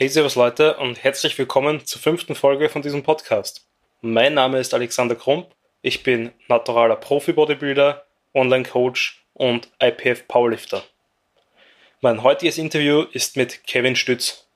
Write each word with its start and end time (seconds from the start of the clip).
Hey 0.00 0.08
Servus 0.08 0.36
Leute 0.36 0.76
und 0.76 1.02
herzlich 1.02 1.36
willkommen 1.38 1.84
zur 1.84 2.00
fünften 2.00 2.36
Folge 2.36 2.68
von 2.68 2.82
diesem 2.82 3.02
Podcast. 3.02 3.66
Mein 4.00 4.32
Name 4.32 4.60
ist 4.60 4.72
Alexander 4.72 5.16
Krump, 5.16 5.48
ich 5.82 6.04
bin 6.04 6.30
naturaler 6.46 6.94
Profi-Bodybuilder, 6.94 8.06
Online-Coach 8.32 9.24
und 9.34 9.68
IPF-Powerlifter. 9.80 10.84
Mein 12.00 12.22
heutiges 12.22 12.58
Interview 12.58 13.06
ist 13.10 13.36
mit 13.36 13.64
Kevin 13.66 13.96
Stütz. 13.96 14.46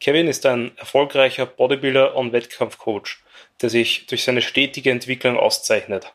Kevin 0.00 0.26
ist 0.26 0.44
ein 0.46 0.76
erfolgreicher 0.78 1.46
Bodybuilder 1.46 2.16
und 2.16 2.32
Wettkampfcoach, 2.32 3.18
der 3.62 3.70
sich 3.70 4.06
durch 4.06 4.24
seine 4.24 4.42
stetige 4.42 4.90
Entwicklung 4.90 5.36
auszeichnet. 5.36 6.12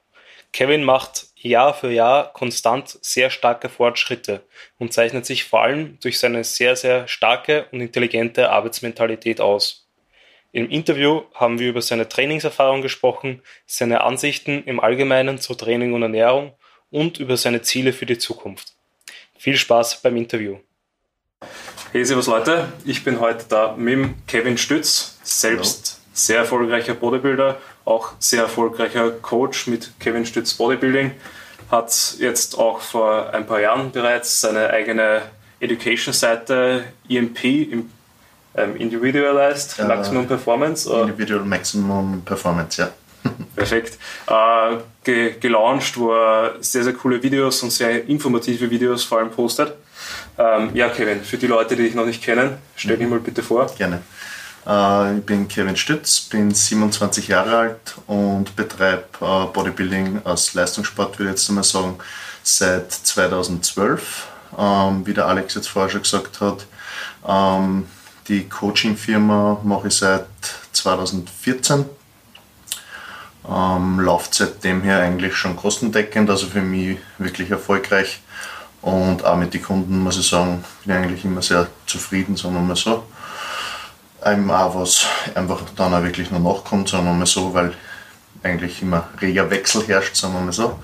Kevin 0.54 0.84
macht 0.84 1.26
Jahr 1.36 1.74
für 1.74 1.92
Jahr 1.92 2.32
konstant 2.32 3.00
sehr 3.02 3.32
starke 3.32 3.70
Fortschritte 3.70 4.44
und 4.78 4.94
zeichnet 4.94 5.26
sich 5.26 5.46
vor 5.46 5.64
allem 5.64 5.98
durch 6.02 6.20
seine 6.20 6.44
sehr, 6.44 6.76
sehr 6.76 7.08
starke 7.08 7.66
und 7.72 7.82
intelligente 7.82 8.52
Arbeitsmentalität 8.52 9.42
aus. 9.42 9.88
Im 10.52 10.70
Interview 10.70 11.24
haben 11.34 11.58
wir 11.58 11.70
über 11.70 11.82
seine 11.82 12.08
Trainingserfahrung 12.08 12.84
gesprochen, 12.84 13.42
seine 13.66 14.02
Ansichten 14.02 14.64
im 14.66 14.80
Allgemeinen 14.80 15.40
zu 15.40 15.56
Training 15.56 15.94
und 15.94 16.04
Ernährung 16.04 16.54
und 16.92 17.20
über 17.20 17.36
seine 17.36 17.64
Ziele 17.64 17.92
für 17.92 18.06
die 18.06 18.20
Zukunft. 18.20 18.76
Viel 19.36 19.58
Spaß 19.58 20.04
beim 20.04 20.16
Interview. 20.16 20.60
Hey, 21.92 22.06
servus 22.06 22.28
Leute, 22.28 22.72
ich 22.86 23.04
bin 23.04 23.20
heute 23.20 23.46
da 23.50 23.76
mit 23.76 24.28
Kevin 24.28 24.60
Stütz, 24.60 25.20
selbst 25.24 25.94
Hallo. 25.94 26.10
sehr 26.14 26.38
erfolgreicher 26.38 26.94
Bodybuilder 26.94 27.60
auch 27.86 28.14
sehr 28.20 28.44
erfolgreicher 28.44 29.12
Coach 29.12 29.68
mit 29.68 29.92
Kevin 30.00 30.26
Stütz 30.26 30.54
Bodybuilding, 30.54 31.12
hat 31.70 32.16
jetzt 32.20 32.58
auch 32.58 32.82
vor 32.82 33.34
ein 33.34 33.46
paar 33.46 33.60
Jahren 33.60 33.92
bereits 33.92 34.42
seine 34.42 34.70
eigene 34.70 35.24
Education-Seite 35.60 36.86
EMP, 37.10 37.44
ähm, 38.56 38.76
Individualized 38.78 39.80
äh, 39.80 39.86
Maximum 39.86 40.28
Performance. 40.28 40.90
Individual 40.90 41.44
Maximum 41.44 42.22
Performance, 42.24 42.82
ja. 42.82 42.90
Perfekt. 43.56 43.98
Äh, 44.28 44.78
ge 45.04 45.36
gelauncht, 45.40 45.98
wo 45.98 46.14
er 46.14 46.56
sehr, 46.60 46.84
sehr 46.84 46.94
coole 46.94 47.22
Videos 47.24 47.64
und 47.64 47.72
sehr 47.72 48.08
informative 48.08 48.70
Videos 48.70 49.04
vor 49.04 49.20
allem 49.20 49.32
postet. 49.32 49.74
Ähm, 50.38 50.72
ja, 50.74 50.90
Kevin, 50.90 51.24
für 51.24 51.38
die 51.38 51.48
Leute, 51.48 51.76
die 51.76 51.84
dich 51.84 51.96
noch 51.96 52.06
nicht 52.06 52.24
kennen, 52.24 52.58
stell 52.76 52.98
dich 52.98 53.06
mhm. 53.06 53.14
mal 53.14 53.20
bitte 53.20 53.42
vor. 53.44 53.68
Gerne. 53.78 54.02
Äh, 54.66 55.18
ich 55.18 55.26
bin 55.26 55.48
Kevin 55.48 55.76
Stütz, 55.76 56.22
bin 56.22 56.54
27 56.54 57.28
Jahre 57.28 57.58
alt 57.58 57.96
und 58.08 58.56
betreibe 58.56 59.04
äh, 59.22 59.46
Bodybuilding 59.54 60.22
als 60.24 60.54
Leistungssport, 60.54 61.20
würde 61.20 61.32
ich 61.32 61.38
jetzt 61.38 61.50
einmal 61.50 61.64
sagen, 61.64 61.98
seit 62.44 62.92
2012. 62.92 64.28
Ähm, 64.58 65.06
wie 65.06 65.14
der 65.14 65.28
Alex 65.28 65.56
jetzt 65.56 65.70
vorher 65.70 65.90
schon 65.90 66.04
gesagt 66.04 66.40
hat, 66.40 66.66
ähm, 67.28 67.88
die 68.28 68.48
Coaching-Firma 68.48 69.60
mache 69.64 69.88
ich 69.88 69.96
seit 69.96 70.28
2014. 70.72 71.86
Ähm, 73.50 74.00
läuft 74.00 74.36
seitdem 74.36 74.82
her 74.84 75.00
eigentlich 75.00 75.36
schon 75.36 75.58
kostendeckend, 75.58 76.30
also 76.30 76.48
für 76.48 76.62
mich 76.62 76.98
wirklich 77.18 77.52
erfolgreich. 77.52 78.22
Und 78.82 79.26
auch 79.26 79.36
mit 79.36 79.54
den 79.54 79.64
Kunden 79.64 80.00
muss 80.00 80.18
ich 80.18 80.28
sagen, 80.28 80.64
bin 80.86 80.96
ich 80.96 81.04
eigentlich 81.04 81.26
immer 81.26 81.42
sehr 81.42 81.68
zufrieden, 81.86 82.38
sagen 82.38 82.54
wir 82.54 82.62
mal 82.62 82.76
so 82.76 83.04
einem 84.24 84.50
auch 84.52 84.76
was 84.76 85.06
einfach 85.36 85.62
dann 85.76 85.94
auch 85.94 86.04
wirklich 86.04 86.32
nur 86.32 86.40
nachkommt, 86.40 86.90
sagen 86.90 87.06
wir 87.06 87.14
mal 87.14 87.26
so, 87.26 87.54
weil 87.54 87.74
eigentlich 88.44 88.82
immer 88.82 89.08
reger 89.22 89.50
Wechsel 89.50 89.88
herrscht, 89.88 90.16
sagen 90.16 90.34
wir 90.34 90.42
mal 90.42 90.52
so. 90.52 90.80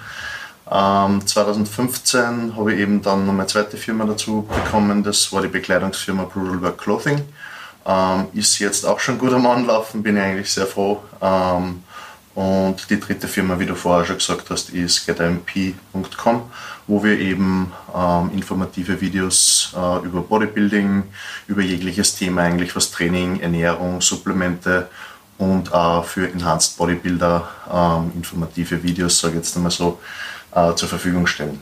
Ähm, 0.72 1.26
2015 1.26 2.56
habe 2.56 2.74
ich 2.74 2.80
eben 2.80 3.02
dann 3.02 3.26
noch 3.26 3.34
meine 3.34 3.48
zweite 3.48 3.78
Firma 3.78 4.06
dazu 4.06 4.48
bekommen, 4.48 5.04
das 5.04 5.32
war 5.34 5.42
die 5.42 5.48
Bekleidungsfirma 5.48 6.26
Brutal 6.26 6.62
Work 6.62 6.78
Clothing. 6.78 7.22
Ähm, 7.86 8.28
ist 8.34 8.60
jetzt 8.60 8.86
auch 8.86 9.00
schon 9.00 9.18
gut 9.18 9.34
am 9.34 9.48
Anlaufen, 9.48 10.04
bin 10.04 10.18
ich 10.18 10.24
eigentlich 10.24 10.52
sehr 10.52 10.68
froh. 10.68 11.02
Ähm, 11.22 11.84
und 12.36 12.90
die 12.90 13.00
dritte 13.00 13.28
Firma, 13.28 13.60
wie 13.60 13.66
du 13.66 13.76
vorher 13.76 14.06
schon 14.06 14.18
gesagt 14.18 14.50
hast, 14.50 14.70
ist 14.70 15.06
getimp.com, 15.06 16.44
wo 16.90 17.04
wir 17.04 17.20
eben 17.20 17.72
ähm, 17.96 18.32
informative 18.34 19.00
Videos 19.00 19.74
äh, 19.78 20.06
über 20.06 20.22
Bodybuilding, 20.22 21.04
über 21.48 21.62
jegliches 21.62 22.16
Thema 22.16 22.42
eigentlich, 22.42 22.76
was 22.76 22.90
Training, 22.90 23.40
Ernährung, 23.42 24.02
Supplemente 24.02 24.90
und 25.38 25.72
auch 25.72 26.04
für 26.04 26.28
Enhanced 26.28 26.78
Bodybuilder 26.78 27.48
ähm, 27.72 28.12
informative 28.16 28.82
Videos, 28.82 29.20
sage 29.20 29.34
ich 29.34 29.42
jetzt 29.42 29.56
einmal 29.56 29.72
so, 29.72 30.00
äh, 30.56 30.74
zur 30.74 30.90
Verfügung 30.90 31.28
stellen. 31.28 31.62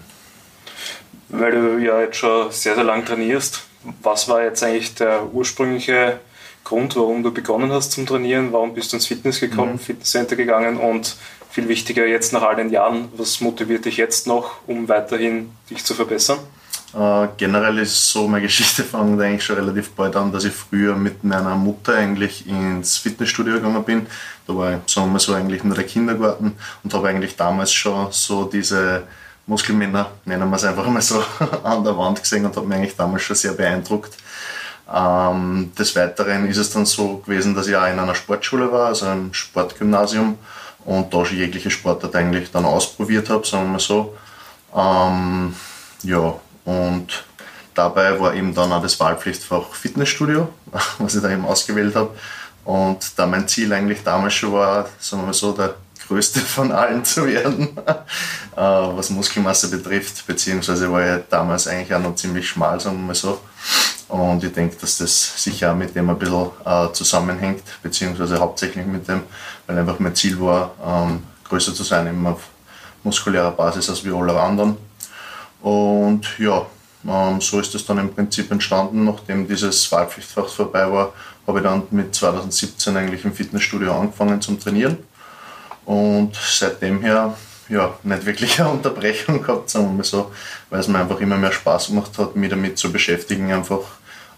Weil 1.27 1.51
du 1.51 1.77
ja 1.77 1.99
jetzt 1.99 2.17
schon 2.17 2.49
sehr, 2.51 2.75
sehr 2.75 2.85
lang 2.85 3.03
trainierst, 3.03 3.63
was 4.01 4.29
war 4.29 4.41
jetzt 4.43 4.63
eigentlich 4.63 4.95
der 4.95 5.25
ursprüngliche 5.33 6.21
Grund, 6.63 6.95
warum 6.95 7.21
du 7.21 7.33
begonnen 7.33 7.71
hast 7.71 7.91
zum 7.91 8.05
Trainieren? 8.05 8.53
Warum 8.53 8.73
bist 8.73 8.93
du 8.93 8.97
ins 8.97 9.07
Fitness 9.07 9.41
gekommen, 9.41 9.73
mhm. 9.73 9.79
Fitnesscenter 9.79 10.37
gegangen 10.37 10.77
und 10.77 11.17
viel 11.57 11.69
wichtiger 11.69 12.05
jetzt 12.05 12.33
nach 12.33 12.43
all 12.43 12.55
den 12.55 12.69
Jahren, 12.69 13.09
was 13.17 13.41
motiviert 13.41 13.85
dich 13.85 13.97
jetzt 13.97 14.27
noch, 14.27 14.57
um 14.67 14.87
weiterhin 14.87 15.49
dich 15.71 15.83
zu 15.83 15.95
verbessern? 15.95 16.37
Äh, 16.93 17.29
generell 17.35 17.79
ist 17.79 18.11
so, 18.11 18.27
meine 18.27 18.43
Geschichte 18.43 18.83
fängt 18.83 19.19
eigentlich 19.19 19.43
schon 19.43 19.55
relativ 19.55 19.89
bald 19.93 20.15
an, 20.15 20.31
dass 20.31 20.43
ich 20.43 20.53
früher 20.53 20.95
mit 20.95 21.23
meiner 21.23 21.55
Mutter 21.55 21.95
eigentlich 21.95 22.47
ins 22.47 22.97
Fitnessstudio 22.97 23.55
gegangen 23.55 23.83
bin. 23.83 24.05
Da 24.45 24.55
war 24.55 24.73
ich, 24.73 24.93
sagen 24.93 25.11
wir 25.11 25.19
so, 25.19 25.33
eigentlich 25.33 25.63
nur 25.63 25.73
der 25.73 25.85
Kindergarten 25.85 26.53
und 26.83 26.93
habe 26.93 27.07
eigentlich 27.07 27.35
damals 27.35 27.73
schon 27.73 28.11
so 28.11 28.43
diese 28.43 29.07
Muskelmänner, 29.47 30.11
nennen 30.25 30.47
wir 30.51 30.57
es 30.57 30.63
einfach 30.63 30.85
mal 30.85 31.01
so, 31.01 31.23
an 31.63 31.83
der 31.83 31.97
Wand 31.97 32.21
gesehen 32.21 32.45
und 32.45 32.55
habe 32.55 32.67
mich 32.67 32.77
eigentlich 32.77 32.95
damals 32.95 33.23
schon 33.23 33.35
sehr 33.35 33.53
beeindruckt. 33.53 34.15
Ähm, 34.93 35.71
des 35.75 35.95
Weiteren 35.95 36.45
ist 36.47 36.57
es 36.57 36.69
dann 36.69 36.85
so 36.85 37.17
gewesen, 37.17 37.55
dass 37.55 37.67
ich 37.67 37.75
auch 37.75 37.87
in 37.87 37.97
einer 37.97 38.13
Sportschule 38.13 38.71
war, 38.71 38.89
also 38.89 39.07
einem 39.07 39.33
Sportgymnasium 39.33 40.37
und 40.87 41.13
da 41.13 41.25
schon 41.25 41.37
jegliche 41.37 41.69
Sportart 41.69 42.15
eigentlich 42.15 42.49
dann 42.49 42.63
ausprobiert 42.63 43.29
habe, 43.29 43.45
sagen 43.45 43.65
wir 43.65 43.71
mal 43.73 43.79
so. 43.79 44.15
Ähm, 44.73 45.53
ja, 46.03 46.33
und 46.63 47.25
dabei 47.73 48.17
war 48.17 48.33
eben 48.33 48.55
dann 48.55 48.71
auch 48.71 48.81
das 48.81 48.97
Wahlpflichtfach 48.97 49.73
Fitnessstudio, 49.73 50.47
was 50.97 51.15
ich 51.15 51.21
da 51.21 51.29
eben 51.29 51.45
ausgewählt 51.45 51.93
habe. 51.93 52.15
Und 52.63 53.19
da 53.19 53.27
mein 53.27 53.49
Ziel 53.49 53.71
eigentlich 53.73 54.01
damals 54.03 54.35
schon 54.35 54.53
war, 54.53 54.87
sagen 54.97 55.23
wir 55.23 55.27
mal 55.27 55.33
so, 55.33 55.51
der 55.51 55.75
größte 56.07 56.39
von 56.55 56.71
allen 56.71 57.03
zu 57.03 57.27
werden, 57.27 57.77
äh, 58.55 58.55
was 58.55 59.09
Muskelmasse 59.09 59.69
betrifft, 59.69 60.25
beziehungsweise 60.25 60.89
war 60.89 61.17
ich 61.17 61.23
damals 61.29 61.67
eigentlich 61.67 61.93
auch 61.93 62.01
noch 62.01 62.15
ziemlich 62.15 62.47
schmal, 62.47 62.79
sagen 62.79 62.95
wir 62.95 63.07
mal 63.07 63.15
so. 63.15 63.41
Und 64.09 64.43
ich 64.43 64.53
denke, 64.53 64.77
dass 64.77 64.97
das 64.99 65.43
sicher 65.43 65.71
auch 65.71 65.75
mit 65.75 65.93
dem 65.95 66.09
ein 66.09 66.17
bisschen 66.17 66.49
äh, 66.65 66.91
zusammenhängt, 66.93 67.63
beziehungsweise 67.83 68.39
hauptsächlich 68.39 68.85
mit 68.85 69.07
dem, 69.07 69.23
weil 69.65 69.77
einfach 69.77 69.99
mein 69.99 70.15
Ziel 70.15 70.39
war, 70.39 70.71
ähm, 70.85 71.23
größer 71.43 71.73
zu 71.73 71.83
sein, 71.83 72.07
eben 72.07 72.25
auf 72.25 72.41
muskulärer 73.03 73.51
Basis 73.51 73.89
als 73.89 74.03
wie 74.05 74.11
alle 74.11 74.39
anderen. 74.39 74.77
Und 75.61 76.25
ja, 76.39 76.65
ähm, 77.05 77.41
so 77.41 77.59
ist 77.59 77.75
es 77.75 77.85
dann 77.85 77.97
im 77.97 78.13
Prinzip 78.13 78.49
entstanden. 78.51 79.05
Nachdem 79.05 79.47
dieses 79.47 79.91
Wahlpflichtfach 79.91 80.47
vorbei 80.47 80.91
war, 80.91 81.13
habe 81.45 81.59
ich 81.59 81.63
dann 81.63 81.83
mit 81.91 82.15
2017 82.15 82.95
eigentlich 82.95 83.25
im 83.25 83.33
Fitnessstudio 83.33 83.93
angefangen 83.93 84.41
zum 84.41 84.59
Trainieren. 84.59 84.97
Und 85.85 86.35
seitdem 86.35 87.01
her 87.01 87.33
ja, 87.69 87.97
nicht 88.03 88.25
wirklich 88.25 88.59
eine 88.59 88.69
Unterbrechung 88.69 89.41
gehabt, 89.41 89.69
sagen 89.69 89.87
wir 89.87 89.93
mal 89.93 90.03
so, 90.03 90.31
weil 90.69 90.79
es 90.79 90.87
mir 90.87 90.99
einfach 90.99 91.19
immer 91.19 91.37
mehr 91.37 91.51
Spaß 91.51 91.87
gemacht 91.87 92.17
hat, 92.17 92.35
mich 92.35 92.49
damit 92.49 92.77
zu 92.77 92.91
beschäftigen, 92.91 93.51
einfach 93.51 93.81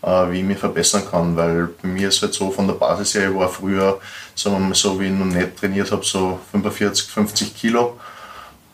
äh, 0.02 0.32
wie 0.32 0.40
ich 0.40 0.46
mich 0.46 0.58
verbessern 0.58 1.04
kann, 1.10 1.36
weil 1.36 1.70
bei 1.82 1.88
mir 1.88 2.10
ist 2.10 2.22
halt 2.22 2.34
so 2.34 2.52
von 2.52 2.68
der 2.68 2.76
Basis 2.76 3.16
her, 3.16 3.30
ich 3.30 3.36
war 3.36 3.50
früher, 3.50 4.00
sagen 4.36 4.56
wir 4.56 4.60
mal 4.60 4.76
so, 4.76 5.00
wie 5.00 5.06
ich 5.06 5.12
noch 5.12 5.26
nicht 5.26 5.58
trainiert 5.58 5.92
habe, 5.92 6.06
so 6.06 6.40
45, 6.52 7.12
50 7.12 7.56
Kilo. 7.56 8.00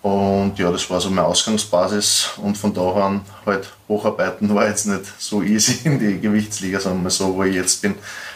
Und 0.01 0.59
ja, 0.59 0.72
das 0.72 0.87
war 0.91 1.01
so 1.01 1.09
meine 1.09 1.25
Ausgangsbasis 1.25 2.29
und 2.37 2.55
von 2.55 2.72
da 2.72 2.91
an 2.91 3.22
halt 3.43 3.67
hocharbeiten 3.87 4.53
war 4.53 4.67
jetzt 4.67 4.85
nicht 4.85 5.01
so 5.17 5.41
easy 5.41 5.79
in 5.87 5.97
die 5.97 6.22
Gewichtsliga, 6.22 6.79
sagen 6.79 6.97
wir 6.97 7.03
mal 7.05 7.09
so, 7.09 7.33
wo 7.33 7.43
ich 7.43 7.55
jetzt 7.55 7.81
bin, 7.81 7.95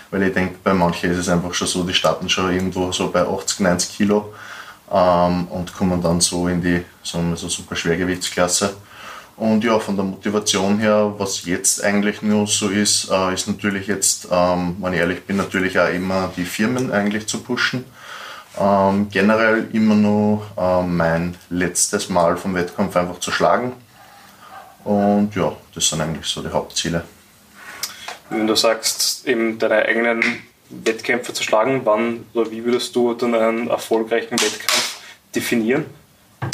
weil 0.09 0.23
ich 0.23 0.33
denke, 0.33 0.55
bei 0.63 0.73
manchen 0.73 1.11
ist 1.11 1.19
es 1.19 1.29
einfach 1.29 1.53
schon 1.53 1.67
so, 1.67 1.83
die 1.83 1.93
starten 1.93 2.27
schon 2.27 2.51
irgendwo 2.51 2.91
so 2.91 3.11
bei 3.11 3.21
80, 3.21 3.59
90 3.59 3.97
Kilo 3.97 4.33
ähm, 4.91 5.47
und 5.47 5.73
kommen 5.73 6.01
dann 6.01 6.21
so 6.21 6.47
in 6.47 6.61
die 6.61 6.83
sagen 7.03 7.29
wir 7.29 7.37
so 7.37 7.47
super 7.47 7.75
Schwergewichtsklasse. 7.75 8.75
Und 9.37 9.63
ja, 9.63 9.79
von 9.79 9.95
der 9.95 10.03
Motivation 10.03 10.79
her, 10.79 11.13
was 11.17 11.45
jetzt 11.45 11.81
eigentlich 11.81 12.21
nur 12.21 12.45
so 12.45 12.67
ist, 12.67 13.09
äh, 13.09 13.33
ist 13.33 13.47
natürlich 13.47 13.87
jetzt, 13.87 14.27
ähm, 14.29 14.75
wenn 14.79 14.93
ich 14.93 14.99
ehrlich 14.99 15.23
bin, 15.23 15.37
natürlich 15.37 15.79
auch 15.79 15.87
immer 15.87 16.29
die 16.35 16.43
Firmen 16.43 16.91
eigentlich 16.91 17.25
zu 17.25 17.41
pushen. 17.41 17.85
Ähm, 18.59 19.07
generell 19.09 19.69
immer 19.71 19.95
nur 19.95 20.45
äh, 20.57 20.83
mein 20.83 21.35
letztes 21.49 22.09
Mal 22.09 22.35
vom 22.35 22.53
Wettkampf 22.53 22.97
einfach 22.97 23.19
zu 23.19 23.31
schlagen. 23.31 23.71
Und 24.83 25.33
ja, 25.35 25.53
das 25.73 25.87
sind 25.87 26.01
eigentlich 26.01 26.25
so 26.25 26.41
die 26.41 26.49
Hauptziele. 26.49 27.03
Wenn 28.29 28.45
du 28.45 28.55
sagst, 28.55 29.25
eben 29.25 29.57
deine 29.57 29.85
eigenen 29.85 30.23
Wettkämpfe 30.69 31.33
zu 31.33 31.43
schlagen, 31.43 31.81
wann 31.83 32.25
oder 32.33 32.51
wie 32.51 32.63
würdest 32.63 32.95
du 32.95 33.13
dann 33.13 33.35
einen 33.35 33.69
erfolgreichen 33.69 34.33
Wettkampf 34.33 34.99
definieren? 35.35 35.85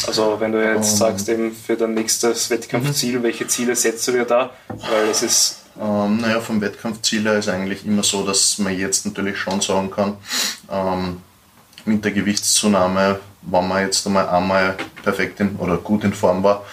Also 0.08 0.38
wenn 0.40 0.52
du 0.52 0.64
jetzt 0.64 0.94
um, 0.94 0.98
sagst, 0.98 1.30
eben 1.30 1.54
für 1.54 1.76
dein 1.76 1.94
nächstes 1.94 2.50
Wettkampfziel, 2.50 3.20
mhm. 3.20 3.24
welche 3.24 3.48
Ziele 3.48 3.76
setzt 3.76 4.08
du 4.08 4.14
dir 4.14 4.26
da? 4.26 4.52
Weil 4.68 5.10
es 5.12 5.22
ist 5.22 5.62
Ähm, 5.80 6.22
naja, 6.22 6.40
vom 6.40 6.62
Wettkampfziel 6.62 7.24
her 7.24 7.38
ist 7.38 7.50
eigentlich 7.50 7.86
immer 7.86 8.04
so, 8.04 8.26
dass 8.26 8.58
man 8.60 8.78
jetzt 8.78 9.06
natürlich 9.06 9.38
schon 9.38 9.60
sagen 9.60 9.92
kann, 9.92 10.18
ähm, 10.72 11.22
mit 11.84 12.04
der 12.06 12.14
Gewichtszunahme, 12.14 13.20
wenn 13.42 13.68
man 13.68 13.82
jetzt 13.82 14.08
einmal 14.08 14.30
einmal 14.30 14.78
perfekt 15.04 15.40
in, 15.42 15.58
oder 15.58 15.78
gut 15.78 16.04
in 16.04 16.14
Form 16.14 16.44
war, 16.44 16.64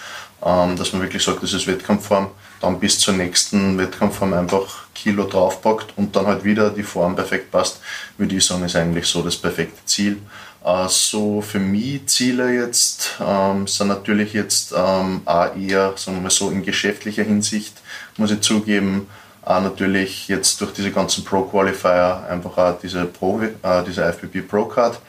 ähm, 0.43 0.77
dass 0.77 0.93
man 0.93 1.01
wirklich 1.01 1.23
sagt, 1.23 1.43
das 1.43 1.53
ist 1.53 1.67
Wettkampfform, 1.67 2.29
dann 2.63 2.79
bis 2.79 2.97
zur 2.99 3.13
nächsten 3.13 3.77
Wettkampfform 3.77 4.33
einfach 4.33 4.85
Kilo 4.95 5.25
draufpackt 5.25 5.93
und 5.97 6.15
dann 6.15 6.27
halt 6.27 6.43
wieder 6.43 6.69
die 6.69 6.83
Form 6.83 7.15
perfekt 7.15 7.51
passt, 7.51 7.81
würde 8.17 8.35
ich 8.35 8.45
sagen, 8.45 8.63
ist 8.63 8.75
eigentlich 8.75 9.05
so 9.05 9.21
das 9.21 9.35
perfekte 9.35 9.85
Ziel. 9.85 10.17
Äh, 10.63 10.87
so 10.87 11.41
für 11.41 11.59
mich 11.59 12.07
Ziele 12.07 12.53
jetzt 12.53 13.17
ähm, 13.19 13.67
sind 13.67 13.89
natürlich 13.89 14.33
jetzt 14.33 14.73
ähm, 14.75 15.21
auch 15.25 15.55
eher, 15.55 15.93
sagen 15.97 16.17
wir 16.17 16.23
mal 16.23 16.29
so, 16.29 16.49
in 16.49 16.63
geschäftlicher 16.63 17.23
Hinsicht, 17.23 17.73
muss 18.17 18.31
ich 18.31 18.41
zugeben, 18.41 19.07
auch 19.41 19.61
natürlich 19.61 20.29
jetzt 20.29 20.61
durch 20.61 20.71
diese 20.71 20.91
ganzen 20.91 21.25
Pro-Qualifier 21.25 22.25
einfach 22.29 22.57
auch 22.57 22.79
diese, 22.81 23.03
Pro, 23.05 23.41
äh, 23.41 23.83
diese 23.85 24.05
FBB 24.05 24.47
Pro 24.47 24.65
Card. 24.65 24.99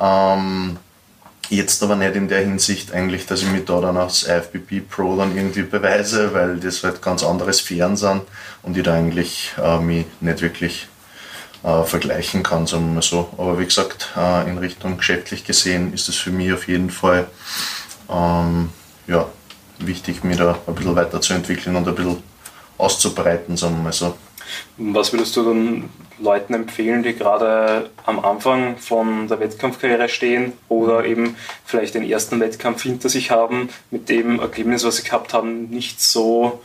Ähm, 0.00 0.76
Jetzt 1.50 1.82
aber 1.82 1.96
nicht 1.96 2.14
in 2.14 2.28
der 2.28 2.42
Hinsicht 2.42 2.92
eigentlich, 2.92 3.26
dass 3.26 3.42
ich 3.42 3.50
mich 3.50 3.64
da 3.64 3.80
dann 3.80 3.96
als 3.96 4.22
IFBB 4.22 4.88
Pro 4.88 5.16
dann 5.16 5.36
irgendwie 5.36 5.62
beweise, 5.62 6.32
weil 6.32 6.60
das 6.60 6.84
halt 6.84 7.02
ganz 7.02 7.24
andere 7.24 7.52
Sphären 7.52 7.96
sind 7.96 8.22
und 8.62 8.76
ich 8.76 8.84
da 8.84 8.94
eigentlich 8.94 9.52
äh, 9.60 9.80
mich 9.80 10.06
nicht 10.20 10.42
wirklich 10.42 10.86
äh, 11.64 11.82
vergleichen 11.82 12.44
kann, 12.44 12.68
sagen 12.68 12.86
wir 12.86 12.94
mal 12.94 13.02
so. 13.02 13.30
Aber 13.36 13.58
wie 13.58 13.64
gesagt, 13.64 14.10
äh, 14.16 14.48
in 14.48 14.58
Richtung 14.58 14.96
geschäftlich 14.96 15.44
gesehen 15.44 15.92
ist 15.92 16.08
es 16.08 16.14
für 16.14 16.30
mich 16.30 16.52
auf 16.52 16.68
jeden 16.68 16.88
Fall 16.88 17.26
ähm, 18.08 18.70
ja, 19.08 19.26
wichtig, 19.80 20.22
mich 20.22 20.36
da 20.36 20.56
ein 20.68 20.74
bisschen 20.76 20.94
weiterzuentwickeln 20.94 21.74
und 21.74 21.88
ein 21.88 21.94
bisschen 21.96 22.22
auszubreiten, 22.78 23.56
sagen 23.56 23.74
wir 23.76 23.82
mal 23.82 23.92
so. 23.92 24.14
Was 24.76 25.12
würdest 25.12 25.36
du 25.36 25.42
dann 25.42 25.90
Leuten 26.18 26.54
empfehlen, 26.54 27.02
die 27.02 27.14
gerade 27.14 27.90
am 28.04 28.24
Anfang 28.24 28.76
von 28.76 29.28
der 29.28 29.40
Wettkampfkarriere 29.40 30.08
stehen 30.08 30.52
oder 30.68 31.04
eben 31.04 31.36
vielleicht 31.64 31.94
den 31.94 32.08
ersten 32.08 32.40
Wettkampf 32.40 32.82
hinter 32.82 33.08
sich 33.08 33.30
haben, 33.30 33.70
mit 33.90 34.08
dem 34.08 34.38
Ergebnis, 34.38 34.84
was 34.84 34.96
sie 34.96 35.04
gehabt 35.04 35.32
haben, 35.32 35.70
nicht 35.70 36.00
so 36.00 36.60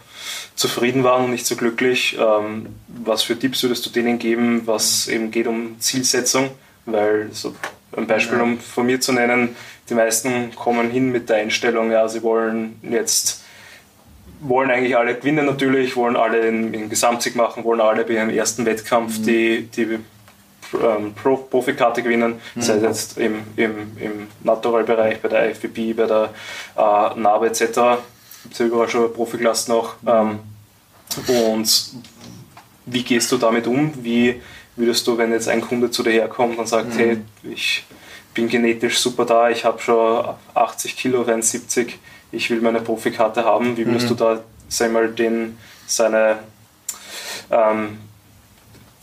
zufrieden 0.56 1.04
waren 1.04 1.26
und 1.26 1.32
nicht 1.32 1.46
so 1.46 1.56
glücklich? 1.56 2.18
Ähm, 2.20 2.68
was 2.88 3.24
für 3.24 3.38
Tipps 3.38 3.64
würdest 3.64 3.86
du 3.86 3.90
denen 3.90 4.20
geben, 4.20 4.64
was 4.66 5.08
eben 5.08 5.32
geht 5.32 5.48
um 5.48 5.80
Zielsetzung? 5.80 6.50
Weil 6.86 7.30
so 7.32 7.56
ein 7.96 8.08
Beispiel, 8.08 8.42
um 8.42 8.60
von 8.60 8.86
mir 8.86 9.00
zu 9.00 9.14
nennen, 9.14 9.56
die 9.90 9.94
meisten 9.94 10.54
kommen 10.56 10.90
hin 10.90 11.12
mit 11.12 11.30
der 11.30 11.38
Einstellung, 11.38 11.92
ja, 11.92 12.08
sie 12.08 12.24
wollen 12.24 12.80
jetzt 12.84 13.45
wollen 14.48 14.72
eigentlich 14.72 14.98
alle 14.98 15.16
gewinnen 15.16 15.46
natürlich, 15.46 15.96
wollen 15.96 16.16
alle 16.16 16.42
den, 16.42 16.90
Gesamtsieg 16.90 17.36
machen, 17.36 17.64
wollen 17.64 17.82
alle 17.82 18.04
bei 18.04 18.14
ihrem 18.14 18.30
ersten 18.30 18.66
Wettkampf 18.66 19.20
mhm. 19.20 19.24
die, 19.24 19.68
die 19.76 20.00
ähm, 20.74 21.14
Pro 21.14 21.38
Profikarte 21.38 22.04
gewinnen, 22.04 22.40
mhm. 22.56 22.62
sei 22.62 22.76
es 22.76 22.82
jetzt 22.82 23.18
im, 23.18 23.42
im, 23.56 23.98
im 23.98 24.28
Natural-Bereich, 24.44 25.22
bei 25.22 25.30
der 25.30 25.52
IFBB, 25.52 25.96
bei 25.96 26.06
der 26.06 26.30
äh, 26.76 27.20
NABE 27.20 27.48
etc. 27.48 27.62
Gibt 28.44 28.54
es 28.54 28.60
ja 28.60 28.66
überall 28.66 28.90
schon 28.90 29.14
Profiklassen 29.14 29.74
noch. 29.74 30.02
Mhm. 30.02 30.10
Ähm, 30.10 30.40
und 31.28 31.94
wie 32.86 33.04
gehst 33.04 33.32
du 33.32 33.38
damit 33.38 33.68
um? 33.68 33.94
Wie 34.04 34.42
würdest 34.76 35.08
du, 35.08 35.18
wenn 35.18 35.32
jetzt 35.32 35.48
ein 35.48 35.62
Kunde 35.62 35.90
zu 35.90 36.04
dir 36.04 36.12
herkommt 36.12 36.58
und 36.58 36.68
sagt, 36.68 36.94
mhm. 36.96 37.00
hey, 37.00 37.18
ich 37.44 37.86
bin 38.34 38.50
genetisch 38.50 39.00
super 39.00 39.26
da, 39.26 39.50
ich 39.50 39.64
habe 39.64 39.82
schon 39.82 40.36
80 40.54 40.98
Kilo, 40.98 41.22
rein 41.22 41.42
70 41.42 41.98
ich 42.36 42.50
will 42.50 42.62
meine 42.62 42.82
Profikarte 42.82 43.44
haben, 43.44 43.78
wie 43.78 43.86
würdest 43.86 44.06
mhm. 44.06 44.10
du 44.10 44.16
da 44.16 44.44
sag 44.68 44.92
mal, 44.92 45.10
den, 45.10 45.58
seine 45.88 46.40
ähm, 47.52 47.98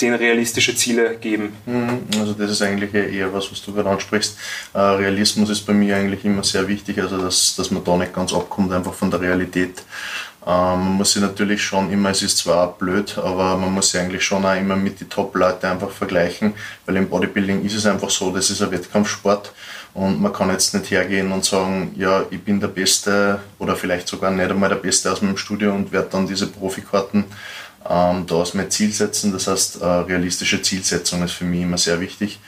den 0.02 0.14
realistische 0.14 0.74
Ziele 0.74 1.16
geben? 1.16 1.54
Mhm. 1.64 2.00
Also 2.18 2.32
das 2.34 2.50
ist 2.50 2.62
eigentlich 2.62 2.92
eher 2.92 3.32
was, 3.32 3.50
was 3.50 3.62
du 3.62 3.72
gerade 3.72 3.88
ansprichst. 3.88 4.36
Äh, 4.74 4.78
Realismus 4.78 5.48
ist 5.50 5.64
bei 5.64 5.72
mir 5.72 5.96
eigentlich 5.96 6.24
immer 6.24 6.42
sehr 6.42 6.66
wichtig, 6.66 6.98
also 7.00 7.18
dass, 7.18 7.54
dass 7.56 7.70
man 7.70 7.84
da 7.84 7.96
nicht 7.96 8.12
ganz 8.12 8.32
abkommt, 8.32 8.72
einfach 8.72 8.94
von 8.94 9.10
der 9.10 9.20
Realität. 9.20 9.84
Ähm, 10.44 10.50
man 10.50 10.92
muss 10.94 11.12
sich 11.12 11.22
natürlich 11.22 11.62
schon 11.62 11.92
immer, 11.92 12.10
es 12.10 12.22
ist 12.22 12.38
zwar 12.38 12.72
blöd, 12.72 13.16
aber 13.16 13.56
man 13.56 13.72
muss 13.72 13.90
sich 13.90 14.00
eigentlich 14.00 14.24
schon 14.24 14.44
auch 14.44 14.56
immer 14.56 14.74
mit 14.74 15.00
den 15.00 15.08
Top-Leuten 15.08 15.66
einfach 15.66 15.90
vergleichen, 15.90 16.54
weil 16.84 16.96
im 16.96 17.08
Bodybuilding 17.08 17.64
ist 17.64 17.76
es 17.76 17.86
einfach 17.86 18.10
so, 18.10 18.32
das 18.32 18.50
ist 18.50 18.60
ein 18.60 18.72
Wettkampfsport 18.72 19.52
und 19.94 20.20
man 20.20 20.32
kann 20.32 20.50
jetzt 20.50 20.74
nicht 20.74 20.90
hergehen 20.90 21.32
und 21.32 21.44
sagen, 21.44 21.94
ja, 21.96 22.24
ich 22.30 22.42
bin 22.42 22.60
der 22.60 22.68
Beste 22.68 23.40
oder 23.58 23.76
vielleicht 23.76 24.08
sogar 24.08 24.30
nicht 24.30 24.50
einmal 24.50 24.68
der 24.68 24.76
Beste 24.76 25.12
aus 25.12 25.22
meinem 25.22 25.36
Studio 25.36 25.74
und 25.74 25.92
werde 25.92 26.08
dann 26.10 26.26
diese 26.26 26.46
Profikarten 26.46 27.24
ähm, 27.88 28.26
da 28.26 28.36
als 28.36 28.54
mein 28.54 28.70
Ziel 28.70 28.92
setzen. 28.92 29.32
Das 29.32 29.46
heißt, 29.48 29.82
äh, 29.82 29.84
realistische 29.84 30.62
Zielsetzung 30.62 31.22
ist 31.22 31.32
für 31.32 31.44
mich 31.44 31.62
immer 31.62 31.78
sehr 31.78 32.00
wichtig. 32.00 32.40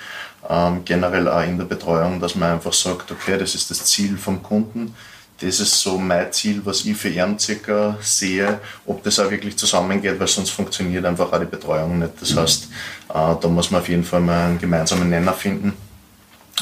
Ähm, 0.49 0.83
generell 0.85 1.29
auch 1.29 1.43
in 1.43 1.59
der 1.59 1.65
Betreuung, 1.65 2.21
dass 2.21 2.35
man 2.35 2.53
einfach 2.53 2.73
sagt, 2.73 3.11
okay, 3.11 3.37
das 3.39 3.55
ist 3.55 3.71
das 3.71 3.85
Ziel 3.85 4.17
vom 4.17 4.43
Kunden 4.43 4.95
das 5.41 5.61
ist 5.61 5.81
so 5.81 5.99
mein 5.99 6.33
Ziel, 6.33 6.61
was 6.65 6.85
ich 6.85 6.97
für 6.97 7.09
ihn 7.09 7.39
circa 7.39 7.99
sehe, 8.01 8.61
ob 8.87 9.03
das 9.03 9.19
auch 9.19 9.31
wirklich 9.31 9.57
zusammengeht, 9.57 10.19
weil 10.19 10.29
sonst 10.29 10.51
funktioniert 10.51 11.05
einfach 11.05 11.33
auch 11.33 11.41
die 11.41 11.47
Betreuung 11.47 11.99
nicht. 11.99 12.13
Das 12.21 12.35
mhm. 12.35 12.39
heißt, 12.41 12.69
äh, 13.09 13.35
da 13.41 13.49
muss 13.49 13.71
man 13.71 13.81
auf 13.81 13.89
jeden 13.89 14.05
Fall 14.05 14.21
mal 14.21 14.47
einen 14.47 14.59
gemeinsamen 14.59 15.11
Nenner 15.11 15.33
finden. 15.33 15.73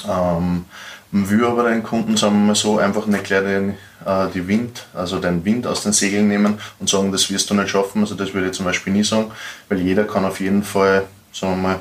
Ähm, 0.09 0.65
man 1.11 1.29
will 1.31 1.45
aber 1.45 1.69
den 1.69 1.83
Kunden, 1.83 2.17
sagen 2.17 2.37
wir 2.37 2.47
mal 2.47 2.55
so, 2.55 2.79
einfach 2.79 3.07
nicht 3.07 3.25
gleich 3.25 3.43
den, 3.43 3.71
äh, 4.07 4.29
die 4.35 4.49
Wind, 4.49 4.87
also 4.95 5.19
den 5.19 5.45
Wind 5.45 5.67
aus 5.67 5.83
den 5.83 5.93
Segeln 5.93 6.29
nehmen 6.29 6.59
und 6.81 6.89
sagen, 6.89 7.13
das 7.13 7.31
wirst 7.31 7.51
du 7.51 7.55
nicht 7.55 7.69
schaffen. 7.69 8.01
Also 8.01 8.15
das 8.15 8.33
würde 8.33 8.49
ich 8.49 8.55
zum 8.55 8.65
Beispiel 8.65 8.93
nie 8.93 9.05
sagen, 9.05 9.31
weil 9.69 9.81
jeder 9.81 10.05
kann 10.05 10.25
auf 10.25 10.41
jeden 10.41 10.63
Fall, 10.63 11.05
sagen 11.33 11.55
wir 11.55 11.69
mal, 11.69 11.81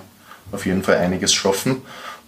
auf 0.52 0.66
jeden 0.66 0.84
Fall 0.84 0.98
einiges 0.98 1.34
schaffen. 1.34 1.82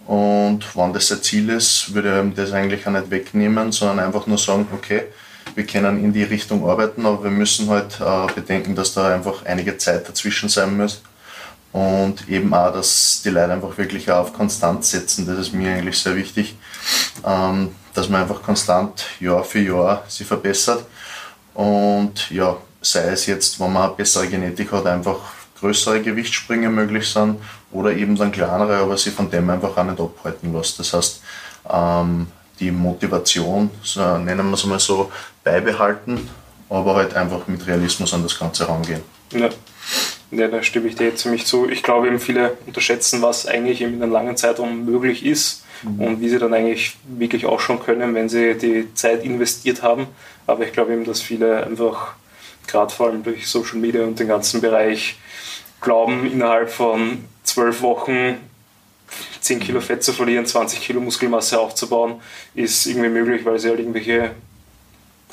Und 0.06 0.64
wenn 0.74 0.92
das 0.92 1.08
sein 1.08 1.22
Ziel 1.22 1.50
ist, 1.50 1.94
würde 1.94 2.24
ich 2.28 2.34
das 2.34 2.52
eigentlich 2.52 2.86
auch 2.86 2.92
nicht 2.92 3.10
wegnehmen, 3.10 3.72
sondern 3.72 4.00
einfach 4.00 4.26
nur 4.26 4.38
sagen, 4.38 4.66
okay, 4.72 5.04
wir 5.54 5.66
können 5.66 6.02
in 6.02 6.12
die 6.12 6.24
Richtung 6.24 6.68
arbeiten, 6.68 7.06
aber 7.06 7.24
wir 7.24 7.30
müssen 7.30 7.68
halt 7.68 8.00
äh, 8.00 8.32
bedenken, 8.34 8.74
dass 8.74 8.94
da 8.94 9.14
einfach 9.14 9.44
einige 9.44 9.76
Zeit 9.78 10.08
dazwischen 10.08 10.48
sein 10.48 10.76
muss. 10.76 11.02
Und 11.74 12.28
eben 12.28 12.54
auch, 12.54 12.72
dass 12.72 13.20
die 13.24 13.30
Leute 13.30 13.52
einfach 13.52 13.76
wirklich 13.76 14.08
auf 14.08 14.32
Konstant 14.32 14.84
setzen. 14.84 15.26
Das 15.26 15.36
ist 15.38 15.52
mir 15.52 15.74
eigentlich 15.74 15.98
sehr 15.98 16.14
wichtig, 16.14 16.56
ähm, 17.26 17.74
dass 17.94 18.08
man 18.08 18.22
einfach 18.22 18.44
konstant 18.44 19.04
Jahr 19.18 19.42
für 19.42 19.58
Jahr 19.58 20.04
sich 20.06 20.24
verbessert. 20.24 20.84
Und 21.52 22.30
ja, 22.30 22.56
sei 22.80 23.08
es 23.08 23.26
jetzt, 23.26 23.58
wenn 23.58 23.72
man 23.72 23.86
eine 23.88 23.92
bessere 23.94 24.28
Genetik 24.28 24.70
hat, 24.70 24.86
einfach 24.86 25.18
größere 25.58 26.00
Gewichtssprünge 26.00 26.70
möglich 26.70 27.08
sind 27.08 27.40
oder 27.72 27.92
eben 27.92 28.14
dann 28.14 28.30
kleinere, 28.30 28.76
aber 28.76 28.96
sie 28.96 29.10
von 29.10 29.28
dem 29.28 29.50
einfach 29.50 29.76
auch 29.76 29.82
nicht 29.82 29.98
abhalten 29.98 30.54
lässt. 30.54 30.78
Das 30.78 30.92
heißt, 30.92 31.22
ähm, 31.68 32.28
die 32.60 32.70
Motivation, 32.70 33.68
so, 33.82 34.16
nennen 34.18 34.48
wir 34.48 34.54
es 34.54 34.64
mal 34.64 34.78
so, 34.78 35.10
beibehalten, 35.42 36.30
aber 36.70 36.94
halt 36.94 37.14
einfach 37.14 37.48
mit 37.48 37.66
Realismus 37.66 38.14
an 38.14 38.22
das 38.22 38.38
Ganze 38.38 38.68
rangehen. 38.68 39.02
Ja. 39.32 39.48
Ja, 40.36 40.48
da 40.48 40.62
stimme 40.62 40.88
ich 40.88 40.96
dir 40.96 41.14
ziemlich 41.14 41.46
zu. 41.46 41.68
Ich 41.68 41.82
glaube 41.82 42.08
eben 42.08 42.18
viele 42.18 42.56
unterschätzen, 42.66 43.22
was 43.22 43.46
eigentlich 43.46 43.80
in 43.80 44.02
einem 44.02 44.10
langen 44.10 44.36
Zeitraum 44.36 44.84
möglich 44.84 45.24
ist 45.24 45.64
mhm. 45.82 46.00
und 46.00 46.20
wie 46.20 46.28
sie 46.28 46.38
dann 46.38 46.52
eigentlich 46.52 46.96
wirklich 47.06 47.46
auch 47.46 47.60
schon 47.60 47.80
können, 47.80 48.14
wenn 48.14 48.28
sie 48.28 48.54
die 48.54 48.92
Zeit 48.94 49.24
investiert 49.24 49.82
haben. 49.82 50.08
Aber 50.46 50.64
ich 50.64 50.72
glaube 50.72 50.92
eben, 50.92 51.04
dass 51.04 51.22
viele 51.22 51.64
einfach, 51.64 52.14
gerade 52.66 52.92
vor 52.92 53.08
allem 53.08 53.22
durch 53.22 53.46
Social 53.46 53.78
Media 53.78 54.02
und 54.02 54.18
den 54.18 54.28
ganzen 54.28 54.60
Bereich, 54.60 55.16
glauben, 55.80 56.30
innerhalb 56.30 56.70
von 56.70 57.24
zwölf 57.44 57.82
Wochen 57.82 58.36
10 59.40 59.60
Kilo 59.60 59.80
Fett 59.80 60.02
zu 60.02 60.12
verlieren, 60.12 60.46
20 60.46 60.80
Kilo 60.80 61.00
Muskelmasse 61.00 61.60
aufzubauen, 61.60 62.20
ist 62.54 62.86
irgendwie 62.86 63.10
möglich, 63.10 63.44
weil 63.44 63.58
sie 63.58 63.68
halt 63.68 63.78
irgendwelche 63.78 64.30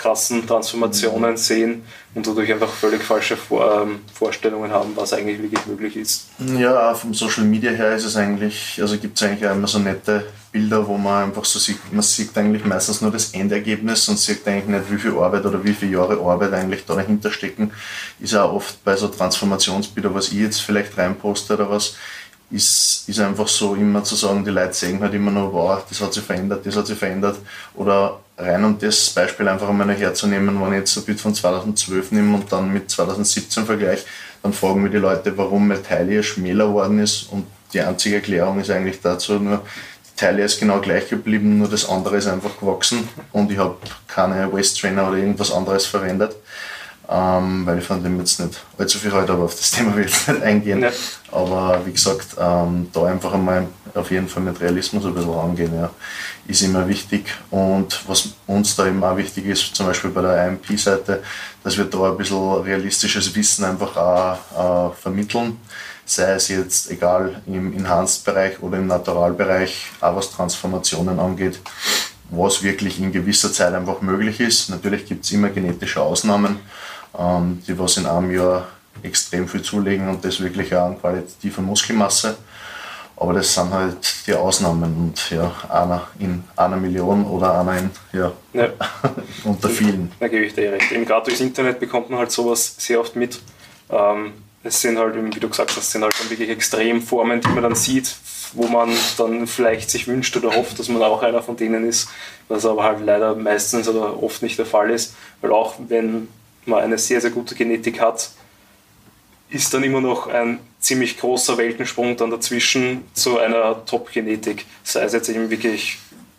krassen 0.02 0.48
Transformationen 0.48 1.32
mhm. 1.32 1.38
sehen 1.38 1.84
und 2.16 2.26
dadurch 2.26 2.52
einfach 2.52 2.70
völlig 2.70 3.04
falsche 3.04 3.38
Vor 3.38 3.84
ähm, 3.84 4.00
Vorstellungen 4.14 4.72
haben, 4.72 4.92
was 4.96 5.14
eigentlich 5.14 5.42
wirklich 5.42 5.66
möglich 5.68 5.96
ist. 5.96 6.28
Ja, 6.58 6.94
vom 6.96 7.14
Social 7.14 7.44
Media 7.44 7.72
her 7.72 7.96
ist 7.96 8.06
es 8.06 8.16
eigentlich, 8.16 8.80
also 8.82 8.98
gibt 8.98 9.18
es 9.18 9.28
eigentlich 9.28 9.50
immer 9.50 9.68
so 9.68 9.80
nette 9.80 10.26
Bilder, 10.52 10.86
wo 10.86 10.98
man 10.98 11.26
einfach 11.26 11.46
so 11.46 11.60
sieht, 11.60 11.78
man 11.94 12.02
sieht 12.02 12.36
eigentlich 12.38 12.66
meistens 12.66 13.02
nur 13.02 13.12
das 13.12 13.32
Endergebnis 13.32 14.10
und 14.10 14.18
sieht 14.18 14.46
eigentlich 14.48 14.66
nicht, 14.66 14.92
wie 14.92 14.98
viel 14.98 15.18
Arbeit 15.18 15.46
oder 15.46 15.64
wie 15.64 15.74
viele 15.74 15.94
Jahre 15.94 16.20
Arbeit 16.20 16.54
eigentlich 16.54 16.84
da 16.86 16.96
dahinter 16.96 17.32
stecken. 17.32 17.72
Ist 18.20 18.36
auch 18.36 18.54
oft 18.54 18.84
bei 18.84 18.96
so 18.96 19.08
Transformationsbildern, 19.08 20.14
was 20.14 20.30
ich 20.30 20.40
jetzt 20.40 20.62
vielleicht 20.62 20.98
reinposte 20.98 21.54
oder 21.54 21.70
was, 21.70 21.96
ist, 22.50 23.08
ist 23.08 23.20
einfach 23.20 23.48
so 23.48 23.76
immer 23.76 24.04
zu 24.04 24.16
sagen, 24.16 24.44
die 24.44 24.52
Leute 24.52 24.74
sehen 24.74 25.00
halt 25.00 25.14
immer 25.14 25.32
nur, 25.32 25.54
wow, 25.54 25.82
das 25.88 26.02
hat 26.02 26.14
sich 26.14 26.24
verändert, 26.24 26.66
das 26.66 26.76
hat 26.76 26.88
sich 26.88 26.98
verändert. 26.98 27.38
Oder 27.76 28.20
rein 28.42 28.64
um 28.64 28.78
das 28.78 29.10
Beispiel 29.12 29.48
einfach 29.48 29.70
einmal 29.70 29.92
herzunehmen, 29.92 30.60
wenn 30.62 30.74
ich 30.74 30.80
jetzt 30.80 30.98
ein 30.98 31.04
Bild 31.04 31.20
von 31.20 31.34
2012 31.34 32.12
nehme 32.12 32.36
und 32.36 32.52
dann 32.52 32.72
mit 32.72 32.90
2017 32.90 33.66
vergleiche, 33.66 34.06
dann 34.44 34.54
fragen 34.54 34.82
mich 34.82 34.92
die 34.92 34.98
Leute, 34.98 35.38
warum 35.38 35.68
mein 35.68 35.84
Taille 35.84 36.24
schmäler 36.24 36.68
geworden 36.68 37.00
ist 37.00 37.32
und 37.32 37.46
die 37.74 37.82
einzige 37.82 38.16
Erklärung 38.16 38.60
ist 38.60 38.70
eigentlich 38.70 39.00
dazu 39.02 39.40
nur, 39.40 39.62
die 40.12 40.16
Taille 40.20 40.44
ist 40.44 40.60
genau 40.60 40.80
gleich 40.80 41.10
geblieben, 41.10 41.58
nur 41.58 41.70
das 41.70 41.88
andere 41.88 42.18
ist 42.18 42.28
einfach 42.28 42.60
gewachsen 42.60 43.08
und 43.32 43.52
ich 43.52 43.58
habe 43.58 43.78
keine 44.08 44.52
Waist 44.52 44.80
Trainer 44.80 45.08
oder 45.08 45.18
irgendwas 45.18 45.52
anderes 45.52 45.86
verwendet. 45.86 46.36
Ähm, 47.12 47.66
weil 47.66 47.80
ich 47.80 47.84
von 47.84 48.02
dem 48.02 48.18
jetzt 48.20 48.40
nicht 48.40 48.64
allzu 48.78 48.98
viel 48.98 49.12
halte, 49.12 49.34
aber 49.34 49.44
auf 49.44 49.56
das 49.56 49.72
Thema 49.72 49.96
will 49.96 50.06
ich 50.06 50.12
jetzt 50.12 50.30
nicht 50.30 50.42
eingehen. 50.42 50.82
Ja. 50.82 50.92
Aber 51.32 51.82
wie 51.86 51.92
gesagt, 51.92 52.36
ähm, 52.40 52.88
da 52.94 53.06
einfach 53.06 53.34
einmal 53.34 53.68
auf 53.94 54.10
jeden 54.12 54.30
Fall 54.30 54.44
mit 54.44 54.62
Realismus 54.62 55.06
ein 55.06 55.14
bisschen 55.14 55.34
rangehen, 55.34 55.76
ja, 55.76 55.90
ist 56.48 56.62
immer 56.62 56.88
wichtig. 56.88 57.26
Und 57.50 58.08
was 58.08 58.30
uns 58.48 58.76
da 58.76 58.86
immer 58.86 59.12
auch 59.12 59.18
wichtig 59.18 59.46
ist, 59.46 59.76
zum 59.76 59.88
Beispiel 59.88 60.12
bei 60.12 60.22
der 60.22 60.48
IMP-Seite, 60.48 61.22
dass 61.64 61.78
wir 61.78 61.86
da 61.86 62.12
ein 62.12 62.18
bisschen 62.18 62.62
realistisches 62.62 63.36
Wissen 63.36 63.66
einfach 63.66 63.98
auch 63.98 64.92
äh, 64.92 64.96
vermitteln. 64.96 65.60
Sei 66.06 66.32
es 66.32 66.48
jetzt 66.48 66.90
egal 66.90 67.42
im 67.46 67.74
Enhanced-Bereich 67.78 68.62
oder 68.62 68.78
im 68.78 68.88
Naturalbereich, 68.88 69.92
auch 70.00 70.16
was 70.16 70.32
Transformationen 70.32 71.20
angeht 71.20 71.60
was 72.32 72.64
wirklich 72.64 73.00
in 73.00 73.12
gewisser 73.12 73.52
Zeit 73.52 73.74
einfach 73.74 74.02
möglich 74.02 74.40
ist. 74.40 74.70
Natürlich 74.70 75.06
gibt 75.06 75.26
es 75.26 75.32
immer 75.32 75.50
genetische 75.50 76.02
Ausnahmen, 76.02 76.60
ähm, 77.18 77.62
die 77.68 77.78
was 77.78 77.98
in 77.98 78.06
einem 78.06 78.32
Jahr 78.32 78.68
extrem 79.04 79.48
viel 79.48 79.62
zulegen 79.62 80.10
und 80.10 80.24
das 80.24 80.40
wirklich 80.40 80.76
auch 80.76 80.86
an 80.86 81.00
qualitativer 81.00 81.62
Muskelmasse. 81.62 82.38
Aber 83.16 83.34
das 83.34 83.54
sind 83.54 83.72
halt 83.72 83.98
die 84.26 84.34
Ausnahmen 84.34 84.96
und 84.96 85.30
ja, 85.30 85.52
einer 85.70 86.08
in 86.18 86.44
einer 86.56 86.78
Million 86.78 87.24
oder 87.26 87.60
einer 87.60 87.78
in, 87.78 87.90
ja, 88.14 88.32
ja. 88.54 88.70
unter 89.44 89.70
vielen. 89.70 90.12
Da 90.20 90.28
gebe 90.28 90.46
ich 90.46 90.56
dir 90.56 90.72
recht. 90.72 90.92
Eben 90.92 91.06
gerade 91.06 91.26
durchs 91.26 91.40
Internet 91.40 91.80
bekommt 91.80 92.10
man 92.10 92.18
halt 92.18 92.32
sowas 92.32 92.76
sehr 92.80 93.00
oft 93.00 93.16
mit. 93.16 93.40
Ähm, 93.92 94.34
es 94.64 94.82
sind 94.82 94.98
halt, 94.98 95.16
wie 95.16 95.40
du 95.40 95.50
gesagt 95.50 95.76
hast, 95.76 95.92
sind 95.92 96.04
halt 96.04 96.20
dann 96.20 96.30
wirklich 96.32 96.50
Extremformen, 96.50 97.42
die 97.42 97.50
man 97.50 97.62
dann 97.62 97.76
sieht, 97.76 98.16
wo 98.54 98.68
man 98.68 98.90
dann 99.18 99.46
vielleicht 99.46 99.92
sich 99.92 100.08
wünscht 100.08 100.36
oder 100.38 100.56
hofft, 100.56 100.80
dass 100.80 100.90
man 100.90 101.02
auch 101.04 101.22
einer 101.22 101.44
von 101.44 101.58
denen 101.58 101.88
ist, 101.88 102.10
was 102.48 102.66
aber 102.66 102.84
halt 102.84 103.06
leider 103.06 103.36
meistens 103.36 103.88
oder 103.88 104.22
oft 104.22 104.42
nicht 104.42 104.58
der 104.58 104.66
Fall 104.66 104.90
ist, 104.90 105.16
weil 105.42 105.52
auch 105.52 105.76
wenn 105.88 106.28
man 106.66 106.80
eine 106.80 106.98
sehr, 106.98 107.22
sehr 107.22 107.32
gute 107.32 107.56
Genetik 107.56 108.00
hat, 108.00 108.32
ist 109.50 109.74
dann 109.74 109.84
immer 109.84 110.02
noch 110.02 110.28
ein 110.28 110.60
ziemlich 110.80 111.18
großer 111.20 111.58
Weltensprung 111.58 112.16
dann 112.18 112.32
dazwischen 112.32 113.04
zu 113.14 113.38
einer 113.38 113.86
Top-Genetik. 113.86 114.66
Sei 114.84 115.04
es 115.04 115.14
jetzt 115.14 115.30
eben 115.30 115.50
wirklich 115.50 115.98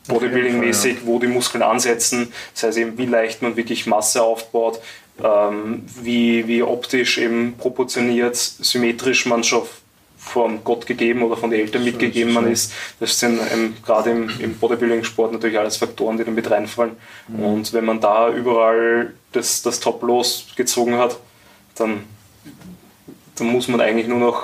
Bodybuilding-mäßig, 0.09 0.99
wo 1.05 1.19
die 1.19 1.29
Muskeln 1.29 1.63
ansetzen, 1.63 2.33
sei 2.55 2.69
es 2.69 2.77
eben 2.77 2.99
wie 2.99 3.07
leicht 3.07 3.43
man 3.43 3.57
wirklich 3.57 3.87
Masse 3.87 4.23
aufbaut, 4.23 4.81
ähm, 5.23 5.85
wie, 6.03 6.47
wie 6.49 6.63
optisch 6.63 7.19
eben 7.19 7.55
proportioniert, 7.57 8.37
symmetrisch 8.37 9.27
man 9.27 9.45
schon 9.45 9.67
von 10.25 10.65
Gott 10.65 10.87
gegeben 10.87 11.23
oder 11.23 11.37
von 11.37 11.51
den 11.51 11.61
Eltern 11.61 11.85
mitgegeben 11.85 12.33
man 12.33 12.51
ist. 12.51 12.73
Das 13.01 13.19
sind 13.19 13.41
ähm, 13.53 13.75
gerade 13.85 14.11
im, 14.11 14.31
im 14.39 14.55
Bodybuilding-Sport 14.55 15.33
natürlich 15.33 15.59
alles 15.59 15.77
Faktoren, 15.77 16.17
die 16.17 16.25
da 16.25 16.31
mit 16.31 16.51
reinfallen. 16.51 16.93
Mhm. 17.29 17.45
Und 17.45 17.73
wenn 17.73 17.85
man 17.85 18.01
da 18.01 18.31
überall 18.31 19.13
das, 19.33 19.63
das 19.63 19.81
Top 19.81 20.03
losgezogen 20.03 20.97
hat, 20.97 21.19
dann, 21.75 22.05
dann 23.35 23.49
muss 23.49 23.69
man 23.69 23.81
eigentlich 23.81 24.07
nur 24.07 24.21
noch 24.21 24.43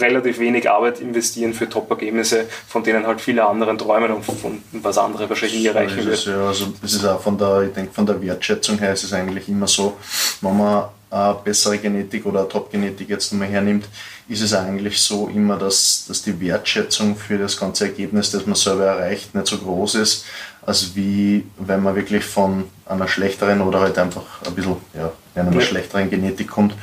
relativ 0.00 0.38
wenig 0.38 0.70
Arbeit 0.70 1.00
investieren 1.00 1.52
für 1.52 1.68
Top-Ergebnisse, 1.68 2.46
von 2.68 2.82
denen 2.84 3.06
halt 3.06 3.20
viele 3.20 3.44
andere 3.44 3.76
träumen 3.76 4.12
und 4.12 4.24
von 4.24 4.62
was 4.72 4.98
andere 4.98 5.28
wahrscheinlich 5.28 5.60
nie 5.60 5.66
erreichen 5.66 6.06
wird. 6.06 6.24
Ja, 6.24 6.46
also 6.46 6.72
es 6.82 6.94
ist 6.94 7.04
auch 7.04 7.20
von 7.20 7.36
der, 7.36 7.62
ich 7.62 7.72
denke, 7.72 7.92
von 7.92 8.06
der 8.06 8.22
Wertschätzung 8.22 8.78
her 8.78 8.92
ist 8.92 9.04
es 9.04 9.12
eigentlich 9.12 9.48
immer 9.48 9.66
so, 9.66 9.96
wenn 10.40 10.56
man 10.56 10.84
eine 11.12 11.36
bessere 11.44 11.76
Genetik 11.78 12.24
oder 12.24 12.48
Top-Genetik 12.48 13.08
jetzt 13.10 13.32
nochmal 13.32 13.48
hernimmt, 13.48 13.86
ist 14.32 14.40
es 14.40 14.54
eigentlich 14.54 15.00
so 15.00 15.28
immer, 15.28 15.58
dass, 15.58 16.06
dass 16.08 16.22
die 16.22 16.40
Wertschätzung 16.40 17.16
für 17.16 17.36
das 17.36 17.58
ganze 17.58 17.84
Ergebnis, 17.84 18.30
das 18.30 18.46
man 18.46 18.54
selber 18.54 18.86
erreicht, 18.86 19.34
nicht 19.34 19.46
so 19.46 19.58
groß 19.58 19.96
ist, 19.96 20.24
als 20.64 20.94
wie 20.94 21.46
wenn 21.58 21.82
man 21.82 21.94
wirklich 21.94 22.24
von 22.24 22.64
einer 22.86 23.08
schlechteren 23.08 23.60
oder 23.60 23.80
halt 23.80 23.98
einfach 23.98 24.42
ein 24.46 24.54
bisschen 24.54 24.76
ja, 24.94 25.12
einer 25.34 25.52
ja. 25.52 25.60
schlechteren 25.60 26.08
Genetik 26.08 26.48
kommt 26.48 26.74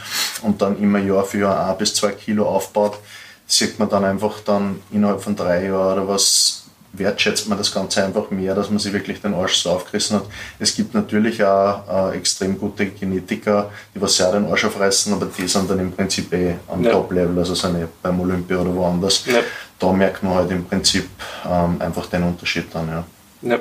und 0.43 0.61
dann 0.61 0.79
immer 0.79 0.99
Jahr 0.99 1.25
für 1.25 1.39
Jahr 1.39 1.69
ein 1.69 1.77
bis 1.77 1.95
zwei 1.95 2.11
Kilo 2.11 2.47
aufbaut, 2.47 2.99
sieht 3.47 3.79
man 3.79 3.89
dann 3.89 4.05
einfach 4.05 4.41
dann 4.41 4.81
innerhalb 4.91 5.23
von 5.23 5.35
drei 5.35 5.65
Jahren 5.65 5.99
oder 5.99 6.07
was 6.07 6.65
wertschätzt 6.93 7.47
man 7.47 7.57
das 7.57 7.73
Ganze 7.73 8.03
einfach 8.03 8.31
mehr, 8.31 8.55
dass 8.55 8.69
man 8.69 8.79
sich 8.79 8.93
wirklich 8.93 9.21
den 9.21 9.33
Arsch 9.33 9.55
so 9.55 9.71
aufgerissen 9.71 10.17
hat. 10.17 10.25
Es 10.57 10.75
gibt 10.75 10.93
natürlich 10.93 11.43
auch 11.43 12.11
äh, 12.11 12.17
extrem 12.17 12.57
gute 12.57 12.87
Genetiker, 12.87 13.71
die 13.93 14.01
was 14.01 14.15
sehr 14.15 14.31
den 14.31 14.45
Arsch 14.45 14.65
aufreißen, 14.65 15.13
aber 15.13 15.27
die 15.27 15.47
sind 15.47 15.69
dann 15.69 15.79
im 15.79 15.91
Prinzip 15.91 16.33
eh 16.33 16.55
am 16.67 16.83
ja. 16.83 16.91
Top-Level, 16.91 17.37
also 17.37 17.53
sind 17.53 17.75
eh 17.75 17.85
beim 18.01 18.19
Olympia 18.19 18.57
oder 18.57 18.73
woanders. 18.73 19.23
Ja. 19.25 19.39
Da 19.77 19.93
merkt 19.93 20.23
man 20.23 20.33
halt 20.33 20.51
im 20.51 20.65
Prinzip 20.65 21.07
ähm, 21.45 21.79
einfach 21.79 22.07
den 22.07 22.23
Unterschied 22.23 22.65
dann, 22.73 22.87
ja. 22.87 23.03
ja. 23.41 23.59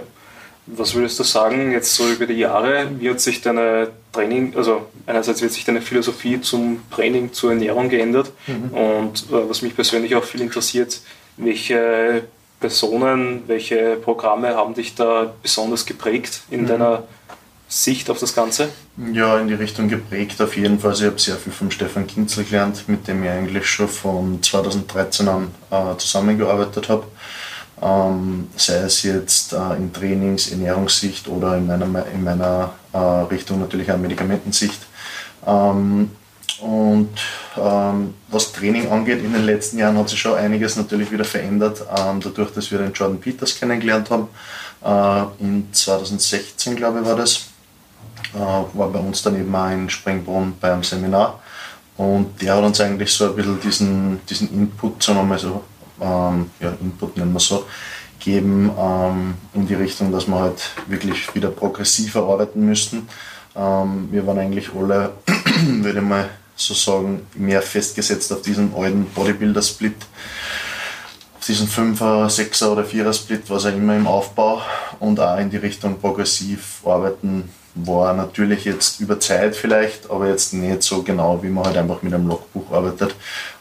Was 0.71 0.95
würdest 0.95 1.19
du 1.19 1.23
sagen, 1.23 1.73
jetzt 1.73 1.95
so 1.95 2.07
über 2.07 2.27
die 2.27 2.35
Jahre, 2.35 2.91
wie 2.99 3.09
hat 3.09 3.21
sich 3.21 3.41
deine 3.41 3.89
Training, 4.13 4.55
also 4.55 4.87
einerseits 5.07 5.41
wird 5.41 5.53
sich 5.53 5.65
deine 5.65 5.81
Philosophie 5.81 6.43
zum 6.43 6.83
Training, 6.91 7.33
zur 7.33 7.53
Ernährung 7.53 7.89
geändert 7.89 8.33
mhm. 8.47 8.77
und 8.77 9.19
äh, 9.31 9.49
was 9.49 9.63
mich 9.63 9.75
persönlich 9.75 10.15
auch 10.15 10.25
viel 10.25 10.43
interessiert, 10.43 11.01
welche 11.39 12.25
Personen, 12.61 13.45
welche 13.47 13.97
Programme 13.97 14.55
haben 14.55 14.75
dich 14.75 14.95
da 14.95 15.33
besonders 15.43 15.87
geprägt 15.87 16.43
in 16.51 16.63
mhm. 16.63 16.67
deiner 16.67 17.03
Sicht 17.69 18.09
auf 18.11 18.19
das 18.19 18.35
Ganze? 18.35 18.71
Ja, 19.13 19.39
in 19.39 19.49
die 19.49 19.55
Richtung 19.55 19.89
geprägt 19.89 20.41
auf 20.41 20.57
jeden 20.57 20.81
Fall. 20.81 20.91
Also 20.91 21.05
ich 21.05 21.11
habe 21.11 21.21
sehr 21.21 21.37
viel 21.37 21.53
von 21.53 21.71
Stefan 21.71 22.07
Kinzel 22.07 22.45
gelernt, 22.45 22.89
mit 22.89 23.07
dem 23.07 23.23
ich 23.23 23.31
eigentlich 23.31 23.67
schon 23.67 23.89
von 23.89 24.43
2013 24.43 25.29
an 25.29 25.51
äh, 25.71 25.97
zusammengearbeitet 25.99 26.89
habe. 26.89 27.05
Ähm, 27.81 28.49
sei 28.57 28.79
es 28.79 29.03
jetzt 29.03 29.53
äh, 29.53 29.77
in 29.77 29.93
Trainings-, 29.93 30.51
Ernährungssicht 30.51 31.29
oder 31.29 31.57
in 31.57 31.67
meiner, 31.67 32.07
in 32.13 32.25
meiner 32.25 32.73
äh, 32.93 32.99
Richtung 32.99 33.61
natürlich 33.61 33.93
auch 33.93 33.99
Medikamentensicht. 33.99 34.81
Ähm, 35.47 36.11
und 36.61 37.11
ähm, 37.57 38.15
was 38.29 38.53
Training 38.53 38.91
angeht, 38.91 39.23
in 39.23 39.33
den 39.33 39.45
letzten 39.45 39.79
Jahren 39.79 39.97
hat 39.97 40.09
sich 40.09 40.21
schon 40.21 40.35
einiges 40.35 40.77
natürlich 40.77 41.11
wieder 41.11 41.25
verändert, 41.25 41.85
ähm, 41.97 42.21
dadurch, 42.21 42.53
dass 42.53 42.71
wir 42.71 42.79
den 42.79 42.93
Jordan 42.93 43.21
Peters 43.21 43.59
kennengelernt 43.59 44.11
haben. 44.11 44.29
Äh, 44.85 45.45
in 45.45 45.69
2016, 45.73 46.77
glaube 46.77 47.01
ich, 47.01 47.07
war 47.07 47.17
das. 47.17 47.49
Äh, 48.35 48.39
war 48.39 48.89
bei 48.89 48.99
uns 48.99 49.23
dann 49.23 49.39
eben 49.39 49.55
auch 49.55 49.71
in 49.71 49.89
Springbrunn 49.89 50.55
beim 50.61 50.83
Seminar. 50.83 51.41
Und 51.97 52.41
der 52.43 52.57
hat 52.57 52.65
uns 52.65 52.81
eigentlich 52.81 53.13
so 53.13 53.27
ein 53.27 53.37
bisschen 53.37 53.61
diesen, 53.61 54.21
diesen 54.27 54.53
Input, 54.53 55.03
sagen 55.03 55.19
wir 55.19 55.25
mal 55.25 55.39
so, 55.39 55.65
ähm, 56.01 56.51
ja, 56.61 56.73
Input 56.81 57.17
nennen 57.17 57.33
wir 57.33 57.41
so, 57.41 57.67
geben 58.21 58.71
ähm, 58.79 59.35
in 59.55 59.67
die 59.67 59.75
Richtung, 59.75 60.13
dass 60.13 60.27
wir 60.27 60.39
halt 60.39 60.71
wirklich 60.87 61.35
wieder 61.35 61.51
progressiver 61.51 62.23
arbeiten 62.23 62.65
müssten. 62.67 63.09
Ähm, 63.57 64.09
wir 64.11 64.27
waren 64.27 64.39
eigentlich 64.39 64.71
alle, 64.75 65.13
würde 65.67 65.99
ich 65.99 66.05
mal 66.05 66.29
sozusagen 66.59 67.27
mehr 67.35 67.63
festgesetzt 67.63 68.33
auf 68.33 68.43
diesen 68.43 68.75
alten 68.75 69.07
Bodybuilder-Split, 69.07 69.97
auf 71.39 71.47
diesen 71.47 71.69
5er, 71.69 72.29
6er 72.29 72.67
oder 72.67 72.83
4er 72.83 73.15
Split, 73.15 73.49
was 73.49 73.65
er 73.65 73.75
immer 73.75 73.97
im 73.97 74.07
Aufbau 74.07 74.61
und 74.99 75.21
auch 75.21 75.39
in 75.39 75.51
die 75.51 75.57
Richtung 75.57 75.99
progressiv 76.01 76.81
arbeiten 76.85 77.49
war 77.87 78.13
natürlich 78.13 78.65
jetzt 78.65 79.01
über 79.01 79.21
Zeit 79.21 79.55
vielleicht, 79.55 80.11
aber 80.11 80.29
jetzt 80.29 80.53
nicht 80.53 80.83
so 80.83 81.03
genau, 81.03 81.43
wie 81.43 81.49
man 81.49 81.65
halt 81.65 81.77
einfach 81.77 82.03
mit 82.03 82.13
einem 82.13 82.27
Logbuch 82.27 82.73
arbeitet. 82.73 83.15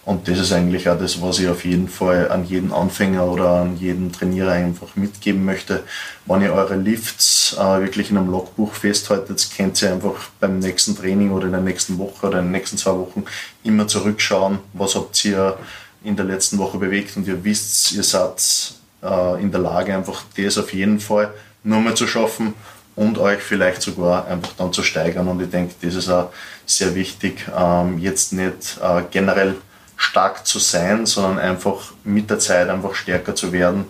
Und 0.07 0.29
das 0.29 0.39
ist 0.39 0.53
eigentlich 0.53 0.87
auch 0.87 0.97
das, 0.97 1.21
was 1.21 1.37
ich 1.39 1.49
auf 1.49 1.65
jeden 1.65 1.89
Fall 1.89 2.31
an 2.31 2.45
jeden 2.45 2.71
Anfänger 2.71 3.25
oder 3.25 3.49
an 3.59 3.75
jeden 3.75 4.13
Trainierer 4.13 4.53
einfach 4.53 4.95
mitgeben 4.95 5.43
möchte. 5.43 5.83
Wenn 6.25 6.41
ihr 6.43 6.53
eure 6.53 6.77
Lifts 6.77 7.57
äh, 7.59 7.81
wirklich 7.81 8.09
in 8.09 8.17
einem 8.17 8.31
Logbuch 8.31 8.71
festhaltet, 8.71 9.49
könnt 9.57 9.81
ihr 9.81 9.91
einfach 9.91 10.29
beim 10.39 10.59
nächsten 10.59 10.95
Training 10.95 11.31
oder 11.31 11.47
in 11.47 11.51
der 11.51 11.59
nächsten 11.59 11.97
Woche 11.97 12.27
oder 12.27 12.39
in 12.39 12.45
den 12.45 12.51
nächsten 12.53 12.77
zwei 12.77 12.91
Wochen 12.91 13.25
immer 13.65 13.89
zurückschauen, 13.89 14.59
was 14.71 14.95
habt 14.95 15.25
ihr 15.25 15.57
in 16.05 16.15
der 16.15 16.23
letzten 16.23 16.57
Woche 16.57 16.77
bewegt 16.77 17.17
und 17.17 17.27
ihr 17.27 17.43
wisst, 17.43 17.91
ihr 17.91 18.03
seid 18.03 18.75
äh, 19.03 19.41
in 19.41 19.51
der 19.51 19.59
Lage, 19.59 19.93
einfach 19.93 20.23
das 20.37 20.57
auf 20.57 20.73
jeden 20.73 21.01
Fall 21.01 21.33
nur 21.65 21.81
mal 21.81 21.95
zu 21.95 22.07
schaffen 22.07 22.53
und 22.95 23.17
euch 23.17 23.41
vielleicht 23.41 23.81
sogar 23.81 24.25
einfach 24.27 24.53
dann 24.57 24.71
zu 24.71 24.83
steigern. 24.83 25.27
Und 25.27 25.41
ich 25.41 25.49
denke, 25.49 25.75
das 25.81 25.95
ist 25.95 26.07
auch 26.07 26.31
sehr 26.65 26.95
wichtig, 26.95 27.45
ähm, 27.53 27.99
jetzt 27.99 28.31
nicht 28.31 28.79
äh, 28.81 29.01
generell 29.11 29.57
stark 29.97 30.45
zu 30.45 30.59
sein, 30.59 31.05
sondern 31.05 31.39
einfach 31.39 31.91
mit 32.03 32.29
der 32.29 32.39
Zeit 32.39 32.69
einfach 32.69 32.95
stärker 32.95 33.35
zu 33.35 33.51
werden 33.51 33.85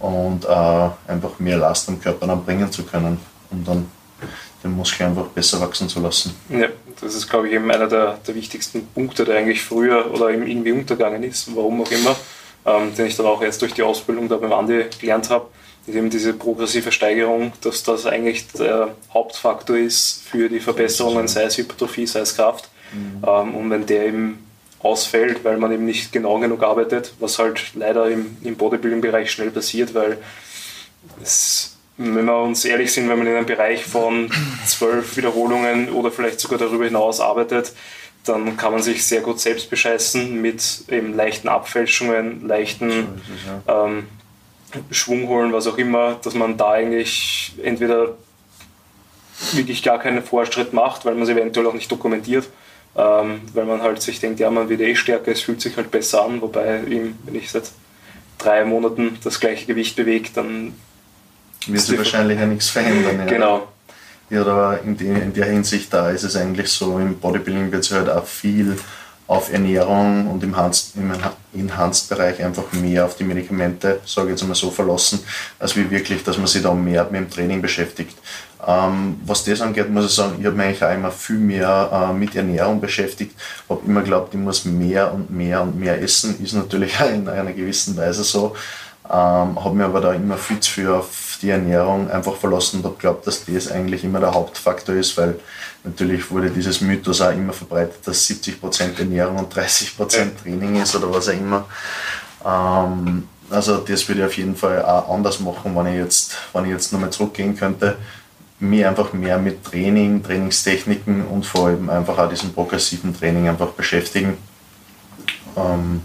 und 0.00 0.44
äh, 0.44 0.90
einfach 1.08 1.38
mehr 1.38 1.58
Last 1.58 1.88
am 1.88 2.00
Körper 2.00 2.26
dann 2.26 2.44
bringen 2.44 2.70
zu 2.72 2.82
können, 2.84 3.20
um 3.50 3.64
dann 3.64 3.86
den 4.62 4.72
Muskel 4.72 5.06
einfach 5.06 5.26
besser 5.26 5.60
wachsen 5.60 5.88
zu 5.88 6.00
lassen. 6.00 6.34
Ja, 6.48 6.68
das 7.00 7.14
ist, 7.14 7.28
glaube 7.28 7.48
ich, 7.48 7.54
eben 7.54 7.70
einer 7.70 7.86
der, 7.86 8.18
der 8.26 8.34
wichtigsten 8.34 8.86
Punkte, 8.88 9.24
der 9.24 9.36
eigentlich 9.36 9.62
früher 9.62 10.10
oder 10.12 10.30
irgendwie 10.30 10.72
untergegangen 10.72 11.22
ist, 11.22 11.54
warum 11.54 11.82
auch 11.82 11.90
immer, 11.90 12.16
ähm, 12.64 12.94
den 12.94 13.06
ich 13.06 13.16
dann 13.16 13.26
auch 13.26 13.42
erst 13.42 13.60
durch 13.60 13.74
die 13.74 13.82
Ausbildung 13.82 14.28
da 14.28 14.36
beim 14.36 14.52
Andi 14.52 14.86
gelernt 14.98 15.28
habe 15.28 15.46
ist 15.86 15.94
eben 15.94 16.10
diese 16.10 16.32
progressive 16.32 16.92
Steigerung, 16.92 17.52
dass 17.60 17.82
das 17.82 18.06
eigentlich 18.06 18.48
der 18.52 18.94
Hauptfaktor 19.12 19.76
ist 19.76 20.22
für 20.24 20.48
die 20.48 20.60
Verbesserungen, 20.60 21.28
sei 21.28 21.44
es 21.44 21.58
Hypertrophie, 21.58 22.06
sei 22.06 22.20
es 22.20 22.34
Kraft. 22.34 22.70
Mhm. 22.92 23.22
Ähm, 23.26 23.54
und 23.54 23.70
wenn 23.70 23.86
der 23.86 24.06
eben 24.06 24.43
ausfällt, 24.84 25.44
weil 25.44 25.56
man 25.56 25.72
eben 25.72 25.84
nicht 25.84 26.12
genau 26.12 26.38
genug 26.38 26.62
arbeitet, 26.62 27.14
was 27.18 27.38
halt 27.38 27.74
leider 27.74 28.08
im, 28.10 28.36
im 28.42 28.56
Bodybuilding-Bereich 28.56 29.30
schnell 29.30 29.50
passiert, 29.50 29.94
weil 29.94 30.18
es 31.22 31.70
wenn 31.96 32.24
wir 32.24 32.38
uns 32.38 32.64
ehrlich 32.64 32.92
sind, 32.92 33.08
wenn 33.08 33.18
man 33.18 33.26
in 33.28 33.36
einem 33.36 33.46
Bereich 33.46 33.84
von 33.84 34.28
zwölf 34.66 35.16
Wiederholungen 35.16 35.90
oder 35.90 36.10
vielleicht 36.10 36.40
sogar 36.40 36.58
darüber 36.58 36.84
hinaus 36.84 37.20
arbeitet, 37.20 37.72
dann 38.24 38.56
kann 38.56 38.72
man 38.72 38.82
sich 38.82 39.06
sehr 39.06 39.20
gut 39.20 39.38
selbst 39.38 39.70
bescheißen 39.70 40.40
mit 40.40 40.84
eben 40.88 41.14
leichten 41.14 41.48
Abfälschungen, 41.48 42.48
leichten 42.48 42.90
es, 42.90 43.06
ja. 43.66 43.86
ähm, 43.86 44.08
Schwung 44.90 45.28
holen, 45.28 45.52
was 45.52 45.66
auch 45.66 45.78
immer, 45.78 46.16
dass 46.22 46.34
man 46.34 46.56
da 46.56 46.72
eigentlich 46.72 47.52
entweder 47.62 48.16
wirklich 49.52 49.82
gar 49.82 49.98
keinen 50.00 50.22
Vorschritt 50.22 50.72
macht, 50.72 51.04
weil 51.04 51.14
man 51.14 51.24
es 51.24 51.28
eventuell 51.28 51.66
auch 51.66 51.74
nicht 51.74 51.92
dokumentiert, 51.92 52.48
ähm, 52.96 53.40
weil 53.52 53.64
man 53.64 53.82
halt 53.82 54.00
sich 54.02 54.20
denkt, 54.20 54.40
ja, 54.40 54.50
man 54.50 54.68
wird 54.68 54.80
eh 54.80 54.94
stärker, 54.94 55.32
es 55.32 55.40
fühlt 55.40 55.60
sich 55.60 55.76
halt 55.76 55.90
besser 55.90 56.24
an, 56.24 56.40
wobei 56.40 56.80
ihm, 56.84 57.16
wenn 57.24 57.34
ich 57.34 57.50
seit 57.50 57.70
drei 58.38 58.64
Monaten 58.64 59.18
das 59.22 59.40
gleiche 59.40 59.66
Gewicht 59.66 59.96
bewege, 59.96 60.30
dann 60.34 60.74
wird 61.66 61.80
sich 61.80 61.98
wahrscheinlich 61.98 62.38
ja 62.38 62.46
nichts 62.46 62.68
verändern. 62.68 63.20
Ja. 63.20 63.24
Genau. 63.26 63.68
Ja, 64.30 64.40
aber 64.42 64.80
in, 64.82 64.96
die, 64.96 65.06
in 65.06 65.32
der 65.32 65.46
Hinsicht, 65.46 65.92
da 65.92 66.10
ist 66.10 66.24
es 66.24 66.36
eigentlich 66.36 66.68
so, 66.68 66.98
im 66.98 67.18
Bodybuilding 67.18 67.70
wird 67.70 67.84
sich 67.84 67.92
halt 67.92 68.08
auch 68.08 68.26
viel 68.26 68.76
auf 69.26 69.52
Ernährung 69.52 70.30
und 70.30 70.42
im, 70.42 70.54
im 70.96 71.12
Enhanced-Bereich 71.60 72.42
einfach 72.42 72.72
mehr 72.72 73.06
auf 73.06 73.16
die 73.16 73.24
Medikamente, 73.24 74.00
sage 74.04 74.28
ich 74.28 74.32
jetzt 74.32 74.46
mal 74.46 74.54
so, 74.54 74.70
verlassen, 74.70 75.20
als 75.58 75.76
wie 75.76 75.90
wirklich, 75.90 76.22
dass 76.24 76.36
man 76.36 76.46
sich 76.46 76.62
da 76.62 76.74
mehr 76.74 77.04
mit 77.04 77.20
dem 77.20 77.30
Training 77.30 77.62
beschäftigt. 77.62 78.16
Ähm, 78.66 79.20
was 79.26 79.44
das 79.44 79.60
angeht, 79.60 79.90
muss 79.90 80.06
ich 80.06 80.12
sagen, 80.12 80.36
ich 80.40 80.46
habe 80.46 80.56
mich 80.56 80.66
eigentlich 80.66 80.84
auch 80.84 80.94
immer 80.94 81.10
viel 81.10 81.36
mehr 81.36 82.08
äh, 82.10 82.12
mit 82.14 82.34
Ernährung 82.34 82.80
beschäftigt, 82.80 83.34
habe 83.68 83.82
immer 83.86 84.00
geglaubt, 84.00 84.32
ich 84.32 84.40
muss 84.40 84.64
mehr 84.64 85.12
und 85.12 85.30
mehr 85.30 85.62
und 85.62 85.78
mehr 85.78 86.00
essen, 86.00 86.42
ist 86.42 86.54
natürlich 86.54 86.98
auch 87.00 87.10
in 87.10 87.28
einer 87.28 87.52
gewissen 87.52 87.96
Weise 87.96 88.24
so, 88.24 88.54
ähm, 89.06 89.62
habe 89.62 89.74
mir 89.74 89.84
aber 89.84 90.00
da 90.00 90.12
immer 90.14 90.38
viel 90.38 90.60
zu 90.60 90.70
viel 90.70 90.88
auf 90.88 91.38
die 91.42 91.50
Ernährung 91.50 92.10
einfach 92.10 92.36
verlassen 92.36 92.78
und 92.78 92.84
habe 92.84 92.94
geglaubt, 92.94 93.26
dass 93.26 93.44
das 93.44 93.70
eigentlich 93.70 94.02
immer 94.02 94.20
der 94.20 94.32
Hauptfaktor 94.32 94.94
ist, 94.94 95.18
weil 95.18 95.38
natürlich 95.82 96.30
wurde 96.30 96.48
dieses 96.48 96.80
Mythos 96.80 97.20
auch 97.20 97.32
immer 97.32 97.52
verbreitet, 97.52 98.06
dass 98.06 98.26
70% 98.26 98.98
Ernährung 98.98 99.36
und 99.36 99.54
30% 99.54 100.42
Training 100.42 100.80
ist 100.80 100.96
oder 100.96 101.12
was 101.12 101.28
auch 101.28 101.32
immer. 101.32 101.66
Ähm, 102.46 103.28
also 103.50 103.76
das 103.78 104.08
würde 104.08 104.22
ich 104.22 104.26
auf 104.26 104.36
jeden 104.38 104.56
Fall 104.56 104.82
auch 104.82 105.10
anders 105.10 105.38
machen, 105.40 105.76
wenn 105.76 105.86
ich 105.88 105.98
jetzt, 105.98 106.36
wenn 106.54 106.64
ich 106.64 106.70
jetzt 106.70 106.92
nochmal 106.92 107.10
zurückgehen 107.10 107.54
könnte. 107.54 107.98
Mir 108.60 108.88
einfach 108.88 109.12
mehr 109.12 109.38
mit 109.38 109.64
Training, 109.64 110.22
Trainingstechniken 110.22 111.26
und 111.26 111.44
vor 111.44 111.66
allem 111.66 111.90
einfach 111.90 112.18
auch 112.18 112.28
diesem 112.28 112.52
progressiven 112.52 113.16
Training 113.18 113.48
einfach 113.48 113.68
beschäftigen. 113.68 114.36
Ähm, 115.56 116.02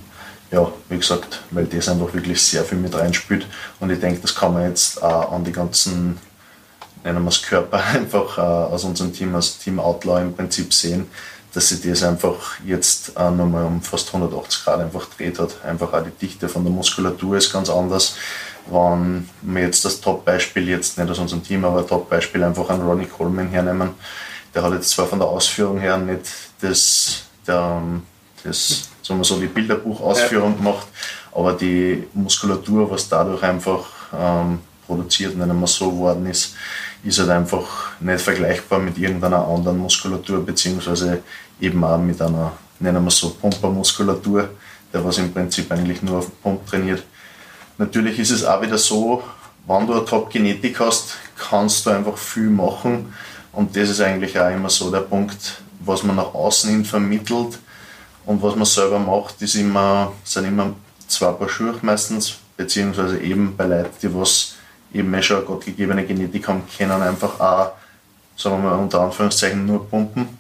ja, 0.51 0.72
wie 0.89 0.98
gesagt, 0.98 1.41
weil 1.51 1.65
das 1.65 1.89
einfach 1.89 2.13
wirklich 2.13 2.41
sehr 2.41 2.63
viel 2.63 2.77
mit 2.77 2.96
reinspielt. 2.96 3.48
Und 3.79 3.91
ich 3.91 4.00
denke, 4.00 4.22
das 4.22 4.34
kann 4.34 4.53
man 4.53 4.68
jetzt 4.68 5.01
auch 5.01 5.32
an 5.32 5.44
die 5.44 5.51
ganzen, 5.51 6.18
nennen 7.03 7.24
wir 7.24 7.29
es 7.29 7.41
Körper, 7.41 7.84
einfach 7.94 8.38
äh, 8.38 8.41
aus 8.41 8.84
unserem 8.84 9.13
Team, 9.13 9.36
aus 9.36 9.60
Team 9.60 9.79
Outlaw 9.79 10.22
im 10.22 10.36
Prinzip 10.36 10.74
sehen, 10.74 11.08
dass 11.53 11.70
sich 11.70 11.82
das 11.82 12.03
einfach 12.03 12.60
jetzt 12.65 13.13
äh, 13.15 13.32
nochmal 13.32 13.65
um 13.65 13.82
fast 13.82 14.08
180 14.08 14.63
Grad 14.63 14.79
einfach 14.79 15.06
dreht 15.18 15.39
hat. 15.39 15.63
Einfach 15.63 15.94
auch 15.94 16.03
die 16.03 16.12
Dichte 16.12 16.50
von 16.50 16.63
der 16.63 16.74
Muskulatur 16.74 17.38
ist 17.38 17.51
ganz 17.51 17.70
anders. 17.70 18.15
Wenn 18.68 19.28
wir 19.42 19.63
jetzt 19.63 19.84
das 19.86 20.00
Top-Beispiel, 20.00 20.70
jetzt 20.70 20.98
nicht 20.98 21.10
aus 21.10 21.20
unserem 21.20 21.44
Team, 21.44 21.66
aber 21.66 21.86
Top-Beispiel 21.86 22.44
einfach 22.44 22.70
an 22.70 22.82
Ronnie 22.82 23.06
Coleman 23.06 23.48
hernehmen, 23.48 23.92
der 24.54 24.63
hat 24.63 24.74
jetzt 24.74 24.89
zwar 24.89 25.08
von 25.08 25.20
der 25.20 25.28
Ausführung 25.28 25.80
her 25.80 25.98
nicht 25.98 26.22
das, 26.62 27.24
der, 27.48 27.82
das 28.44 28.89
sagen 29.01 29.20
wir 29.20 29.24
so, 29.25 29.39
die 29.39 29.48
Bilderbuchausführung 29.48 30.51
ja. 30.51 30.58
gemacht, 30.58 30.88
aber 31.32 31.54
die 31.54 32.08
Muskulatur, 32.13 32.89
was 32.89 33.08
dadurch 33.10 33.44
einfach 33.44 33.86
ähm, 34.13 34.60
produziert, 34.86 35.38
nennen 35.38 35.60
wir 35.60 35.68
so 35.68 35.96
worden 35.98 36.25
ist, 36.28 36.56
ist 37.04 37.20
halt 37.20 37.30
einfach 37.30 37.92
nicht 38.00 38.22
vergleichbar 38.22 38.80
mit 38.80 38.98
irgendeiner 38.98 39.48
anderen 39.48 39.78
Muskulatur, 39.78 40.46
beziehungsweise 40.46 41.24
eben 41.62 41.84
auch 41.84 41.98
mit 41.98 42.22
einer, 42.22 42.54
nennen 42.80 43.04
wir 43.04 43.12
so, 43.12 43.32
Pumpermuskulatur, 43.32 44.50
der 44.92 45.06
was 45.06 45.18
im 45.18 45.32
Prinzip 45.32 45.72
eigentlich 45.72 46.01
nur 46.01 46.18
auf 46.18 46.42
Pump 46.42 46.66
trainiert. 46.68 47.04
Natürlich 47.80 48.20
ist 48.20 48.30
es 48.30 48.46
auch 48.46 48.62
wieder 48.62 48.78
so, 48.78 49.24
wenn 49.65 49.88
du 49.88 49.94
eine 49.94 50.06
Top-Genetik 50.06 50.80
hast, 50.80 51.15
kannst 51.38 51.86
du 51.86 51.89
einfach 51.89 52.18
viel 52.18 52.50
machen. 52.50 53.13
Und 53.54 53.76
das 53.76 53.89
ist 53.89 54.02
eigentlich 54.02 54.39
auch 54.39 54.52
immer 54.52 54.70
so 54.70 54.92
der 54.92 55.00
Punkt, 55.00 55.62
was 55.80 56.04
man 56.04 56.18
nach 56.18 56.34
außen 56.34 56.70
hin 56.70 56.86
vermittelt, 56.86 57.58
und 58.26 58.44
was 58.44 58.56
man 58.56 58.65
selber 58.65 59.00
macht, 59.00 59.42
ist 59.42 59.56
immer, 59.56 60.12
sind 60.24 60.46
immer 60.46 60.76
zwei 61.08 61.32
Paar 61.32 61.50
Schuhe 61.50 61.74
meistens, 61.82 62.36
beziehungsweise 62.58 63.20
eben 63.22 63.56
bei 63.58 63.65
Leuten, 63.65 63.96
die 64.04 64.13
was 64.13 64.54
eben 64.94 65.12
eh 65.15 65.24
schon 65.24 65.38
eine 65.38 65.46
gottgegebene 65.48 66.06
Genetik 66.06 66.48
haben, 66.48 66.62
können 66.78 67.02
einfach 67.02 67.39
auch, 67.39 67.72
sagen 68.38 68.62
wir 68.62 68.70
mal 68.70 68.78
unter 68.78 69.02
Anführungszeichen, 69.02 69.65
nur 69.65 69.89
pumpen 69.89 70.38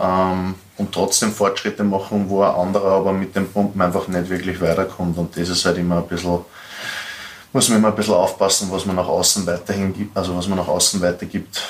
ähm, 0.00 0.54
und 0.78 0.92
trotzdem 0.92 1.32
Fortschritte 1.32 1.84
machen, 1.84 2.28
wo 2.28 2.42
ein 2.42 2.54
anderer 2.54 2.92
aber 2.92 3.12
mit 3.12 3.36
dem 3.36 3.48
Pumpen 3.48 3.80
einfach 3.82 4.08
nicht 4.08 4.30
wirklich 4.30 4.60
weiterkommt. 4.60 5.18
Und 5.18 5.36
das 5.36 5.48
ist 5.48 5.64
halt 5.64 5.78
immer 5.78 5.98
ein 5.98 6.06
bisschen, 6.06 6.38
muss 7.52 7.68
man 7.68 7.78
immer 7.78 7.88
ein 7.88 7.94
bisschen 7.94 8.14
aufpassen, 8.14 8.68
was 8.70 8.86
man 8.86 8.96
nach 8.96 9.08
außen 9.08 9.46
weiterhin 9.46 9.92
gibt, 9.92 10.16
also 10.16 10.36
was 10.36 10.48
man 10.48 10.58
nach 10.58 10.68
außen 10.68 11.00
weitergibt, 11.02 11.62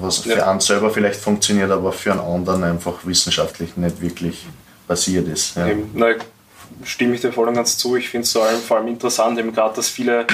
was 0.00 0.24
ja. 0.24 0.36
für 0.36 0.46
einen 0.46 0.60
selber 0.60 0.90
vielleicht 0.90 1.20
funktioniert, 1.20 1.70
aber 1.70 1.92
für 1.92 2.12
einen 2.12 2.20
anderen 2.20 2.64
einfach 2.64 2.94
wissenschaftlich 3.04 3.76
nicht 3.76 4.00
wirklich 4.00 4.46
passiert 4.86 5.28
ist. 5.28 5.56
Ja. 5.56 5.66
Eben, 5.66 5.90
na, 5.94 6.14
stimme 6.84 7.14
ich 7.14 7.20
dir 7.20 7.32
voll 7.32 7.48
und 7.48 7.54
ganz 7.54 7.76
zu. 7.76 7.96
Ich 7.96 8.08
finde 8.08 8.24
es 8.24 8.32
vor 8.32 8.44
allem, 8.44 8.60
vor 8.60 8.78
allem 8.78 8.88
interessant, 8.88 9.38
eben 9.38 9.52
gerade, 9.52 9.76
dass 9.76 9.88
viele 9.88 10.26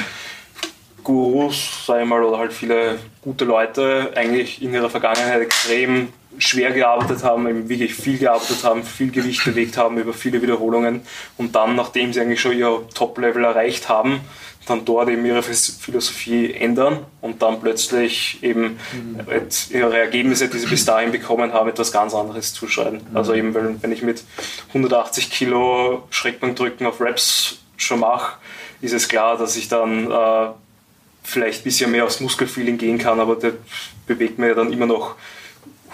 Gurus, 1.04 1.84
sag 1.86 2.02
ich 2.02 2.08
mal, 2.08 2.22
oder 2.22 2.38
halt 2.38 2.52
viele 2.52 2.98
gute 3.22 3.44
Leute 3.44 4.12
eigentlich 4.16 4.62
in 4.62 4.74
ihrer 4.74 4.90
Vergangenheit 4.90 5.42
extrem 5.42 6.08
schwer 6.38 6.72
gearbeitet 6.72 7.22
haben, 7.22 7.48
eben 7.48 7.68
wirklich 7.68 7.94
viel 7.94 8.18
gearbeitet 8.18 8.64
haben, 8.64 8.82
viel 8.82 9.10
Gewicht 9.10 9.44
bewegt 9.44 9.76
haben 9.76 9.98
über 9.98 10.12
viele 10.12 10.42
Wiederholungen 10.42 11.02
und 11.36 11.54
dann, 11.54 11.76
nachdem 11.76 12.12
sie 12.12 12.20
eigentlich 12.20 12.40
schon 12.40 12.58
ihr 12.58 12.80
Top-Level 12.94 13.44
erreicht 13.44 13.88
haben, 13.88 14.20
dann 14.66 14.84
dort 14.84 15.10
eben 15.10 15.24
ihre 15.24 15.42
Philosophie 15.42 16.54
ändern 16.54 17.00
und 17.20 17.42
dann 17.42 17.60
plötzlich 17.60 18.42
eben 18.42 18.78
mhm. 18.92 19.20
ihre 19.70 19.98
Ergebnisse, 19.98 20.48
die 20.48 20.58
sie 20.58 20.66
bis 20.66 20.84
dahin 20.84 21.12
bekommen 21.12 21.52
haben, 21.52 21.68
etwas 21.68 21.92
ganz 21.92 22.14
anderes 22.14 22.54
zuschreiben. 22.54 23.00
Mhm. 23.10 23.16
Also 23.16 23.34
eben, 23.34 23.54
wenn 23.54 23.92
ich 23.92 24.02
mit 24.02 24.24
180 24.68 25.30
Kilo 25.30 26.04
Schreckbankdrücken 26.10 26.86
auf 26.86 27.00
Reps 27.00 27.58
schon 27.76 28.00
mache, 28.00 28.38
ist 28.80 28.94
es 28.94 29.08
klar, 29.08 29.36
dass 29.36 29.56
ich 29.56 29.68
dann 29.68 30.10
äh, 30.10 30.46
vielleicht 31.24 31.62
ein 31.62 31.64
bisschen 31.64 31.90
mehr 31.90 32.04
aufs 32.04 32.20
Muskelfeeling 32.20 32.78
gehen 32.78 32.98
kann, 32.98 33.18
aber 33.18 33.34
der 33.34 33.54
bewegt 34.06 34.38
mir 34.38 34.48
ja 34.48 34.54
dann 34.54 34.72
immer 34.72 34.86
noch 34.86 35.16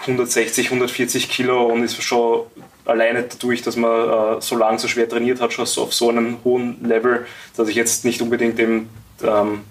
160, 0.01 0.67
140 0.67 1.29
Kilo 1.29 1.65
und 1.65 1.83
ist 1.83 2.01
schon 2.03 2.43
alleine 2.85 3.23
dadurch, 3.23 3.61
dass 3.61 3.75
man 3.75 4.37
äh, 4.37 4.41
so 4.41 4.57
lange 4.57 4.77
so 4.79 4.87
schwer 4.87 5.07
trainiert 5.07 5.39
hat, 5.41 5.53
schon 5.53 5.65
so 5.65 5.83
auf 5.83 5.93
so 5.93 6.09
einem 6.09 6.37
hohen 6.43 6.83
Level, 6.83 7.25
dass 7.55 7.69
ich 7.69 7.75
jetzt 7.75 8.03
nicht 8.05 8.21
unbedingt 8.21 8.57
dem, 8.57 8.89
ähm, 9.23 9.61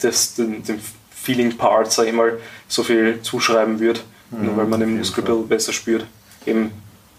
das, 0.00 0.34
dem, 0.34 0.62
dem 0.64 0.80
Feeling-Part, 1.10 1.92
sag 1.92 2.06
ich 2.06 2.12
mal, 2.12 2.38
so 2.68 2.82
viel 2.82 3.20
zuschreiben 3.22 3.80
würde, 3.80 4.00
mhm, 4.30 4.46
nur 4.46 4.56
weil 4.56 4.66
man 4.66 4.80
den 4.80 4.96
Muskel 4.96 5.22
ein 5.22 5.26
bisschen 5.26 5.48
besser 5.48 5.72
spürt. 5.72 6.06
Eben, 6.46 6.70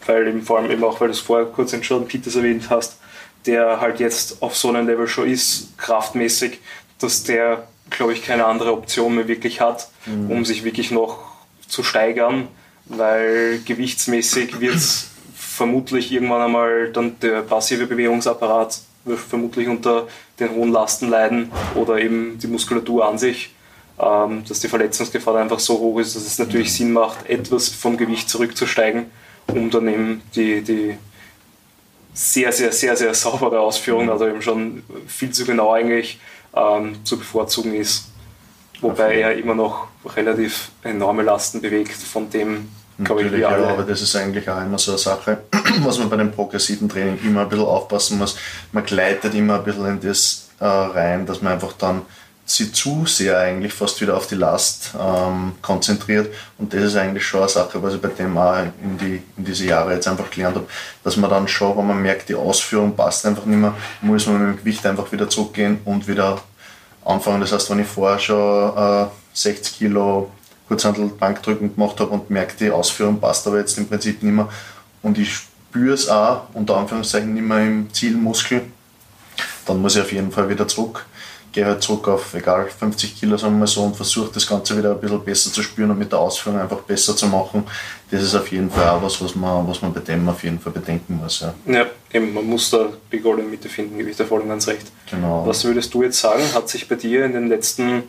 weil 0.06 0.28
eben 0.28 0.42
vor 0.42 0.58
allem 0.58 0.72
eben 0.72 0.84
auch, 0.84 1.00
weil 1.02 1.10
du 1.10 1.14
es 1.14 1.20
vorher 1.20 1.46
kurz 1.46 1.74
in 1.74 1.82
Jordan 1.82 2.08
Peters 2.08 2.36
erwähnt 2.36 2.70
hast, 2.70 2.98
der 3.46 3.80
halt 3.80 4.00
jetzt 4.00 4.42
auf 4.42 4.56
so 4.56 4.70
einem 4.70 4.88
Level 4.88 5.08
schon 5.08 5.30
ist, 5.30 5.78
kraftmäßig, 5.78 6.60
dass 7.00 7.24
der, 7.24 7.68
glaube 7.90 8.14
ich, 8.14 8.24
keine 8.24 8.46
andere 8.46 8.74
Option 8.74 9.16
mehr 9.16 9.28
wirklich 9.28 9.62
hat, 9.62 9.90
mhm. 10.06 10.32
um 10.32 10.46
sich 10.46 10.64
wirklich 10.64 10.92
noch 10.92 11.20
zu 11.68 11.84
steigern, 11.84 12.48
weil 12.86 13.60
gewichtsmäßig 13.66 14.60
wird 14.60 14.76
es 14.76 15.10
vermutlich 15.36 16.12
irgendwann 16.12 16.42
einmal 16.42 16.92
dann 16.92 17.20
der 17.20 17.42
passive 17.42 17.86
Bewegungsapparat 17.86 18.80
wird 19.06 19.20
vermutlich 19.20 19.68
unter 19.68 20.08
den 20.40 20.52
hohen 20.52 20.72
Lasten 20.72 21.10
leiden 21.10 21.52
oder 21.76 21.98
eben 22.00 22.38
die 22.40 22.48
Muskulatur 22.48 23.08
an 23.08 23.18
sich, 23.18 23.54
ähm, 24.00 24.44
dass 24.48 24.60
die 24.60 24.68
Verletzungsgefahr 24.68 25.38
einfach 25.38 25.60
so 25.60 25.80
hoch 25.80 26.00
ist, 26.00 26.16
dass 26.16 26.26
es 26.26 26.40
natürlich 26.40 26.70
mhm. 26.70 26.74
Sinn 26.74 26.94
macht, 26.94 27.30
etwas 27.30 27.70
vom 27.70 27.98
Gewicht 27.98 28.30
zurückzusteigen, 28.30 29.06
um 29.48 29.70
dann 29.70 29.88
eben 29.88 30.22
die, 30.36 30.62
die 30.62 30.98
sehr, 32.14 32.52
sehr, 32.52 32.72
sehr, 32.72 32.96
sehr 32.96 33.14
saubere 33.14 33.60
Ausführung, 33.60 34.06
mhm. 34.06 34.12
also 34.12 34.28
eben 34.28 34.42
schon 34.42 34.84
viel 35.08 35.32
zu 35.32 35.46
genau 35.46 35.74
eigentlich 35.74 36.20
ähm, 36.56 37.04
zu 37.04 37.18
bevorzugen 37.18 37.74
ist. 37.74 38.06
Wobei 38.82 39.20
er 39.20 39.36
immer 39.36 39.56
noch 39.56 39.88
relativ 40.16 40.72
enorme 40.84 41.24
Lasten 41.24 41.62
bewegt, 41.62 41.98
von 41.98 42.30
dem 42.30 42.70
Natürlich, 43.02 43.40
ja, 43.40 43.50
aber 43.50 43.84
das 43.84 44.02
ist 44.02 44.14
eigentlich 44.18 44.50
auch 44.50 44.62
immer 44.62 44.78
so 44.78 44.92
eine 44.92 44.98
Sache, 44.98 45.38
was 45.84 46.00
man 46.00 46.10
bei 46.10 46.18
dem 46.18 46.34
progressiven 46.34 46.90
Training 46.90 47.18
immer 47.24 47.44
ein 47.44 47.50
bisschen 47.50 47.66
aufpassen 47.66 48.18
muss. 48.18 48.36
Man 48.74 48.84
gleitet 48.84 49.34
immer 49.36 49.56
ein 49.56 49.64
bisschen 49.64 49.86
in 49.86 50.02
das 50.02 50.50
äh, 50.60 50.66
rein, 50.66 51.26
dass 51.26 51.42
man 51.42 51.54
einfach 51.54 51.72
dann 51.74 52.02
sich 52.52 52.74
zu 52.74 53.06
sehr 53.06 53.38
eigentlich 53.38 53.74
fast 53.74 54.02
wieder 54.02 54.18
auf 54.18 54.28
die 54.28 54.36
Last 54.36 54.92
ähm, 55.00 55.54
konzentriert. 55.62 56.34
Und 56.58 56.74
das 56.74 56.84
ist 56.84 56.96
eigentlich 56.96 57.26
schon 57.26 57.42
eine 57.42 57.50
Sache, 57.50 57.82
was 57.82 57.94
ich 57.94 58.02
bei 58.02 58.10
dem 58.10 58.38
auch 58.38 58.58
in, 58.58 58.98
die, 58.98 59.22
in 59.38 59.46
diese 59.46 59.66
Jahre 59.66 59.94
jetzt 59.94 60.08
einfach 60.08 60.30
gelernt 60.32 60.56
habe, 60.56 60.68
dass 61.04 61.16
man 61.18 61.30
dann 61.30 61.48
schon, 61.48 61.78
wenn 61.78 61.88
man 61.88 62.02
merkt, 62.02 62.30
die 62.30 62.36
Ausführung 62.36 62.96
passt 62.96 63.26
einfach 63.26 63.46
nicht 63.46 63.60
mehr, 63.60 63.76
muss 64.02 64.26
man 64.26 64.40
mit 64.40 64.58
dem 64.58 64.60
Gewicht 64.60 64.86
einfach 64.86 65.12
wieder 65.12 65.30
zurückgehen 65.30 65.80
und 65.86 66.08
wieder 66.08 66.42
anfangen. 67.06 67.42
Das 67.42 67.52
heißt, 67.52 67.70
wenn 67.70 67.80
ich 67.80 67.88
vorher 67.88 68.20
schon 68.20 68.78
äh, 68.78 69.08
60 69.34 69.78
Kilo 69.78 70.32
Kurzhandel 70.68 71.08
Bankdrücken 71.08 71.74
gemacht 71.76 72.00
habe 72.00 72.12
und 72.12 72.30
merke, 72.30 72.54
die 72.60 72.72
Ausführung 72.72 73.20
passt 73.20 73.46
aber 73.48 73.60
jetzt 73.60 73.78
im 73.78 73.88
Prinzip 73.88 74.22
nicht 74.22 74.34
mehr 74.34 74.50
und 75.02 75.18
ich 75.18 75.34
spüre 75.34 75.94
es 75.94 76.10
auch, 76.10 76.44
unter 76.54 76.78
Anführungszeichen, 76.78 77.34
nicht 77.34 77.46
mehr 77.46 77.60
im 77.60 77.94
Zielmuskel, 77.94 78.64
dann 79.66 79.82
muss 79.82 79.96
ich 79.96 80.02
auf 80.02 80.12
jeden 80.12 80.32
Fall 80.32 80.50
wieder 80.50 80.68
zurück. 80.68 81.06
Gehe 81.52 81.66
halt 81.66 81.82
zurück 81.82 82.08
auf, 82.08 82.34
egal, 82.34 82.68
50 82.68 83.20
Kilo, 83.20 83.38
sagen 83.38 83.54
wir 83.54 83.60
mal 83.60 83.68
so, 83.68 83.82
und 83.84 83.96
versuche 83.96 84.32
das 84.34 84.46
Ganze 84.46 84.78
wieder 84.78 84.92
ein 84.92 85.00
bisschen 85.00 85.24
besser 85.24 85.52
zu 85.52 85.64
spüren 85.64 85.92
und 85.92 86.00
mit 86.00 86.12
der 86.12 86.20
Ausführung 86.20 86.60
einfach 86.60 86.82
besser 86.82 87.16
zu 87.16 87.28
machen. 87.28 87.64
Das 88.12 88.22
ist 88.22 88.36
auf 88.36 88.52
jeden 88.52 88.70
Fall 88.70 88.88
auch 88.90 89.02
was, 89.02 89.22
was 89.22 89.36
man, 89.36 89.68
was 89.68 89.82
man 89.82 89.94
bei 89.94 90.02
dem 90.02 90.28
auf 90.30 90.44
jeden 90.44 90.60
Fall 90.60 90.74
bedenken 90.74 91.20
muss. 91.22 91.42
Ja, 91.42 91.54
ja 91.66 91.86
eben, 92.14 92.34
man 92.34 92.46
muss 92.46 92.70
da 92.70 92.90
die 93.12 93.20
goldene 93.20 93.48
Mitte 93.48 93.70
finden, 93.70 93.98
gebe 93.98 94.10
ich 94.10 94.18
dir 94.18 94.26
voll 94.26 94.42
und 94.42 94.50
ganz 94.50 94.68
recht. 94.68 94.88
Genau. 95.10 95.46
Was 95.46 95.64
würdest 95.64 95.94
du 95.94 96.04
jetzt 96.04 96.20
sagen, 96.20 96.44
hat 96.54 96.70
sich 96.70 96.88
bei 96.88 96.96
dir 96.96 97.26
in 97.26 97.34
den 97.34 97.50
letzten 97.50 98.04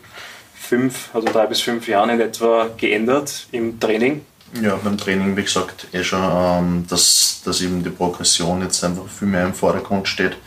fünf, 0.53 1.09
also 1.13 1.27
drei 1.27 1.47
bis 1.47 1.61
fünf 1.61 1.87
Jahren 1.87 2.09
in 2.11 2.21
etwa 2.21 2.69
geändert 2.77 3.47
im 3.51 3.79
Training? 3.79 4.21
Ja, 4.61 4.75
beim 4.75 4.97
Training, 4.97 5.35
wie 5.37 5.43
gesagt, 5.43 5.87
eh 5.93 6.03
schon, 6.03 6.21
ähm, 6.21 6.85
dass, 6.89 7.41
dass 7.45 7.61
eben 7.61 7.83
die 7.83 7.89
Progression 7.89 8.61
jetzt 8.61 8.83
einfach 8.83 9.07
viel 9.07 9.27
mehr 9.27 9.45
im 9.45 9.53
Vordergrund 9.53 10.07
steht. 10.07 10.37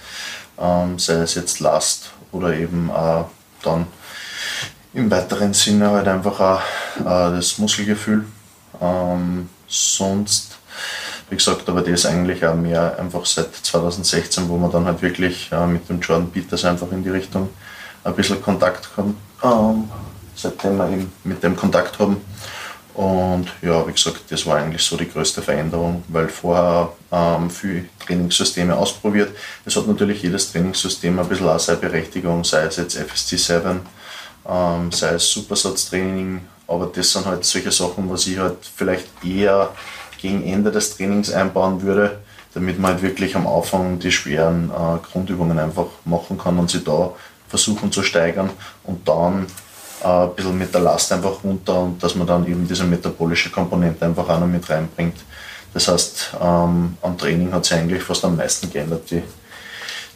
Ähm, 0.58 0.98
sei 0.98 1.14
es 1.14 1.34
jetzt 1.34 1.60
Last 1.60 2.12
oder 2.34 2.54
eben 2.54 2.90
auch 2.90 3.30
dann 3.62 3.86
im 4.92 5.10
weiteren 5.10 5.54
Sinne 5.54 5.90
halt 5.90 6.08
einfach 6.08 6.40
auch 6.40 6.60
äh, 7.00 7.36
das 7.36 7.58
Muskelgefühl. 7.58 8.24
Ähm, 8.80 9.48
sonst, 9.66 10.58
wie 11.30 11.36
gesagt, 11.36 11.68
aber 11.68 11.82
das 11.82 12.06
eigentlich 12.06 12.44
auch 12.46 12.54
mehr 12.54 12.98
einfach 12.98 13.26
seit 13.26 13.54
2016, 13.54 14.48
wo 14.48 14.56
man 14.56 14.70
dann 14.70 14.84
halt 14.84 15.02
wirklich 15.02 15.50
äh, 15.52 15.66
mit 15.66 15.88
dem 15.88 16.00
Jordan 16.00 16.30
Peters 16.30 16.64
einfach 16.64 16.90
in 16.92 17.02
die 17.02 17.10
Richtung 17.10 17.48
ein 18.04 18.14
bisschen 18.14 18.42
Kontakt 18.42 18.88
haben. 18.96 19.16
Ähm, 19.42 19.88
seitdem 20.36 20.76
wir 20.76 20.88
eben 20.90 21.12
mit 21.24 21.42
dem 21.42 21.56
Kontakt 21.56 21.98
haben. 21.98 22.18
Und 22.94 23.46
ja, 23.60 23.86
wie 23.86 23.92
gesagt, 23.92 24.22
das 24.30 24.46
war 24.46 24.58
eigentlich 24.58 24.82
so 24.82 24.96
die 24.96 25.10
größte 25.10 25.42
Veränderung, 25.42 26.04
weil 26.08 26.28
vorher 26.28 26.92
ähm, 27.10 27.50
viele 27.50 27.86
Trainingssysteme 28.06 28.76
ausprobiert. 28.76 29.34
Es 29.64 29.74
hat 29.74 29.88
natürlich 29.88 30.22
jedes 30.22 30.52
Trainingssystem 30.52 31.18
ein 31.18 31.28
bisschen 31.28 31.48
auch 31.48 31.58
seine 31.58 31.78
Berechtigung, 31.78 32.44
sei 32.44 32.62
es 32.62 32.76
jetzt 32.76 32.96
FST 32.96 33.38
7, 33.38 33.80
ähm, 34.48 34.92
sei 34.92 35.14
es 35.14 35.28
Supersatztraining, 35.28 36.42
aber 36.68 36.86
das 36.94 37.12
sind 37.12 37.26
halt 37.26 37.44
solche 37.44 37.72
Sachen, 37.72 38.08
was 38.08 38.28
ich 38.28 38.38
halt 38.38 38.58
vielleicht 38.76 39.08
eher 39.24 39.70
gegen 40.20 40.44
Ende 40.44 40.70
des 40.70 40.96
Trainings 40.96 41.32
einbauen 41.32 41.82
würde, 41.82 42.20
damit 42.54 42.78
man 42.78 42.92
halt 42.92 43.02
wirklich 43.02 43.34
am 43.34 43.48
Anfang 43.48 43.98
die 43.98 44.12
schweren 44.12 44.70
äh, 44.70 44.98
Grundübungen 45.10 45.58
einfach 45.58 45.86
machen 46.04 46.38
kann 46.38 46.58
und 46.60 46.70
sie 46.70 46.84
da 46.84 47.12
versuchen 47.48 47.90
zu 47.90 48.04
steigern 48.04 48.50
und 48.84 49.08
dann 49.08 49.46
äh, 50.04 50.06
ein 50.06 50.34
bisschen 50.34 50.58
mit 50.58 50.72
der 50.72 50.82
Last 50.82 51.12
einfach 51.12 51.42
runter 51.42 51.80
und 51.80 52.02
dass 52.02 52.14
man 52.14 52.26
dann 52.26 52.46
eben 52.46 52.68
diese 52.68 52.84
metabolische 52.84 53.50
Komponente 53.50 54.04
einfach 54.04 54.28
auch 54.28 54.40
noch 54.40 54.46
mit 54.46 54.68
reinbringt. 54.68 55.16
Das 55.72 55.88
heißt, 55.88 56.34
ähm, 56.40 56.96
am 57.02 57.18
Training 57.18 57.52
hat 57.52 57.64
sich 57.64 57.76
eigentlich 57.76 58.02
fast 58.02 58.24
am 58.24 58.36
meisten 58.36 58.70
geändert, 58.70 59.10
die, 59.10 59.22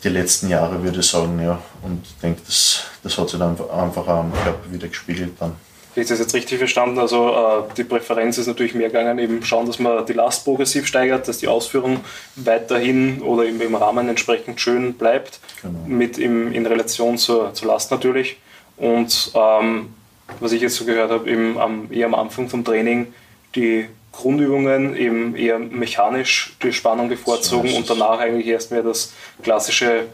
die 0.04 0.08
letzten 0.08 0.48
Jahre, 0.48 0.82
würde 0.82 1.00
ich 1.00 1.06
sagen, 1.06 1.40
ja. 1.42 1.58
Und 1.82 2.04
ich 2.04 2.16
denke, 2.22 2.42
das, 2.46 2.84
das 3.02 3.18
hat 3.18 3.28
sich 3.28 3.38
dann 3.38 3.50
einfach 3.52 4.06
auch 4.06 4.20
am 4.20 4.32
Körper 4.32 4.70
wieder 4.70 4.86
gespiegelt 4.88 5.32
dann. 5.40 5.56
Ich 5.94 6.06
das 6.06 6.20
jetzt 6.20 6.34
richtig 6.34 6.58
verstanden? 6.58 7.00
Also 7.00 7.30
äh, 7.30 7.74
die 7.76 7.82
Präferenz 7.82 8.38
ist 8.38 8.46
natürlich 8.46 8.74
mehr 8.74 8.86
gegangen, 8.88 9.18
eben 9.18 9.42
schauen, 9.42 9.66
dass 9.66 9.80
man 9.80 10.06
die 10.06 10.12
Last 10.12 10.44
progressiv 10.44 10.86
steigert, 10.86 11.26
dass 11.26 11.38
die 11.38 11.48
Ausführung 11.48 12.00
weiterhin 12.36 13.20
oder 13.22 13.44
im, 13.44 13.60
im 13.60 13.74
Rahmen 13.74 14.08
entsprechend 14.08 14.60
schön 14.60 14.94
bleibt, 14.94 15.40
genau. 15.60 15.80
mit 15.86 16.18
im, 16.18 16.52
in 16.52 16.66
Relation 16.66 17.18
zur, 17.18 17.52
zur 17.52 17.66
Last 17.66 17.90
natürlich. 17.90 18.36
Und 18.78 19.32
ähm, 19.34 19.94
was 20.40 20.52
ich 20.52 20.62
jetzt 20.62 20.76
so 20.76 20.84
gehört 20.84 21.10
habe, 21.10 21.28
eben 21.28 21.58
am, 21.58 21.92
eher 21.92 22.06
am 22.06 22.14
Anfang 22.14 22.48
vom 22.48 22.64
Training 22.64 23.12
die 23.54 23.86
Grundübungen 24.12 24.96
eben 24.96 25.36
eher 25.36 25.58
mechanisch 25.58 26.56
die 26.62 26.72
Spannung 26.72 27.08
bevorzugen 27.08 27.70
so 27.70 27.76
und 27.76 27.90
danach 27.90 28.18
eigentlich 28.18 28.46
erst 28.46 28.70
mehr 28.70 28.82
das 28.82 29.12
klassische 29.42 30.06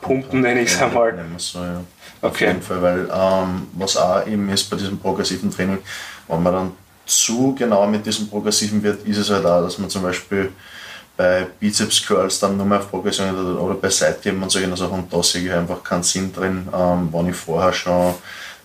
Pumpen, 0.00 0.40
nenne 0.40 0.62
ich 0.62 0.70
es 0.72 0.82
einmal. 0.82 1.14
So, 1.38 1.58
ja. 1.58 1.82
Auf 2.20 2.32
okay. 2.32 2.48
jeden 2.48 2.62
Fall, 2.62 2.82
weil 2.82 3.08
ähm, 3.12 3.66
was 3.72 3.96
auch 3.96 4.26
eben 4.26 4.48
ist 4.48 4.70
bei 4.70 4.76
diesem 4.76 4.98
progressiven 4.98 5.50
Training, 5.50 5.78
wenn 6.28 6.42
man 6.42 6.52
dann 6.52 6.72
zu 7.04 7.54
genau 7.58 7.86
mit 7.86 8.06
diesem 8.06 8.28
progressiven 8.28 8.82
wird, 8.82 9.06
ist 9.06 9.18
es 9.18 9.30
halt 9.30 9.44
auch, 9.44 9.62
dass 9.62 9.78
man 9.78 9.90
zum 9.90 10.02
Beispiel 10.02 10.52
bei 11.16 11.46
Bizeps 11.60 12.06
Curls 12.06 12.40
dann 12.40 12.56
nur 12.56 12.66
mehr 12.66 12.78
auf 12.78 12.90
Progression 12.90 13.56
oder, 13.56 13.74
bei 13.74 13.90
Seitheben 13.90 14.42
und 14.42 14.50
solche 14.50 14.74
Sachen. 14.76 15.00
Und 15.00 15.12
da 15.12 15.22
sehe 15.22 15.44
ich 15.44 15.52
einfach 15.52 15.82
keinen 15.82 16.02
Sinn 16.02 16.32
drin, 16.32 16.68
ähm, 16.74 17.08
wenn 17.12 17.28
ich 17.28 17.36
vorher 17.36 17.72
schon 17.72 18.14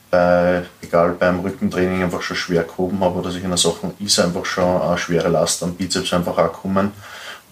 bei, 0.10 0.63
egal 0.81 1.12
beim 1.19 1.41
Rückentraining 1.41 2.03
einfach 2.03 2.21
schon 2.21 2.38
schwer 2.38 2.63
gehoben 2.63 2.99
habe 3.01 3.19
oder 3.19 3.31
solche 3.31 3.57
Sachen, 3.57 3.93
ist 3.99 4.19
einfach 4.19 4.45
schon 4.45 4.81
eine 4.81 4.97
schwere 4.97 5.27
Last 5.27 5.63
am 5.63 5.73
Bizeps 5.73 6.13
einfach 6.13 6.38
auch 6.38 6.53
kommen. 6.53 6.91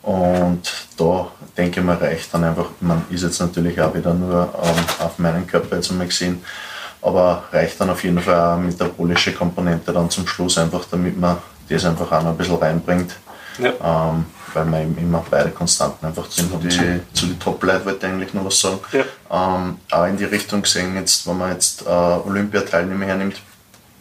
Und 0.01 0.61
da 0.97 1.27
denke 1.57 1.79
ich 1.79 1.85
mal, 1.85 1.97
reicht 1.97 2.31
dann 2.33 2.43
einfach, 2.43 2.67
man 2.79 3.03
ist 3.09 3.23
jetzt 3.23 3.39
natürlich 3.39 3.81
auch 3.81 3.93
wieder 3.93 4.13
nur 4.13 4.53
ähm, 4.63 4.85
auf 4.99 5.17
meinen 5.17 5.47
Körper 5.47 5.77
jetzt 5.77 5.89
einmal 5.89 6.07
gesehen, 6.07 6.43
aber 7.01 7.43
reicht 7.51 7.81
dann 7.81 7.89
auf 7.89 8.03
jeden 8.03 8.19
Fall 8.19 8.35
auch 8.35 8.55
der 8.55 8.65
metabolische 8.65 9.33
Komponente 9.33 9.91
dann 9.91 10.09
zum 10.09 10.27
Schluss 10.27 10.59
einfach, 10.59 10.85
damit 10.91 11.19
man 11.19 11.37
das 11.67 11.85
einfach 11.85 12.11
auch 12.11 12.21
noch 12.21 12.31
ein 12.31 12.37
bisschen 12.37 12.55
reinbringt. 12.55 13.15
Ja. 13.59 14.09
Ähm, 14.11 14.25
weil 14.53 14.65
wir 14.65 14.81
eben 14.81 14.97
immer 14.97 15.23
beide 15.29 15.51
Konstanten 15.51 16.05
einfach 16.05 16.29
zu, 16.29 16.43
die, 16.43 17.01
zu 17.13 17.25
den 17.25 17.39
Top-Leuten 17.39 17.85
wollte 17.85 18.05
ich 18.07 18.13
eigentlich 18.13 18.33
noch 18.33 18.45
was 18.45 18.59
sagen. 18.59 18.79
Ja. 18.91 19.03
Ähm, 19.29 19.77
auch 19.91 20.05
in 20.05 20.17
die 20.17 20.25
Richtung 20.25 20.61
gesehen, 20.61 20.95
jetzt, 20.95 21.27
wenn 21.27 21.37
man 21.37 21.51
jetzt 21.51 21.83
äh, 21.85 21.89
Olympiateilnehmer 21.89 23.05
hernimmt, 23.05 23.41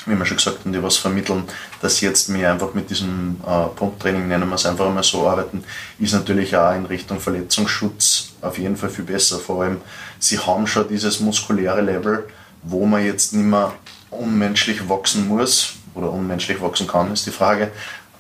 wie 0.07 0.17
wir 0.17 0.27
schon 0.27 0.37
gesagt 0.37 0.61
haben, 0.61 0.73
die 0.73 0.83
was 0.83 0.97
vermitteln, 0.97 1.45
dass 1.81 2.01
jetzt 2.01 2.29
mehr 2.29 2.53
einfach 2.53 2.75
mit 2.75 2.91
diesem 2.91 3.41
äh, 3.47 3.67
Pumptraining, 3.75 4.29
nennen 4.29 4.49
wir 4.49 4.55
es 4.57 4.67
einfach 4.67 4.93
mal 4.93 5.03
so, 5.03 5.27
arbeiten, 5.27 5.65
ist 5.99 6.13
natürlich 6.13 6.57
auch 6.57 6.75
in 6.75 6.87
Richtung 6.87 7.21
Verletzungsschutz 7.21 8.29
auf 8.43 8.59
jeden 8.59 8.77
Fall 8.77 8.91
viel 8.91 9.05
besser. 9.05 9.39
Vor 9.39 9.63
allem, 9.65 9.81
sie 10.19 10.39
haben 10.39 10.67
schon 10.67 10.89
dieses 10.89 11.21
muskuläre 11.21 11.81
Level, 11.81 12.29
wo 12.63 12.85
man 12.87 13.05
jetzt 13.05 13.33
nicht 13.33 13.47
mehr 13.47 13.73
unmenschlich 14.11 14.89
wachsen 14.89 15.27
muss 15.27 15.75
oder 15.95 16.11
unmenschlich 16.11 16.61
wachsen 16.61 16.87
kann, 16.87 17.13
ist 17.13 17.27
die 17.27 17.31
Frage. 17.31 17.71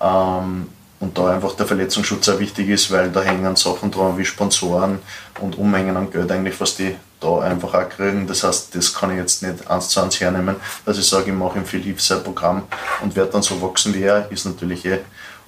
Ähm, 0.01 0.68
und 1.04 1.18
da 1.18 1.28
einfach 1.28 1.54
der 1.54 1.66
Verletzungsschutz 1.66 2.30
auch 2.30 2.38
wichtig 2.38 2.70
ist, 2.70 2.90
weil 2.90 3.10
da 3.10 3.20
hängen 3.20 3.56
Sachen 3.56 3.90
dran 3.90 4.16
wie 4.16 4.24
Sponsoren 4.24 5.00
und 5.38 5.58
Unmengen 5.58 5.96
an 5.98 6.10
Geld 6.10 6.32
eigentlich, 6.32 6.58
was 6.58 6.76
die 6.76 6.96
da 7.20 7.40
einfach 7.40 7.74
auch 7.74 7.88
kriegen. 7.90 8.26
Das 8.26 8.42
heißt, 8.42 8.74
das 8.74 8.94
kann 8.94 9.10
ich 9.10 9.18
jetzt 9.18 9.42
nicht 9.42 9.70
eins 9.70 9.90
zu 9.90 10.00
eins 10.00 10.18
hernehmen, 10.18 10.56
dass 10.86 10.96
ich 10.96 11.06
sage, 11.06 11.30
ich 11.30 11.36
mache 11.36 11.58
im 11.58 11.66
Philipp 11.66 12.00
sein 12.00 12.24
Programm 12.24 12.62
und 13.02 13.14
werde 13.16 13.32
dann 13.32 13.42
so 13.42 13.60
wachsen 13.60 13.94
wie 13.94 14.02
er, 14.02 14.30
ist 14.32 14.46
natürlich 14.46 14.86
eh 14.86 15.00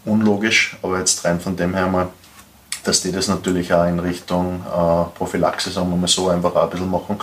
unlogisch, 0.04 0.76
aber 0.82 0.98
jetzt 0.98 1.24
rein 1.24 1.40
von 1.40 1.56
dem 1.56 1.74
her 1.74 1.86
mal, 1.86 2.08
dass 2.84 3.00
die 3.00 3.10
das 3.10 3.26
natürlich 3.26 3.72
auch 3.72 3.86
in 3.86 3.98
Richtung 3.98 4.60
äh, 4.60 5.16
Prophylaxe, 5.16 5.70
sagen 5.70 5.88
wir 5.88 5.96
mal 5.96 6.06
so, 6.06 6.28
einfach 6.28 6.54
auch 6.54 6.64
ein 6.64 6.70
bisschen 6.70 6.90
machen. 6.90 7.18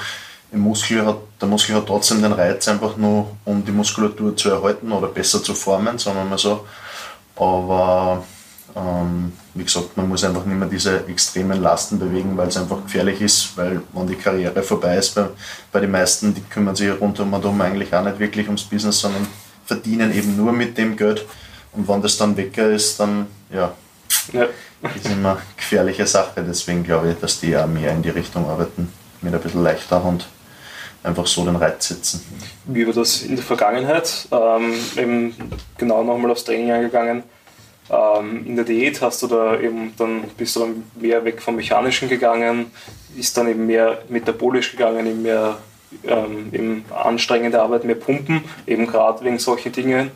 Im 0.52 0.60
Muskel 0.62 1.06
hat, 1.06 1.18
der 1.40 1.48
Muskel 1.48 1.76
hat 1.76 1.86
trotzdem 1.86 2.22
den 2.22 2.34
Reiz 2.34 2.68
einfach 2.68 2.98
nur, 2.98 3.38
um 3.46 3.64
die 3.64 3.72
Muskulatur 3.72 4.36
zu 4.36 4.50
erhalten 4.50 4.92
oder 4.92 5.08
besser 5.08 5.42
zu 5.44 5.54
formen, 5.54 6.00
sagen 6.00 6.18
wir 6.18 6.26
mal 6.26 6.38
so. 6.40 6.66
Aber 7.36 8.24
ähm, 8.76 9.34
wie 9.54 9.64
gesagt, 9.64 9.96
man 9.98 10.10
muss 10.10 10.24
einfach 10.24 10.46
nicht 10.46 10.58
mehr 10.58 10.68
diese 10.68 11.06
extremen 11.08 11.62
Lasten 11.62 12.00
bewegen, 12.00 12.36
weil 12.38 12.48
es 12.48 12.58
einfach 12.58 12.84
gefährlich 12.84 13.22
ist, 13.22 13.56
weil 13.56 13.82
wenn 13.94 14.08
die 14.08 14.16
Karriere 14.16 14.64
vorbei 14.64 14.98
ist, 14.98 15.14
bei, 15.14 15.28
bei 15.72 15.80
den 15.80 15.92
meisten, 15.92 16.34
die 16.34 16.42
kümmern 16.42 16.76
sich 16.76 16.90
rundum 17.00 17.34
und 17.34 17.46
um 17.46 17.62
eigentlich 17.62 17.94
auch 17.94 18.04
nicht 18.04 18.20
wirklich 18.20 18.48
ums 18.48 18.64
Business, 18.64 19.00
sondern 19.00 19.28
verdienen 19.66 20.14
eben 20.14 20.36
nur 20.36 20.52
mit 20.52 20.78
dem 20.78 20.96
Geld. 20.96 21.26
Und 21.74 21.88
wenn 21.88 22.02
das 22.02 22.18
dann 22.18 22.36
weg 22.36 22.58
ist, 22.58 23.00
dann 23.00 23.28
ja, 23.52 23.74
ja. 24.32 24.48
ist 24.96 25.06
immer 25.06 25.32
eine 25.32 25.42
gefährliche 25.56 26.06
Sache. 26.06 26.44
Deswegen 26.48 26.84
glaube 26.84 27.12
ich, 27.12 27.20
dass 27.20 27.40
die 27.40 27.56
auch 27.56 27.68
mehr 27.68 27.92
in 27.92 28.02
die 28.02 28.10
Richtung 28.10 28.50
arbeiten, 28.50 28.92
mit 29.22 29.34
ein 29.34 29.42
bisschen 29.42 29.64
leichter 29.64 30.04
und 30.04 30.28
einfach 31.04 31.28
so 31.28 31.44
den 31.44 31.56
Reiz 31.56 31.88
setzen. 31.88 32.24
Wie 32.66 32.86
war 32.86 32.94
das 32.94 33.22
in 33.22 33.36
der 33.36 33.44
Vergangenheit? 33.44 34.28
Ähm, 34.32 34.74
eben 34.98 35.36
genau 35.78 36.04
nochmal 36.04 36.32
aufs 36.32 36.46
Training 36.46 36.72
eingegangen. 36.72 37.24
Ähm, 37.90 38.46
in 38.46 38.56
der 38.56 38.66
Diät 38.66 39.02
hast 39.02 39.22
du 39.24 39.28
da 39.28 39.60
eben 39.60 39.94
dann 39.98 40.24
bist 40.38 40.56
du 40.56 40.62
dann 40.62 40.84
mehr 40.96 41.24
weg 41.26 41.42
vom 41.42 41.56
Mechanischen 41.56 42.08
gegangen, 42.08 42.72
ist 43.18 43.38
dann 43.38 43.50
eben 43.50 43.66
mehr 43.66 44.02
metabolisch 44.10 44.72
gegangen, 44.72 45.06
eben 45.06 45.22
mehr 45.22 45.58
ähm, 46.06 46.50
eben 46.52 46.86
anstrengende 46.94 47.62
Arbeit, 47.62 47.84
mehr 47.84 47.96
Pumpen, 47.96 48.44
eben 48.66 48.88
gerade 48.88 49.24
wegen 49.24 49.40
solchen 49.40 49.72
Dingen? 49.72 50.12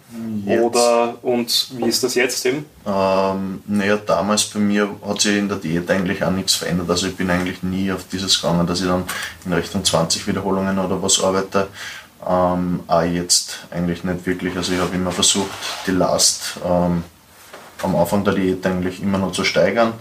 Jetzt. 0.45 0.61
Oder 0.61 1.15
und 1.21 1.67
wie 1.77 1.85
ist 1.85 2.03
das 2.03 2.15
jetzt 2.15 2.45
eben? 2.45 2.65
Ähm, 2.85 3.61
naja, 3.67 3.97
damals 3.97 4.45
bei 4.45 4.59
mir 4.59 4.89
hat 5.05 5.21
sich 5.21 5.37
in 5.37 5.49
der 5.49 5.57
Diät 5.57 5.89
eigentlich 5.89 6.23
auch 6.23 6.31
nichts 6.31 6.55
verändert. 6.55 6.89
Also 6.89 7.07
ich 7.07 7.15
bin 7.15 7.29
eigentlich 7.29 7.63
nie 7.63 7.91
auf 7.91 8.05
dieses 8.11 8.41
gegangen, 8.41 8.67
dass 8.67 8.81
ich 8.81 8.87
dann 8.87 9.03
in 9.45 9.53
Richtung 9.53 9.83
20 9.83 10.27
Wiederholungen 10.27 10.79
oder 10.79 11.01
was 11.01 11.23
arbeite. 11.23 11.67
Ähm, 12.27 12.81
auch 12.87 13.01
jetzt 13.03 13.67
eigentlich 13.71 14.03
nicht 14.03 14.25
wirklich. 14.25 14.55
Also 14.55 14.73
ich 14.73 14.79
habe 14.79 14.95
immer 14.95 15.11
versucht, 15.11 15.49
die 15.85 15.91
Last 15.91 16.59
ähm, 16.65 17.03
am 17.83 17.95
Anfang 17.95 18.23
der 18.23 18.33
Diät 18.33 18.65
eigentlich 18.65 19.01
immer 19.01 19.17
noch 19.17 19.31
zu 19.31 19.43
steigern. 19.43 19.93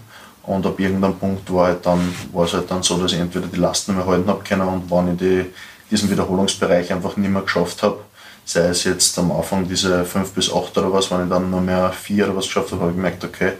Und 0.46 0.64
ab 0.64 0.78
irgendeinem 0.78 1.18
Punkt 1.18 1.52
war, 1.52 1.66
halt 1.66 1.84
dann, 1.84 2.14
war 2.32 2.44
es 2.44 2.52
halt 2.52 2.70
dann 2.70 2.82
so, 2.82 2.96
dass 2.98 3.12
ich 3.12 3.18
entweder 3.18 3.46
die 3.48 3.58
Last 3.58 3.88
nicht 3.88 3.96
mehr 3.96 4.06
halten 4.06 4.28
habe 4.28 4.44
können 4.44 4.68
und 4.68 4.90
wenn 4.90 5.12
ich 5.12 5.18
die 5.18 5.46
diesen 5.90 6.10
Wiederholungsbereich 6.10 6.92
einfach 6.92 7.16
nicht 7.16 7.30
mehr 7.30 7.42
geschafft 7.42 7.82
habe. 7.82 7.98
Sei 8.44 8.60
es 8.60 8.84
jetzt 8.84 9.18
am 9.18 9.32
Anfang 9.32 9.68
diese 9.68 10.04
5 10.04 10.32
bis 10.32 10.52
8 10.52 10.78
oder 10.78 10.92
was, 10.92 11.10
wenn 11.10 11.24
ich 11.24 11.28
dann 11.28 11.50
nur 11.50 11.60
mehr 11.60 11.90
4 11.90 12.26
oder 12.26 12.36
was 12.36 12.46
geschafft 12.46 12.70
habe, 12.72 12.82
habe 12.82 12.90
ich 12.92 12.96
gemerkt, 12.96 13.24
okay, 13.24 13.52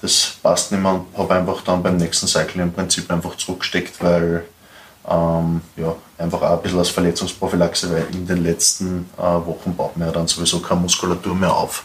das 0.00 0.34
passt 0.42 0.72
nicht 0.72 0.82
mehr 0.82 0.94
und 0.94 1.06
habe 1.16 1.34
einfach 1.34 1.62
dann 1.62 1.82
beim 1.82 1.96
nächsten 1.96 2.26
Cycle 2.26 2.62
im 2.62 2.72
Prinzip 2.72 3.10
einfach 3.10 3.36
zurückgesteckt, 3.36 4.02
weil 4.02 4.44
ähm, 5.08 5.60
ja, 5.76 5.94
einfach 6.18 6.42
auch 6.42 6.56
ein 6.56 6.62
bisschen 6.62 6.80
als 6.80 6.88
Verletzungsprophylaxe, 6.88 7.92
weil 7.92 8.06
in 8.12 8.26
den 8.26 8.42
letzten 8.42 9.08
äh, 9.16 9.22
Wochen 9.22 9.74
baut 9.76 9.96
man 9.96 10.08
ja 10.08 10.12
dann 10.12 10.26
sowieso 10.26 10.58
keine 10.58 10.80
Muskulatur 10.80 11.34
mehr 11.34 11.54
auf. 11.54 11.84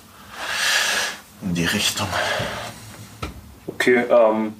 In 1.43 1.53
die 1.53 1.65
Richtung. 1.65 2.07
Okay, 3.81 4.03
ähm, 4.11 4.53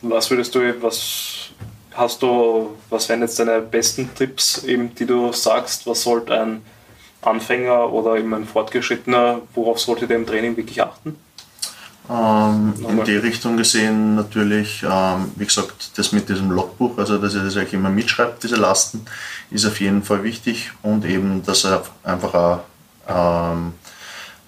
was 0.00 0.30
würdest 0.30 0.54
du, 0.54 0.60
was 0.80 1.50
hast 1.92 2.22
du, 2.22 2.76
was 2.88 3.08
wären 3.08 3.20
jetzt 3.20 3.36
deine 3.40 3.60
besten 3.60 4.14
Tipps, 4.14 4.62
eben, 4.62 4.94
die 4.94 5.06
du 5.06 5.32
sagst, 5.32 5.88
was 5.88 6.02
sollte 6.02 6.40
ein 6.40 6.62
Anfänger 7.20 7.92
oder 7.92 8.16
eben 8.16 8.32
ein 8.32 8.44
Fortgeschrittener, 8.44 9.42
worauf 9.56 9.80
sollte 9.80 10.06
der 10.06 10.18
im 10.18 10.26
Training 10.26 10.56
wirklich 10.56 10.80
achten? 10.80 11.16
Ähm, 12.08 12.74
in 12.88 13.02
die 13.02 13.16
Richtung 13.16 13.56
gesehen 13.56 14.14
natürlich, 14.14 14.84
ähm, 14.88 15.32
wie 15.34 15.46
gesagt, 15.46 15.98
das 15.98 16.12
mit 16.12 16.28
diesem 16.28 16.52
Logbuch, 16.52 16.96
also 16.96 17.18
dass 17.18 17.34
er 17.34 17.42
das 17.42 17.56
eigentlich 17.56 17.74
immer 17.74 17.90
mitschreibt, 17.90 18.44
diese 18.44 18.54
Lasten, 18.54 19.04
ist 19.50 19.66
auf 19.66 19.80
jeden 19.80 20.04
Fall 20.04 20.22
wichtig 20.22 20.70
und 20.82 21.04
eben, 21.04 21.42
dass 21.44 21.64
er 21.64 21.82
einfach 22.04 22.34
auch 22.34 22.60
ähm, 23.08 23.72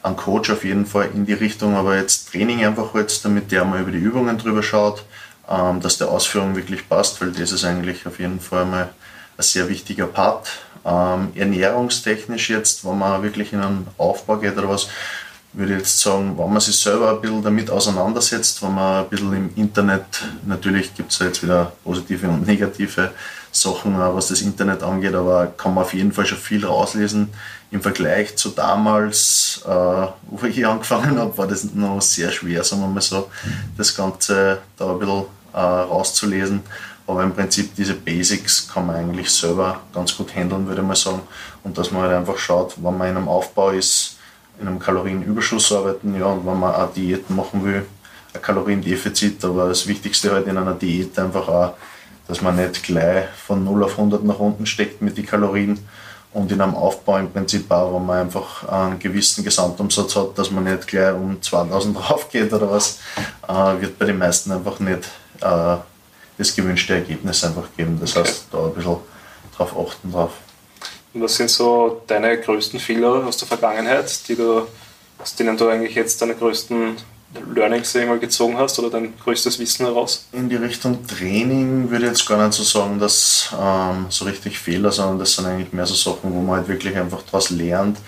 einen 0.03 0.17
Coach 0.17 0.51
auf 0.51 0.65
jeden 0.65 0.87
Fall 0.87 1.11
in 1.15 1.27
die 1.27 1.33
Richtung, 1.33 1.77
aber 1.77 1.97
jetzt 1.97 2.31
Training 2.31 2.65
einfach 2.65 2.95
jetzt, 2.95 3.25
damit 3.25 3.53
der 3.53 3.65
mal 3.65 3.81
über 3.83 3.93
die 3.93 3.99
Übungen 3.99 4.37
drüber 4.39 4.63
schaut, 4.63 5.05
ähm, 5.49 5.81
dass 5.81 5.99
der 5.99 6.09
Ausführung 6.09 6.57
wirklich 6.57 6.89
passt, 6.89 7.21
weil 7.21 7.33
das 7.33 7.53
ist 7.53 7.65
eigentlich 7.65 8.07
auf 8.07 8.19
jeden 8.19 8.41
Fall 8.41 8.65
mal 8.65 8.91
ein 9.37 9.43
sehr 9.43 9.69
wichtiger 9.69 10.07
Part. 10.07 10.49
Ähm, 10.85 11.29
ernährungstechnisch 11.35 12.51
jetzt, 12.51 12.85
wenn 12.85 12.99
man 12.99 13.23
wirklich 13.23 13.53
in 13.53 13.61
einen 13.61 13.87
Aufbau 13.99 14.39
geht 14.39 14.57
oder 14.59 14.69
was, 14.69 14.89
würde 15.53 15.73
ich 15.75 15.79
jetzt 15.81 16.01
sagen, 16.01 16.37
wenn 16.39 16.51
man 16.51 16.61
sich 16.61 16.79
selber 16.79 17.11
ein 17.11 17.21
bisschen 17.21 17.43
damit 17.43 17.71
auseinandersetzt, 17.71 18.63
wenn 18.63 18.75
man 18.75 19.05
ein 19.05 19.11
bisschen 19.11 19.33
im 19.35 19.51
Internet, 19.55 20.05
natürlich 20.47 20.95
gibt 20.95 21.13
es 21.13 21.19
ja 21.19 21.27
jetzt 21.27 21.43
wieder 21.43 21.73
positive 21.85 22.27
und 22.27 22.47
negative 22.47 23.13
Sachen, 23.53 23.99
was 23.99 24.29
das 24.29 24.41
Internet 24.41 24.83
angeht, 24.83 25.15
aber 25.15 25.47
kann 25.47 25.75
man 25.75 25.85
auf 25.85 25.93
jeden 25.93 26.13
Fall 26.13 26.25
schon 26.25 26.39
viel 26.39 26.65
rauslesen. 26.65 27.29
Im 27.73 27.81
Vergleich 27.81 28.37
zu 28.37 28.51
damals, 28.51 29.63
äh, 29.67 29.69
wo 29.69 30.47
ich 30.47 30.65
angefangen 30.65 31.19
habe, 31.19 31.37
war 31.37 31.47
das 31.49 31.65
noch 31.75 32.01
sehr 32.03 32.31
schwer, 32.31 32.63
sagen 32.63 32.83
wir 32.83 32.89
mal 32.89 33.01
so, 33.01 33.29
das 33.77 33.97
Ganze 33.97 34.59
da 34.77 34.93
ein 34.93 34.99
bisschen 34.99 35.25
äh, 35.55 35.59
rauszulesen. 35.59 36.61
Aber 37.07 37.23
im 37.25 37.35
Prinzip 37.35 37.75
diese 37.75 37.95
Basics 37.95 38.69
kann 38.69 38.87
man 38.87 38.97
eigentlich 38.97 39.31
selber 39.31 39.81
ganz 39.93 40.17
gut 40.17 40.35
handeln, 40.35 40.69
würde 40.69 40.83
mal 40.83 40.95
sagen. 40.95 41.23
Und 41.65 41.77
dass 41.77 41.91
man 41.91 42.03
halt 42.03 42.13
einfach 42.13 42.39
schaut, 42.39 42.75
wenn 42.77 42.97
man 42.97 43.09
in 43.09 43.17
einem 43.17 43.29
Aufbau 43.29 43.71
ist, 43.71 44.19
in 44.61 44.69
einem 44.69 44.79
Kalorienüberschuss 44.79 45.73
arbeiten, 45.73 46.15
ja, 46.15 46.27
und 46.27 46.47
wenn 46.47 46.61
man 46.61 46.75
eine 46.75 46.89
Diät 46.95 47.29
machen 47.31 47.65
will, 47.65 47.87
ein 48.35 48.43
Kaloriendefizit, 48.43 49.45
aber 49.45 49.69
das 49.69 49.87
Wichtigste 49.87 50.31
halt 50.31 50.47
in 50.47 50.57
einer 50.57 50.75
Diät 50.75 51.19
einfach 51.19 51.49
auch, 51.49 51.75
dass 52.29 52.41
man 52.41 52.57
nicht 52.57 52.83
gleich 52.83 53.27
von 53.47 53.65
0 53.65 53.85
auf 53.85 53.99
100 53.99 54.25
nach 54.25 54.39
unten 54.39 54.67
steckt 54.67 55.03
mit 55.03 55.17
den 55.17 55.27
Kalorien 55.27 55.79
und 56.33 56.51
in 56.51 56.61
einem 56.61 56.75
Aufbau 56.75 57.19
im 57.19 57.31
Prinzip 57.31 57.71
auch, 57.71 57.95
wenn 57.95 58.07
man 58.07 58.21
einfach 58.21 58.67
einen 58.69 58.99
gewissen 58.99 59.45
Gesamtumsatz 59.45 60.17
hat, 60.17 60.39
dass 60.39 60.51
man 60.51 60.65
nicht 60.65 60.87
gleich 60.87 61.15
um 61.15 61.41
2000 61.41 61.97
drauf 61.97 62.31
geht 62.31 62.53
oder 62.53 62.71
was, 62.71 63.01
äh, 63.49 63.81
wird 63.81 63.99
bei 63.99 64.07
den 64.07 64.19
meisten 64.19 64.51
einfach 64.51 64.81
nicht 64.81 65.09
äh, 65.41 65.77
das 66.39 66.57
gewünschte 66.57 66.95
Ergebnis 66.95 67.45
einfach 67.45 67.69
geben. 67.77 67.99
Das 68.01 68.17
okay. 68.17 68.29
heißt, 68.29 68.47
da 68.51 68.65
ein 68.65 68.75
bisschen 68.75 68.97
drauf 69.57 69.79
achten 69.79 70.13
drauf. 70.13 70.33
Und 71.15 71.23
was 71.23 71.37
sind 71.37 71.51
so 71.51 72.03
deine 72.07 72.41
größten 72.41 72.81
Fehler 72.81 73.27
aus 73.27 73.37
der 73.37 73.49
Vergangenheit, 73.49 74.29
die 74.29 74.35
du, 74.35 74.67
aus 75.19 75.35
denen 75.35 75.57
du 75.57 75.69
eigentlich 75.69 75.95
jetzt 75.95 76.23
deine 76.23 76.35
größten 76.35 76.97
Learnings 77.55 77.95
einmal 77.97 78.19
gezogen 78.19 78.57
hast 78.59 78.79
oder 78.79 78.91
dein 78.91 79.15
größtes 79.19 79.59
Wissen 79.59 79.87
heraus? 79.87 80.27
In 80.33 80.49
die 80.49 80.57
Richtung 80.57 81.07
Training 81.07 81.91
würde 81.91 82.05
ich 82.05 82.11
jetzt 82.13 82.29
gar 82.29 82.45
nicht 82.45 82.55
so 82.55 82.63
sagen, 82.63 82.99
dass 82.99 83.51
ähm, 83.59 84.07
so 84.09 84.25
richtig 84.25 84.59
Fehler, 84.59 84.93
sondern 84.93 85.19
das 85.19 85.35
sind 85.35 85.47
eigentlich 85.47 85.73
mehr 85.73 85.87
so 85.87 85.95
Sachen, 85.95 86.33
wo 86.33 86.41
man 86.41 86.57
halt 86.57 86.69
wirklich 86.69 86.97
einfach 86.97 87.23
daraus 87.23 87.51
lernt. 87.51 87.99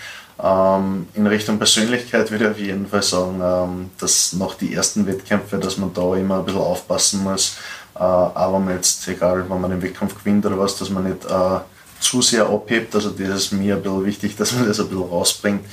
Ähm, 0.41 1.07
in 1.13 1.25
Richtung 1.27 1.57
Persönlichkeit 1.57 2.29
würde 2.29 2.45
ich 2.45 2.51
auf 2.51 2.59
jeden 2.59 2.87
Fall 2.87 3.03
sagen, 3.03 3.41
ähm, 3.41 3.89
dass 3.99 4.33
nach 4.33 4.55
die 4.55 4.73
ersten 4.73 5.07
Wettkämpfe, 5.07 5.57
dass 5.57 5.77
man 5.77 5.93
da 5.93 6.15
immer 6.15 6.39
ein 6.39 6.45
bisschen 6.45 6.61
aufpassen 6.61 7.23
muss. 7.23 7.57
Äh, 7.95 7.99
aber 7.99 8.59
man 8.59 8.75
jetzt, 8.75 9.07
egal, 9.07 9.49
wenn 9.49 9.61
man 9.61 9.71
den 9.71 9.81
Wettkampf 9.81 10.15
gewinnt 10.17 10.45
oder 10.45 10.59
was, 10.59 10.77
dass 10.77 10.89
man 10.89 11.05
nicht 11.05 11.23
äh, 11.25 11.59
zu 11.99 12.21
sehr 12.21 12.47
abhebt. 12.47 12.93
Also 12.95 13.09
das 13.11 13.29
ist 13.29 13.51
mir 13.53 13.75
ein 13.75 13.81
bisschen 13.81 14.05
wichtig, 14.05 14.35
dass 14.37 14.51
man 14.53 14.67
das 14.67 14.79
ein 14.79 14.87
bisschen 14.87 15.09
rausbringt. 15.09 15.65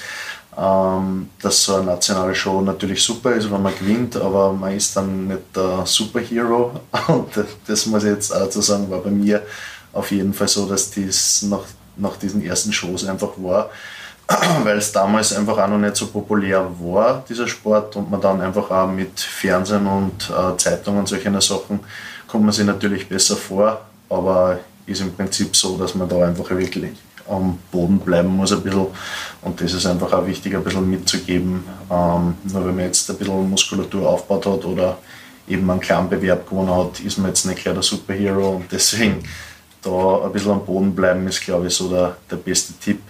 Ähm, 0.55 1.31
dass 1.41 1.65
so 1.65 1.77
eine 1.77 1.87
nationale 1.87 2.35
Show 2.35 2.61
natürlich 2.61 3.03
super 3.03 3.33
ist, 3.33 3.51
wenn 3.51 3.63
man 3.63 3.75
gewinnt, 3.75 4.17
aber 4.17 4.53
man 4.53 4.77
ist 4.77 4.95
dann 4.95 5.29
nicht 5.29 5.57
der 5.57 5.87
Superhero. 5.87 6.79
Und 7.09 7.29
das 7.67 7.87
muss 7.87 8.05
ich 8.05 8.11
jetzt 8.11 8.35
auch 8.35 8.41
dazu 8.41 8.61
sagen, 8.61 8.91
war 8.91 9.01
bei 9.01 9.11
mir 9.11 9.43
auf 9.95 10.11
jeden 10.11 10.35
Fall 10.35 10.49
so, 10.49 10.67
dass 10.67 10.91
dies 10.91 11.43
nach, 11.43 11.65
nach 11.97 12.17
diesen 12.17 12.45
ersten 12.45 12.71
Shows 12.71 13.07
einfach 13.07 13.31
war, 13.39 13.71
weil 14.65 14.77
es 14.77 14.93
damals 14.93 15.33
einfach 15.33 15.57
auch 15.57 15.69
noch 15.69 15.79
nicht 15.79 15.97
so 15.97 16.09
populär 16.09 16.67
war, 16.81 17.25
dieser 17.27 17.49
Sport, 17.49 17.97
und 17.97 18.11
man 18.11 18.21
dann 18.21 18.41
einfach 18.43 18.71
auch 18.71 18.89
mit 18.89 19.19
Fernsehen 19.21 19.87
und 19.87 20.31
äh, 20.31 20.57
Zeitungen 20.59 21.01
und 21.01 21.09
solchen 21.09 21.41
Sachen 21.41 21.81
kommt 22.29 22.45
man 22.45 22.53
sich 22.53 22.67
natürlich 22.67 23.09
besser 23.09 23.37
vor, 23.37 23.81
aber 24.11 24.61
ist 24.85 25.01
im 25.01 25.15
Prinzip 25.15 25.55
so, 25.57 25.77
dass 25.79 25.95
man 25.95 26.09
da 26.09 26.27
einfach 26.27 26.51
wirklich 26.51 26.93
am 27.29 27.59
Boden 27.71 27.99
bleiben 27.99 28.29
muss 28.29 28.53
ein 28.53 28.63
bisschen. 28.63 28.87
Und 29.43 29.61
das 29.61 29.73
ist 29.73 29.87
einfach 29.87 30.13
auch 30.13 30.27
wichtig, 30.27 30.55
ein 30.55 30.65
bisschen 30.65 30.89
mitzugeben. 30.89 31.65
Ähm, 31.91 32.35
nur 32.45 32.67
wenn 32.67 32.77
man 32.77 32.87
jetzt 32.87 33.11
ein 33.11 33.17
bisschen 33.17 33.51
Muskulatur 33.51 34.09
aufgebaut 34.09 34.47
hat 34.47 34.65
oder 34.65 34.99
eben 35.49 35.69
einen 35.71 35.81
kleinen 35.81 36.09
Bewerb 36.09 36.49
gewonnen 36.49 36.75
hat, 36.75 37.01
ist 37.01 37.19
man 37.19 37.29
jetzt 37.29 37.45
nicht 37.47 37.63
gleich 37.63 37.75
der 37.75 37.83
Superhero. 37.83 38.51
Und 38.57 38.71
deswegen 38.71 39.23
da 39.83 40.25
ein 40.25 40.33
bisschen 40.33 40.53
am 40.53 40.65
Boden 40.65 40.95
bleiben 40.95 41.27
ist, 41.27 41.41
glaube 41.41 41.67
ich, 41.67 41.75
so 41.75 41.89
der, 41.89 42.17
der 42.31 42.37
beste 42.37 42.73
Tipp. 42.75 43.01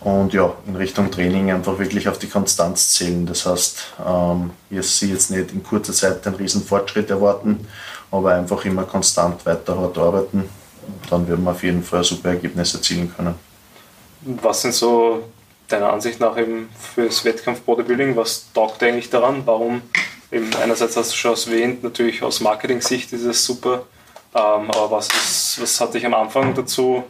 Und 0.00 0.32
ja, 0.32 0.52
in 0.66 0.76
Richtung 0.76 1.10
Training 1.10 1.50
einfach 1.50 1.78
wirklich 1.78 2.08
auf 2.08 2.18
die 2.18 2.28
Konstanz 2.28 2.90
zählen. 2.90 3.26
Das 3.26 3.44
heißt, 3.44 3.78
ähm, 4.06 4.50
ich 4.70 4.86
sehe 4.86 5.12
jetzt 5.12 5.30
nicht 5.30 5.52
in 5.52 5.62
kurzer 5.62 5.92
Zeit 5.92 6.26
einen 6.26 6.36
riesen 6.36 6.62
Fortschritt 6.62 7.10
erwarten, 7.10 7.66
aber 8.10 8.34
einfach 8.34 8.64
immer 8.64 8.84
konstant 8.84 9.44
weiter 9.44 9.78
hart 9.78 9.98
arbeiten 9.98 10.48
dann 11.08 11.26
wird 11.28 11.38
man 11.38 11.54
auf 11.54 11.62
jeden 11.62 11.82
Fall 11.82 12.04
super 12.04 12.30
Ergebnis 12.30 12.74
erzielen 12.74 13.12
können. 13.14 13.34
Was 14.22 14.62
sind 14.62 14.74
so 14.74 15.24
deiner 15.68 15.92
Ansicht 15.92 16.20
nach 16.20 16.36
eben 16.36 16.68
fürs 16.94 17.24
Wettkampf 17.24 17.60
Bodybuilding? 17.60 18.16
Was 18.16 18.46
taugt 18.52 18.82
eigentlich 18.82 19.10
daran? 19.10 19.42
Warum? 19.44 19.82
Eben 20.32 20.50
einerseits 20.62 20.96
hast 20.96 21.12
du 21.12 21.16
schon 21.16 21.34
erwähnt, 21.34 21.82
natürlich 21.82 22.22
aus 22.22 22.40
Marketing-Sicht 22.40 23.12
ist 23.12 23.24
es 23.24 23.44
super, 23.44 23.86
ähm, 24.34 24.70
aber 24.70 24.90
was, 24.90 25.08
ist, 25.08 25.58
was 25.60 25.80
hat 25.80 25.94
dich 25.94 26.06
am 26.06 26.14
Anfang 26.14 26.54
dazu 26.54 27.02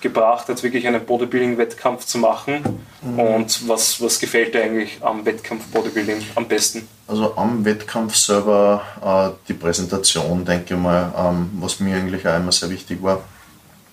gebracht, 0.00 0.48
jetzt 0.48 0.62
wirklich 0.62 0.86
einen 0.86 1.04
Bodybuilding-Wettkampf 1.04 2.04
zu 2.04 2.18
machen? 2.18 2.80
Mhm. 3.02 3.18
Und 3.18 3.68
was, 3.68 4.00
was 4.00 4.18
gefällt 4.18 4.54
dir 4.54 4.62
eigentlich 4.62 4.98
am 5.00 5.24
Wettkampf 5.24 5.66
Bodybuilding 5.66 6.22
am 6.34 6.46
besten? 6.46 6.88
Also 7.06 7.36
am 7.36 7.64
Wettkampf 7.64 8.14
selber 8.16 8.82
äh, 9.02 9.30
die 9.48 9.54
Präsentation, 9.54 10.44
denke 10.44 10.74
ich 10.74 10.80
mal, 10.80 11.12
ähm, 11.16 11.50
was 11.60 11.80
mir 11.80 11.96
eigentlich 11.96 12.26
auch 12.26 12.36
immer 12.36 12.52
sehr 12.52 12.70
wichtig 12.70 13.02
war. 13.02 13.22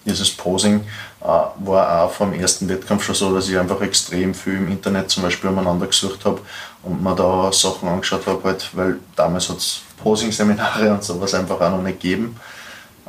Dieses 0.06 0.30
Posing 0.32 0.82
äh, 1.22 1.26
war 1.26 2.04
auch 2.04 2.12
vom 2.12 2.34
ersten 2.34 2.70
Wettkampf 2.70 3.04
schon 3.04 3.16
so, 3.16 3.34
dass 3.34 3.50
ich 3.50 3.58
einfach 3.58 3.82
extrem 3.82 4.34
viel 4.34 4.58
im 4.58 4.72
Internet 4.72 5.10
zum 5.10 5.24
Beispiel 5.24 5.50
umeinander 5.50 5.88
gesucht 5.88 6.26
habe 6.26 6.42
und 6.84 7.02
mir 7.02 7.16
da 7.16 7.52
Sachen 7.52 7.90
angeschaut 7.90 8.28
habe, 8.28 8.44
halt, 8.44 8.70
weil 8.74 9.00
damals 9.16 9.50
hat 9.50 9.58
es 9.58 9.82
Posing-Seminare 10.04 10.92
und 10.94 11.04
sowas 11.04 11.34
einfach 11.34 11.60
auch 11.60 11.72
noch 11.72 11.82
nicht 11.82 12.02
gegeben. 12.02 12.40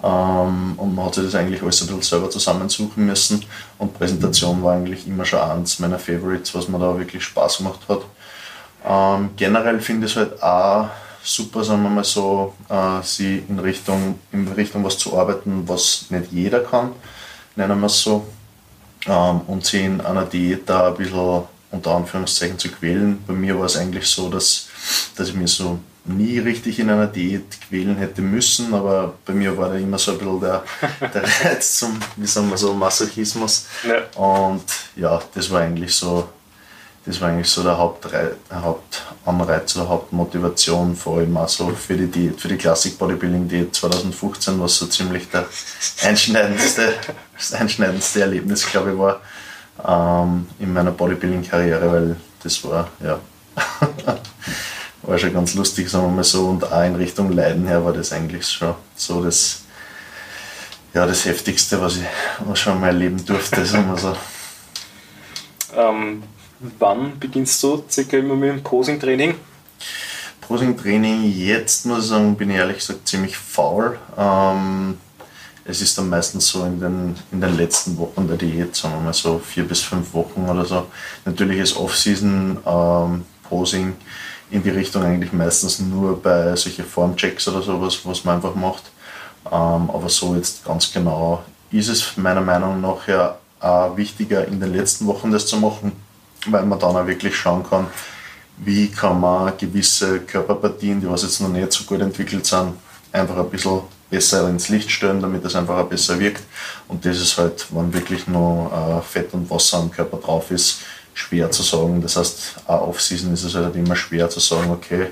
Ähm, 0.02 0.74
und 0.76 0.94
man 0.94 1.06
hat 1.06 1.14
sich 1.14 1.24
das 1.24 1.34
eigentlich 1.34 1.62
alles 1.62 1.80
ein 1.80 1.86
bisschen 1.86 2.02
selber 2.02 2.30
zusammensuchen 2.30 3.06
müssen. 3.06 3.44
Und 3.78 3.94
Präsentation 3.94 4.62
war 4.62 4.74
eigentlich 4.74 5.06
immer 5.06 5.24
schon 5.24 5.40
eins 5.40 5.78
meiner 5.78 5.98
Favorites, 5.98 6.54
was 6.54 6.68
mir 6.68 6.78
da 6.78 6.98
wirklich 6.98 7.24
Spaß 7.24 7.58
gemacht 7.58 7.80
hat. 7.88 8.02
Ähm, 8.84 9.30
generell 9.36 9.80
finde 9.80 10.06
ich 10.06 10.12
es 10.12 10.18
halt 10.18 10.42
auch 10.42 10.88
super, 11.22 11.64
sagen 11.64 11.82
wir 11.82 11.90
mal 11.90 12.04
so, 12.04 12.54
äh, 12.68 13.02
sie 13.02 13.42
in 13.48 13.58
Richtung, 13.58 14.18
in 14.32 14.46
Richtung 14.48 14.84
was 14.84 14.98
zu 14.98 15.18
arbeiten, 15.18 15.64
was 15.66 16.06
nicht 16.10 16.30
jeder 16.30 16.60
kann, 16.60 16.92
nennen 17.56 17.80
wir 17.80 17.86
es 17.86 18.00
so. 18.00 18.26
Ähm, 19.06 19.40
und 19.46 19.64
sie 19.64 19.84
in 19.84 20.00
einer 20.00 20.24
Diät 20.24 20.68
da 20.68 20.88
ein 20.88 20.96
bisschen 20.96 21.42
unter 21.70 21.96
Anführungszeichen 21.96 22.58
zu 22.58 22.68
quälen. 22.68 23.22
Bei 23.26 23.32
mir 23.32 23.58
war 23.58 23.66
es 23.66 23.76
eigentlich 23.76 24.06
so, 24.06 24.28
dass, 24.28 24.68
dass 25.16 25.28
ich 25.28 25.34
mir 25.34 25.48
so 25.48 25.78
nie 26.06 26.38
richtig 26.38 26.78
in 26.78 26.90
einer 26.90 27.06
Diät 27.06 27.60
quälen 27.68 27.96
hätte 27.96 28.22
müssen, 28.22 28.74
aber 28.74 29.14
bei 29.24 29.32
mir 29.32 29.56
war 29.56 29.70
da 29.70 29.74
immer 29.76 29.98
so 29.98 30.12
ein 30.12 30.18
bisschen 30.18 30.40
der, 30.40 30.64
der 31.00 31.22
Reiz 31.44 31.78
zum, 31.78 31.98
wie 32.16 32.26
sagen 32.26 32.50
wir 32.50 32.56
so, 32.56 32.74
Masochismus. 32.74 33.66
Ja. 33.86 34.20
Und 34.20 34.64
ja, 34.96 35.20
das 35.34 35.50
war 35.50 35.62
eigentlich 35.62 35.94
so 35.94 36.28
das 37.06 37.20
war 37.20 37.28
eigentlich 37.28 37.48
so 37.48 37.62
der, 37.62 37.78
Hauptrei 37.78 38.30
der 38.50 38.62
Hauptanreiz 38.62 39.76
oder 39.76 39.88
Hauptmotivation, 39.88 40.96
vor 40.96 41.18
allem 41.18 41.36
auch 41.36 41.48
so 41.48 41.68
für 41.68 41.96
die 41.96 42.08
Diät, 42.08 42.40
für 42.40 42.48
die 42.48 42.56
Classic 42.56 42.98
Bodybuilding 42.98 43.48
Diät 43.48 43.74
2015, 43.74 44.60
was 44.60 44.76
so 44.76 44.86
ziemlich 44.86 45.30
der 45.30 45.46
einschneidendste, 46.02 46.94
das 47.36 47.52
einschneidendste 47.52 48.22
Erlebnis, 48.22 48.66
glaube 48.66 48.92
ich, 48.92 48.98
war 48.98 49.20
ähm, 49.86 50.48
in 50.58 50.72
meiner 50.72 50.90
Bodybuilding-Karriere, 50.90 51.92
weil 51.92 52.16
das 52.42 52.64
war, 52.64 52.88
ja, 53.00 53.20
war 55.06 55.18
schon 55.18 55.32
ganz 55.32 55.54
lustig, 55.54 55.88
sagen 55.88 56.06
wir 56.06 56.16
mal 56.16 56.24
so, 56.24 56.46
und 56.48 56.64
auch 56.64 56.84
in 56.84 56.96
Richtung 56.96 57.32
Leiden 57.32 57.66
her 57.66 57.84
war 57.84 57.92
das 57.92 58.12
eigentlich 58.12 58.46
schon 58.46 58.74
so 58.96 59.22
das, 59.22 59.62
ja, 60.94 61.06
das 61.06 61.24
Heftigste, 61.24 61.80
was 61.80 61.96
ich 61.96 62.04
was 62.44 62.58
schon 62.58 62.80
mal 62.80 62.88
erleben 62.88 63.24
durfte, 63.24 63.64
sagen 63.64 63.88
wir 63.88 63.98
so. 63.98 64.16
Ähm, 65.76 66.22
wann 66.78 67.18
beginnst 67.18 67.62
du 67.62 67.84
circa 67.88 68.16
immer 68.16 68.34
mit 68.34 68.50
dem 68.50 68.62
Posing-Training? 68.62 69.34
Posing-Training 70.40 71.32
jetzt, 71.36 71.86
muss 71.86 72.04
ich 72.04 72.10
sagen, 72.10 72.36
bin 72.36 72.50
ich 72.50 72.56
ehrlich 72.56 72.78
gesagt 72.78 73.06
ziemlich 73.06 73.36
faul. 73.36 73.98
Ähm, 74.16 74.98
es 75.64 75.80
ist 75.80 75.98
dann 75.98 76.08
meistens 76.08 76.48
so 76.48 76.64
in 76.64 76.80
den, 76.80 77.16
in 77.32 77.40
den 77.40 77.56
letzten 77.56 77.98
Wochen 77.98 78.28
der 78.28 78.36
Diät, 78.36 78.74
sagen 78.74 78.94
wir 78.94 79.00
mal 79.00 79.12
so 79.12 79.38
vier 79.38 79.64
bis 79.64 79.82
fünf 79.82 80.14
Wochen 80.14 80.48
oder 80.48 80.64
so. 80.64 80.86
Natürlich 81.24 81.58
ist 81.58 81.76
Off-Season 81.76 82.58
ähm, 82.64 83.24
Posing 83.48 83.96
in 84.50 84.62
die 84.62 84.70
Richtung 84.70 85.02
eigentlich 85.02 85.32
meistens 85.32 85.78
nur 85.80 86.20
bei 86.20 86.54
solchen 86.56 86.84
Formchecks 86.84 87.48
oder 87.48 87.62
sowas, 87.62 87.98
was 88.04 88.24
man 88.24 88.36
einfach 88.36 88.54
macht. 88.54 88.84
Ähm, 89.46 89.90
aber 89.90 90.08
so 90.08 90.34
jetzt 90.34 90.64
ganz 90.64 90.92
genau 90.92 91.42
ist 91.70 91.88
es 91.88 92.16
meiner 92.16 92.40
Meinung 92.40 92.80
nach 92.80 93.06
ja 93.08 93.36
auch 93.60 93.96
wichtiger 93.96 94.46
in 94.46 94.60
den 94.60 94.72
letzten 94.72 95.06
Wochen 95.06 95.30
das 95.30 95.46
zu 95.46 95.56
machen, 95.56 95.92
weil 96.46 96.64
man 96.64 96.78
dann 96.78 96.96
auch 96.96 97.06
wirklich 97.06 97.34
schauen 97.34 97.64
kann, 97.68 97.86
wie 98.58 98.88
kann 98.88 99.20
man 99.20 99.56
gewisse 99.58 100.20
Körperpartien, 100.20 101.00
die 101.00 101.08
was 101.08 101.22
jetzt 101.22 101.40
noch 101.40 101.48
nicht 101.48 101.72
so 101.72 101.84
gut 101.84 102.00
entwickelt 102.00 102.46
sind, 102.46 102.74
einfach 103.12 103.36
ein 103.36 103.50
bisschen 103.50 103.80
besser 104.08 104.48
ins 104.48 104.68
Licht 104.68 104.90
stellen, 104.90 105.20
damit 105.20 105.44
es 105.44 105.56
einfach 105.56 105.78
auch 105.78 105.88
besser 105.88 106.18
wirkt. 106.18 106.42
Und 106.88 107.04
das 107.04 107.20
ist 107.20 107.36
halt, 107.38 107.66
wenn 107.70 107.92
wirklich 107.92 108.26
noch 108.28 108.70
äh, 108.72 109.02
Fett 109.02 109.34
und 109.34 109.50
Wasser 109.50 109.78
am 109.78 109.90
Körper 109.90 110.18
drauf 110.18 110.50
ist, 110.50 110.80
schwer 111.16 111.50
zu 111.50 111.62
sagen. 111.62 112.00
Das 112.02 112.16
heißt, 112.16 112.56
auch 112.66 112.88
Off-Season 112.88 113.32
ist 113.32 113.42
es 113.42 113.54
halt 113.54 113.74
immer 113.74 113.96
schwer 113.96 114.28
zu 114.28 114.38
sagen, 114.38 114.70
okay, 114.70 115.08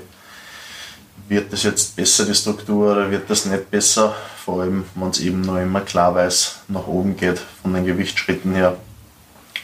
wird 1.27 1.51
das 1.51 1.63
jetzt 1.63 1.95
besser, 1.95 2.25
die 2.25 2.35
Struktur, 2.35 2.91
oder 2.91 3.09
wird 3.09 3.29
das 3.29 3.45
nicht 3.45 3.71
besser? 3.71 4.15
Vor 4.45 4.61
allem, 4.61 4.85
wenn 4.93 5.09
es 5.09 5.19
eben 5.19 5.41
noch 5.41 5.57
immer 5.57 5.81
klar 5.81 6.13
weiß, 6.13 6.57
nach 6.67 6.85
oben 6.87 7.17
geht, 7.17 7.41
von 7.61 7.73
den 7.73 7.85
Gewichtsschritten 7.85 8.53
her. 8.53 8.77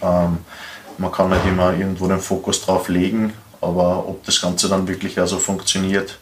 Ähm, 0.01 0.39
man 0.97 1.11
kann 1.11 1.29
nicht 1.29 1.45
immer 1.45 1.73
irgendwo 1.73 2.07
den 2.07 2.19
Fokus 2.19 2.61
drauf 2.61 2.89
legen, 2.89 3.33
aber 3.61 4.07
ob 4.07 4.23
das 4.25 4.41
Ganze 4.41 4.67
dann 4.67 4.87
wirklich 4.87 5.19
also 5.19 5.37
funktioniert, 5.37 6.17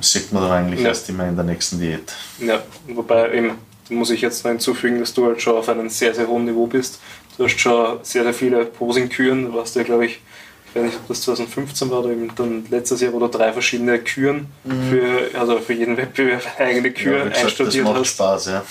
sieht 0.00 0.32
man 0.32 0.44
dann 0.44 0.52
eigentlich 0.52 0.80
ja. 0.80 0.88
erst 0.88 1.08
immer 1.08 1.26
in 1.26 1.34
der 1.34 1.44
nächsten 1.44 1.80
Diät. 1.80 2.12
Ja, 2.38 2.62
wobei 2.88 3.32
eben, 3.32 3.58
muss 3.90 4.10
ich 4.10 4.20
jetzt 4.20 4.44
noch 4.44 4.50
hinzufügen, 4.52 5.00
dass 5.00 5.12
du 5.12 5.26
halt 5.26 5.42
schon 5.42 5.56
auf 5.56 5.68
einem 5.68 5.88
sehr, 5.88 6.14
sehr 6.14 6.28
hohen 6.28 6.44
Niveau 6.44 6.66
bist. 6.66 7.00
Du 7.36 7.44
hast 7.44 7.58
schon 7.58 7.98
sehr, 8.02 8.24
sehr 8.24 8.34
viele 8.34 8.64
Posing-Küren, 8.66 9.46
du 9.46 9.54
warst 9.54 9.76
ja, 9.76 9.82
glaube 9.82 10.06
ich, 10.06 10.20
ich 10.74 10.80
weiß 10.80 10.84
nicht, 10.84 11.00
ob 11.00 11.08
das 11.08 11.22
2015 11.22 11.90
war 11.90 12.00
oder 12.00 12.10
eben 12.10 12.34
dann 12.34 12.64
letztes 12.70 13.02
Jahr, 13.02 13.12
wo 13.12 13.18
du 13.18 13.28
drei 13.28 13.52
verschiedene 13.52 13.98
Küren 13.98 14.46
mhm. 14.64 14.90
für, 14.90 15.38
also 15.38 15.58
für 15.58 15.74
jeden 15.74 15.96
Wettbewerb 15.98 16.42
eigene 16.58 16.90
Kür 16.92 17.18
ja, 17.18 17.24
gesagt, 17.24 17.44
einstudiert 17.44 17.84
das 17.84 17.92
macht 17.92 18.00
hast. 18.00 18.08
Spaß, 18.08 18.46
ja. 18.46 18.64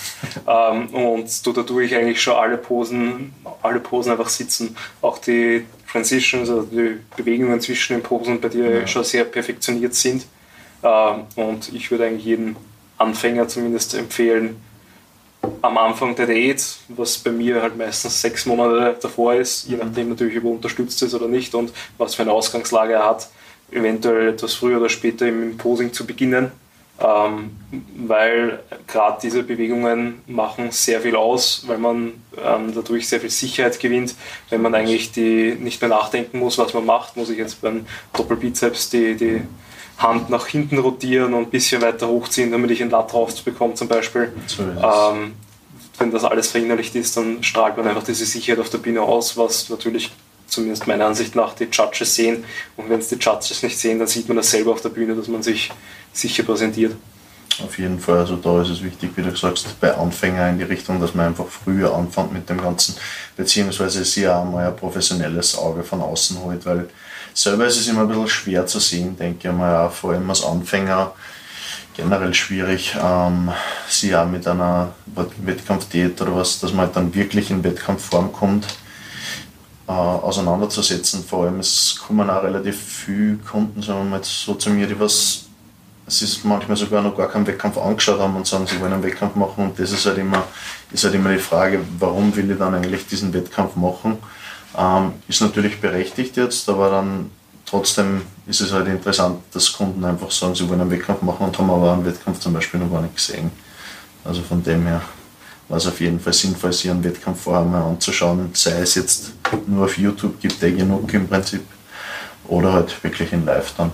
Ähm, 0.72 0.88
und 0.88 1.46
du 1.46 1.52
dadurch 1.52 1.94
eigentlich 1.94 2.20
schon 2.20 2.34
alle 2.34 2.58
Posen, 2.58 3.32
alle 3.62 3.78
Posen 3.78 4.12
einfach 4.12 4.28
sitzen. 4.28 4.76
Auch 5.00 5.18
die 5.18 5.64
Transitions, 5.90 6.50
also 6.50 6.62
die 6.62 6.98
Bewegungen 7.16 7.60
zwischen 7.60 7.94
den 7.94 8.02
Posen 8.02 8.40
bei 8.40 8.48
dir 8.48 8.80
ja. 8.80 8.86
schon 8.86 9.04
sehr 9.04 9.24
perfektioniert 9.24 9.94
sind. 9.94 10.26
Ähm, 10.82 11.26
und 11.36 11.72
ich 11.72 11.90
würde 11.92 12.06
eigentlich 12.06 12.24
jedem 12.24 12.56
Anfänger 12.98 13.46
zumindest 13.46 13.94
empfehlen, 13.94 14.56
am 15.62 15.78
Anfang 15.78 16.14
der 16.16 16.26
Diät, 16.26 16.62
was 16.88 17.16
bei 17.18 17.30
mir 17.30 17.62
halt 17.62 17.78
meistens 17.78 18.20
sechs 18.20 18.44
Monate 18.46 18.98
davor 19.00 19.34
ist, 19.34 19.68
je 19.68 19.76
nachdem 19.76 20.10
natürlich, 20.10 20.36
ob 20.38 20.44
er 20.44 20.50
unterstützt 20.50 21.00
ist 21.02 21.14
oder 21.14 21.28
nicht 21.28 21.54
und 21.54 21.72
was 21.98 22.16
für 22.16 22.22
eine 22.22 22.32
Ausgangslage 22.32 22.94
er 22.94 23.06
hat, 23.06 23.28
eventuell 23.70 24.30
etwas 24.30 24.54
früher 24.54 24.78
oder 24.78 24.88
später 24.88 25.26
im 25.26 25.56
Posing 25.56 25.92
zu 25.92 26.04
beginnen, 26.04 26.50
ähm, 27.00 27.56
weil 27.96 28.58
gerade 28.86 29.18
diese 29.22 29.44
Bewegungen 29.44 30.22
machen 30.26 30.72
sehr 30.72 31.00
viel 31.00 31.16
aus, 31.16 31.64
weil 31.66 31.78
man 31.78 32.12
ähm, 32.44 32.72
dadurch 32.74 33.08
sehr 33.08 33.20
viel 33.20 33.30
Sicherheit 33.30 33.78
gewinnt, 33.78 34.14
wenn 34.50 34.62
man 34.62 34.74
eigentlich 34.74 35.12
die 35.12 35.56
nicht 35.58 35.80
mehr 35.80 35.90
nachdenken 35.90 36.40
muss, 36.40 36.58
was 36.58 36.74
man 36.74 36.84
macht, 36.84 37.16
muss 37.16 37.30
ich 37.30 37.38
jetzt 37.38 37.62
beim 37.62 37.86
Doppelbizeps 38.12 38.90
die, 38.90 39.14
die 39.14 39.42
Hand 39.98 40.28
nach 40.28 40.48
hinten 40.48 40.78
rotieren 40.78 41.34
und 41.34 41.44
ein 41.44 41.50
bisschen 41.50 41.80
weiter 41.82 42.08
hochziehen, 42.08 42.50
damit 42.50 42.72
ich 42.72 42.82
ein 42.82 42.90
Lat 42.90 43.14
rausbekomme 43.14 43.74
zum 43.74 43.88
Beispiel. 43.88 44.32
Ähm, 44.58 45.34
wenn 45.98 46.10
das 46.10 46.24
alles 46.24 46.50
verinnerlicht 46.50 46.94
ist, 46.94 47.16
dann 47.16 47.42
strahlt 47.42 47.76
man 47.76 47.86
einfach 47.86 48.02
diese 48.02 48.24
Sicherheit 48.24 48.60
auf 48.60 48.70
der 48.70 48.78
Bühne 48.78 49.02
aus, 49.02 49.36
was 49.36 49.68
natürlich 49.68 50.12
zumindest 50.46 50.86
meiner 50.86 51.06
Ansicht 51.06 51.34
nach 51.34 51.54
die 51.54 51.68
Judges 51.70 52.14
sehen. 52.14 52.44
Und 52.76 52.90
wenn 52.90 53.00
es 53.00 53.08
die 53.08 53.16
Judges 53.16 53.62
nicht 53.62 53.78
sehen, 53.78 53.98
dann 53.98 54.08
sieht 54.08 54.28
man 54.28 54.36
das 54.36 54.50
selber 54.50 54.72
auf 54.72 54.82
der 54.82 54.90
Bühne, 54.90 55.14
dass 55.14 55.28
man 55.28 55.42
sich 55.42 55.70
sicher 56.12 56.42
präsentiert. 56.42 56.94
Auf 57.62 57.78
jeden 57.78 57.98
Fall, 57.98 58.18
also 58.18 58.36
da 58.36 58.62
ist 58.62 58.70
es 58.70 58.82
wichtig, 58.82 59.10
wie 59.14 59.22
du 59.22 59.36
sagst, 59.36 59.78
bei 59.78 59.94
Anfängern 59.94 60.50
in 60.50 60.58
die 60.58 60.64
Richtung, 60.64 60.98
dass 61.00 61.14
man 61.14 61.26
einfach 61.26 61.46
früher 61.46 61.94
anfängt 61.94 62.32
mit 62.32 62.48
dem 62.48 62.58
Ganzen, 62.58 62.96
beziehungsweise 63.36 64.04
sie 64.04 64.26
auch 64.26 64.44
mal 64.44 64.66
ein 64.66 64.76
professionelles 64.76 65.56
Auge 65.58 65.82
von 65.82 66.00
außen 66.00 66.42
holt, 66.42 66.64
weil 66.64 66.88
Selber 67.34 67.66
ist 67.66 67.80
es 67.80 67.88
immer 67.88 68.02
ein 68.02 68.08
bisschen 68.08 68.28
schwer 68.28 68.66
zu 68.66 68.78
sehen, 68.78 69.16
denke 69.16 69.48
ich 69.48 69.54
mal, 69.54 69.88
vor 69.88 70.12
allem 70.12 70.28
als 70.28 70.44
Anfänger 70.44 71.12
generell 71.96 72.34
schwierig, 72.34 72.96
ähm, 73.00 73.50
sie 73.88 74.14
auch 74.16 74.26
mit 74.26 74.46
einer 74.46 74.92
Wettkampfdiät 75.44 76.20
oder 76.22 76.36
was, 76.36 76.60
dass 76.60 76.72
man 76.72 76.86
halt 76.86 76.96
dann 76.96 77.14
wirklich 77.14 77.50
in 77.50 77.62
Wettkampfform 77.62 78.32
kommt, 78.32 78.66
äh, 79.86 79.92
auseinanderzusetzen. 79.92 81.24
Vor 81.24 81.44
allem, 81.44 81.60
es 81.60 82.00
kommen 82.06 82.28
auch 82.30 82.42
relativ 82.42 82.76
viele 82.76 83.36
Kunden, 83.36 83.82
sagen 83.82 84.04
wir 84.04 84.18
mal 84.18 84.24
so 84.24 84.54
zu 84.54 84.70
mir, 84.70 84.86
die 84.86 84.98
was, 84.98 85.44
es 86.06 86.22
ist 86.22 86.44
manchmal 86.44 86.76
sogar 86.76 87.02
noch 87.02 87.16
gar 87.16 87.28
keinen 87.28 87.46
Wettkampf 87.46 87.78
angeschaut 87.78 88.20
haben 88.20 88.36
und 88.36 88.46
sagen, 88.46 88.66
sie 88.66 88.80
wollen 88.80 88.92
einen 88.92 89.02
Wettkampf 89.02 89.34
machen 89.34 89.64
und 89.64 89.78
das 89.78 89.92
ist 89.92 90.06
halt 90.06 90.18
immer, 90.18 90.44
ist 90.90 91.04
halt 91.04 91.14
immer 91.14 91.32
die 91.32 91.38
Frage, 91.38 91.80
warum 91.98 92.34
will 92.34 92.50
ich 92.50 92.58
dann 92.58 92.74
eigentlich 92.74 93.06
diesen 93.06 93.32
Wettkampf 93.32 93.76
machen? 93.76 94.18
Ähm, 94.76 95.12
ist 95.28 95.42
natürlich 95.42 95.80
berechtigt 95.80 96.36
jetzt, 96.36 96.68
aber 96.68 96.90
dann 96.90 97.30
trotzdem 97.72 98.20
ist 98.46 98.60
es 98.60 98.70
halt 98.70 98.86
interessant, 98.86 99.40
dass 99.54 99.72
Kunden 99.72 100.04
einfach 100.04 100.30
sagen, 100.30 100.54
sie 100.54 100.68
wollen 100.68 100.82
einen 100.82 100.90
Wettkampf 100.90 101.22
machen 101.22 101.46
und 101.46 101.58
haben 101.58 101.70
aber 101.70 101.94
einen 101.94 102.04
Wettkampf 102.04 102.38
zum 102.38 102.52
Beispiel 102.52 102.78
noch 102.78 102.92
gar 102.92 103.00
nicht 103.00 103.16
gesehen. 103.16 103.50
Also 104.26 104.42
von 104.42 104.62
dem 104.62 104.86
her 104.86 105.00
war 105.68 105.78
es 105.78 105.86
auf 105.86 105.98
jeden 105.98 106.20
Fall 106.20 106.34
sinnvoll, 106.34 106.70
sich 106.70 106.90
einen 106.90 107.02
Wettkampf 107.02 107.40
vorher 107.40 107.64
mal 107.64 107.82
anzuschauen, 107.82 108.50
sei 108.52 108.72
es 108.80 108.94
jetzt 108.96 109.32
nur 109.66 109.86
auf 109.86 109.96
YouTube, 109.96 110.38
gibt 110.38 110.62
eh 110.62 110.72
genug 110.72 111.12
im 111.14 111.26
Prinzip, 111.26 111.62
oder 112.46 112.74
halt 112.74 113.02
wirklich 113.02 113.32
in 113.32 113.46
Live 113.46 113.72
dann. 113.78 113.90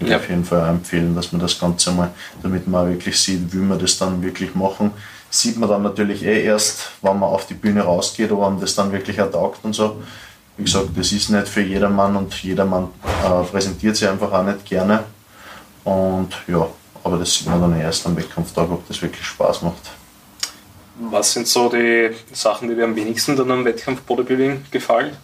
Ich 0.00 0.08
ja. 0.08 0.16
auf 0.16 0.28
jeden 0.28 0.44
Fall 0.44 0.68
empfehlen, 0.68 1.14
dass 1.14 1.30
man 1.30 1.40
das 1.40 1.60
Ganze 1.60 1.92
mal, 1.92 2.10
damit 2.42 2.66
man 2.66 2.90
wirklich 2.90 3.16
sieht, 3.20 3.52
wie 3.52 3.60
wir 3.60 3.76
das 3.76 3.98
dann 3.98 4.20
wirklich 4.20 4.56
machen, 4.56 4.90
sieht 5.30 5.56
man 5.56 5.68
dann 5.68 5.84
natürlich 5.84 6.24
eh 6.24 6.42
erst, 6.42 6.90
wenn 7.02 7.20
man 7.20 7.28
auf 7.28 7.46
die 7.46 7.54
Bühne 7.54 7.82
rausgeht, 7.82 8.32
ob 8.32 8.40
man 8.40 8.60
das 8.60 8.74
dann 8.74 8.90
wirklich 8.90 9.18
ertaugt 9.18 9.60
und 9.62 9.74
so. 9.74 10.02
Wie 10.56 10.64
gesagt, 10.64 10.88
das 10.94 11.12
ist 11.12 11.30
nicht 11.30 11.48
für 11.48 11.62
jedermann 11.62 12.14
und 12.16 12.34
jedermann 12.42 12.88
äh, 13.04 13.42
präsentiert 13.44 13.96
sich 13.96 14.08
einfach 14.08 14.30
auch 14.32 14.44
nicht 14.44 14.64
gerne. 14.64 15.04
Und 15.84 16.30
ja, 16.46 16.66
aber 17.02 17.18
das 17.18 17.34
sieht 17.34 17.48
man 17.48 17.60
dann 17.60 17.80
erst 17.80 18.06
am 18.06 18.16
Wettkampftag, 18.16 18.70
ob 18.70 18.86
das 18.86 19.00
wirklich 19.02 19.26
Spaß 19.26 19.62
macht. 19.62 19.90
Was 21.10 21.32
sind 21.32 21.48
so 21.48 21.68
die 21.68 22.10
Sachen, 22.32 22.68
die 22.68 22.74
dir 22.74 22.84
am 22.84 22.94
wenigsten 22.94 23.34
dann 23.34 23.50
am 23.50 23.64
Wettkampf 23.64 24.02
Bodybuilding 24.02 24.66
gefallen? 24.70 25.16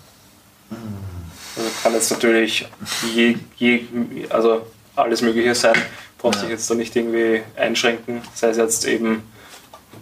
Also 0.70 1.70
kann 1.82 1.92
jetzt 1.92 2.10
natürlich 2.10 2.66
je, 3.14 3.36
je, 3.56 3.84
also 4.30 4.66
alles 4.96 5.22
Mögliche 5.22 5.54
sein, 5.54 5.74
brauchst 6.18 6.38
ja. 6.38 6.42
dich 6.42 6.52
jetzt 6.52 6.70
da 6.70 6.74
nicht 6.74 6.96
irgendwie 6.96 7.42
einschränken, 7.56 8.22
sei 8.34 8.48
es 8.48 8.56
jetzt 8.56 8.86
eben 8.86 9.22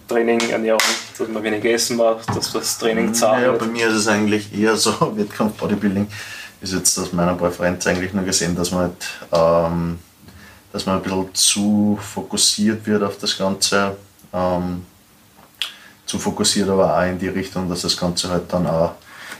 Training, 0.08 0.40
Ernährung, 0.50 0.80
dass 1.18 1.28
man 1.28 1.42
weniger 1.42 1.70
Essen 1.70 1.96
macht, 1.96 2.28
dass 2.34 2.52
das 2.52 2.78
Training 2.78 3.12
zahlt. 3.12 3.44
Ja, 3.44 3.52
bei 3.52 3.66
mir 3.66 3.88
ist 3.88 3.94
es 3.94 4.08
eigentlich 4.08 4.56
eher 4.56 4.76
so, 4.76 4.92
Wettkampf 5.16 5.56
Bodybuilding 5.58 6.08
ist 6.60 6.72
jetzt 6.72 6.98
aus 6.98 7.12
meiner 7.12 7.34
Präferenz 7.34 7.86
eigentlich 7.86 8.12
nur 8.12 8.24
gesehen, 8.24 8.56
dass 8.56 8.70
man 8.70 8.80
halt, 8.82 9.72
ähm, 9.72 9.98
dass 10.72 10.86
man 10.86 10.96
ein 10.96 11.02
bisschen 11.02 11.34
zu 11.34 11.98
fokussiert 12.00 12.86
wird 12.86 13.02
auf 13.02 13.18
das 13.18 13.36
Ganze. 13.36 13.96
Ähm, 14.32 14.82
zu 16.06 16.18
fokussiert, 16.18 16.68
aber 16.68 16.96
auch 16.96 17.04
in 17.04 17.18
die 17.18 17.28
Richtung, 17.28 17.68
dass 17.68 17.82
das 17.82 17.96
Ganze 17.96 18.30
halt 18.30 18.52
dann 18.52 18.66
auch 18.66 18.92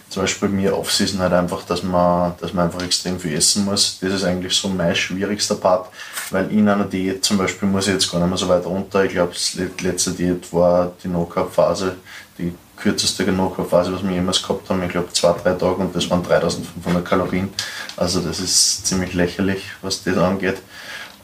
zum 0.08 0.22
Beispiel 0.22 0.48
bei 0.48 0.54
mir 0.54 0.76
Off-Season 0.76 1.20
halt 1.20 1.32
einfach, 1.32 1.62
dass 1.64 1.82
man, 1.82 2.34
dass 2.40 2.52
man 2.52 2.66
einfach 2.66 2.82
extrem 2.82 3.18
viel 3.18 3.34
essen 3.34 3.64
muss. 3.64 3.98
Das 4.00 4.12
ist 4.12 4.24
eigentlich 4.24 4.54
so 4.54 4.68
mein 4.68 4.94
schwierigster 4.94 5.56
Part, 5.56 5.88
weil 6.30 6.50
in 6.50 6.68
einer 6.68 6.84
Diät 6.84 7.24
zum 7.24 7.38
Beispiel 7.38 7.68
muss 7.68 7.86
ich 7.86 7.94
jetzt 7.94 8.10
gar 8.10 8.18
nicht 8.18 8.28
mehr 8.28 8.38
so 8.38 8.48
weit 8.48 8.66
runter. 8.66 9.04
Ich 9.04 9.12
glaube, 9.12 9.32
die 9.34 9.84
letzte 9.84 10.12
Diät 10.12 10.52
war 10.52 10.92
die 11.02 11.08
No-Carb-Phase, 11.08 11.96
die 12.38 12.52
kürzeste 12.76 13.24
Nachlaufphase, 13.24 13.92
was 13.92 14.04
wir 14.04 14.12
jemals 14.12 14.42
gehabt 14.42 14.68
haben. 14.68 14.82
Ich 14.82 14.90
glaube 14.90 15.12
zwei, 15.12 15.32
drei 15.32 15.52
Tage 15.52 15.76
und 15.76 15.94
das 15.94 16.08
waren 16.10 16.22
3500 16.22 17.04
Kalorien. 17.04 17.48
Also 17.96 18.20
das 18.20 18.38
ist 18.40 18.86
ziemlich 18.86 19.14
lächerlich, 19.14 19.64
was 19.82 20.02
das 20.04 20.18
angeht. 20.18 20.58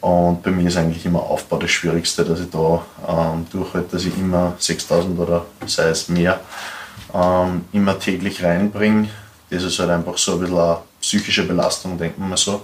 Und 0.01 0.43
bei 0.43 0.51
mir 0.51 0.67
ist 0.67 0.77
eigentlich 0.77 1.07
immer 1.07 1.21
Aufbau 1.21 1.59
das 1.59 1.71
Schwierigste, 1.71 2.25
dass 2.25 2.41
ich 2.41 2.51
da 2.51 2.85
ähm, 3.07 3.47
durchhalte, 3.53 3.93
dass 3.93 4.05
ich 4.05 4.17
immer 4.19 4.55
6000 4.59 5.19
oder 5.19 5.47
sei 5.67 5.91
es 5.91 6.09
mehr 6.09 6.41
ähm, 7.15 7.67
immer 7.73 7.99
täglich 7.99 8.43
reinbringe. 8.43 9.09
Das 9.51 9.63
ist 9.63 9.79
halt 9.79 9.91
einfach 9.91 10.19
so 10.19 10.33
ein 10.33 10.41
bisschen 10.41 10.59
eine 10.59 10.79
psychische 11.01 11.45
Belastung, 11.45 11.99
denkt 11.99 12.19
man 12.19 12.31
mal 12.31 12.37
so. 12.37 12.63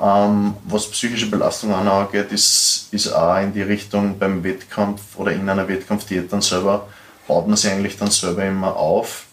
Ähm, 0.00 0.54
was 0.64 0.90
psychische 0.90 1.30
Belastung 1.30 1.74
angeht, 1.74 2.30
ist, 2.30 2.88
ist 2.90 3.12
auch 3.12 3.38
in 3.38 3.52
die 3.52 3.62
Richtung 3.62 4.18
beim 4.18 4.44
Wettkampf 4.44 5.00
oder 5.16 5.32
in 5.32 5.48
einer 5.48 5.66
Wettkampfdiät 5.66 6.30
dann 6.30 6.42
selber, 6.42 6.86
baut 7.26 7.46
man 7.48 7.56
sich 7.56 7.70
eigentlich 7.70 7.96
dann 7.96 8.10
selber 8.10 8.44
immer 8.44 8.76
auf, 8.76 9.24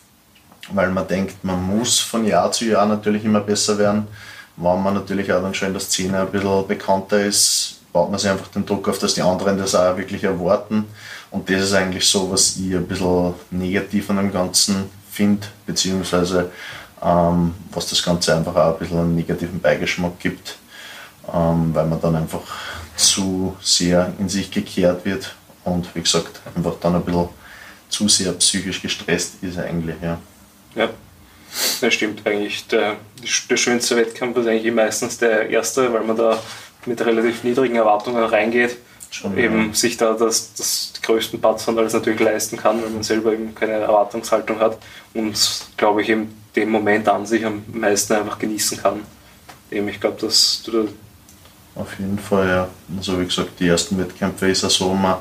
weil 0.72 0.90
man 0.90 1.08
denkt, 1.08 1.44
man 1.44 1.62
muss 1.62 2.00
von 2.00 2.26
Jahr 2.26 2.52
zu 2.52 2.66
Jahr 2.66 2.86
natürlich 2.86 3.26
immer 3.26 3.42
besser 3.42 3.78
werden. 3.78 4.08
Wenn 4.56 4.82
man 4.82 4.94
natürlich 4.94 5.34
auch 5.34 5.42
dann 5.42 5.54
schon 5.54 5.70
in 5.70 5.74
der 5.74 5.82
Szene 5.82 6.22
ein 6.22 6.32
bisschen 6.32 6.68
bekannter 6.68 7.26
ist, 7.26 7.82
baut 7.92 8.10
man 8.10 8.20
sich 8.20 8.30
einfach 8.30 8.48
den 8.48 8.66
Druck 8.66 8.88
auf, 8.88 9.00
dass 9.00 9.16
die 9.16 9.22
anderen 9.22 9.58
das 9.58 9.76
auch 9.76 9.98
wirklich 9.98 10.24
erwarten. 10.24 10.86
Und 11.30 11.50
das 11.50 11.64
ist 11.64 11.74
eigentlich 11.74 12.08
so, 12.08 12.32
was 12.32 12.56
ich 12.58 12.74
ein 12.74 12.88
bisschen 12.88 13.34
negativ 13.52 14.10
an 14.10 14.18
dem 14.18 14.32
Ganzen 14.32 14.90
finde, 15.12 15.48
beziehungsweise 15.66 16.52
ähm, 17.04 17.54
was 17.72 17.90
das 17.90 18.02
Ganze 18.02 18.36
einfach 18.36 18.56
auch 18.56 18.74
ein 18.74 18.80
bisschen 18.80 19.00
einen 19.00 19.16
negativen 19.16 19.60
Beigeschmack 19.60 20.20
gibt, 20.20 20.58
ähm, 21.34 21.74
weil 21.74 21.86
man 21.86 22.02
dann 22.02 22.16
einfach 22.16 22.42
zu 22.96 23.56
sehr 23.62 24.14
in 24.20 24.30
sich 24.30 24.52
gekehrt 24.52 25.04
wird 25.06 25.36
und 25.64 25.94
wie 25.96 26.02
gesagt 26.02 26.42
einfach 26.56 26.76
dann 26.80 26.96
ein 26.96 27.04
bisschen 27.04 27.30
zu 27.90 28.08
sehr 28.08 28.32
psychisch 28.34 28.82
gestresst 28.82 29.36
ist 29.42 29.58
eigentlich. 29.58 29.96
Ja, 30.02 30.18
ja 30.76 30.90
das 31.82 31.94
stimmt 31.94 32.26
eigentlich. 32.26 32.68
Der, 32.68 32.96
der 33.50 33.58
schönste 33.58 33.96
Wettkampf 33.96 34.38
ist 34.38 34.48
eigentlich 34.48 34.74
meistens 34.74 35.18
der 35.18 35.50
erste, 35.50 35.92
weil 35.94 36.04
man 36.04 36.18
da 36.18 36.40
mit 36.86 37.04
relativ 37.06 37.44
niedrigen 37.44 37.76
Erwartungen 37.76 38.24
reingeht. 38.24 38.78
Schon, 39.12 39.38
eben 39.38 39.68
ja. 39.68 39.74
sich 39.76 39.96
da 39.98 40.14
das, 40.14 40.56
das 40.56 40.94
größten 41.04 41.40
Patzer 41.40 41.78
alles 41.78 41.94
natürlich 41.94 42.20
leisten 42.20 42.58
kann, 42.58 42.82
weil 42.82 42.90
man 42.90 43.04
selber 43.04 43.32
eben 43.32 43.54
keine 43.54 43.74
Erwartungshaltung 43.74 44.60
hat 44.60 44.80
und 45.14 45.38
glaube 45.78 46.02
ich 46.02 46.10
eben 46.10 46.43
den 46.56 46.70
Moment 46.70 47.08
an 47.10 47.26
sich 47.26 47.46
am 47.46 47.64
meisten 47.72 48.14
einfach 48.14 48.40
genießen 48.40 48.82
kann. 48.82 49.02
Eben, 49.72 49.88
ich 49.88 50.00
glaube, 50.00 50.22
dass 50.22 50.62
du 50.66 50.72
da. 50.72 50.90
Auf 51.76 51.98
jeden 51.98 52.20
Fall, 52.20 52.48
ja. 52.48 52.68
Also 52.96 53.20
wie 53.20 53.26
gesagt, 53.26 53.60
die 53.60 53.68
ersten 53.68 53.98
Wettkämpfe 53.98 54.48
ist 54.50 54.62
ja 54.62 54.70
so, 54.70 54.94
man, 54.94 55.16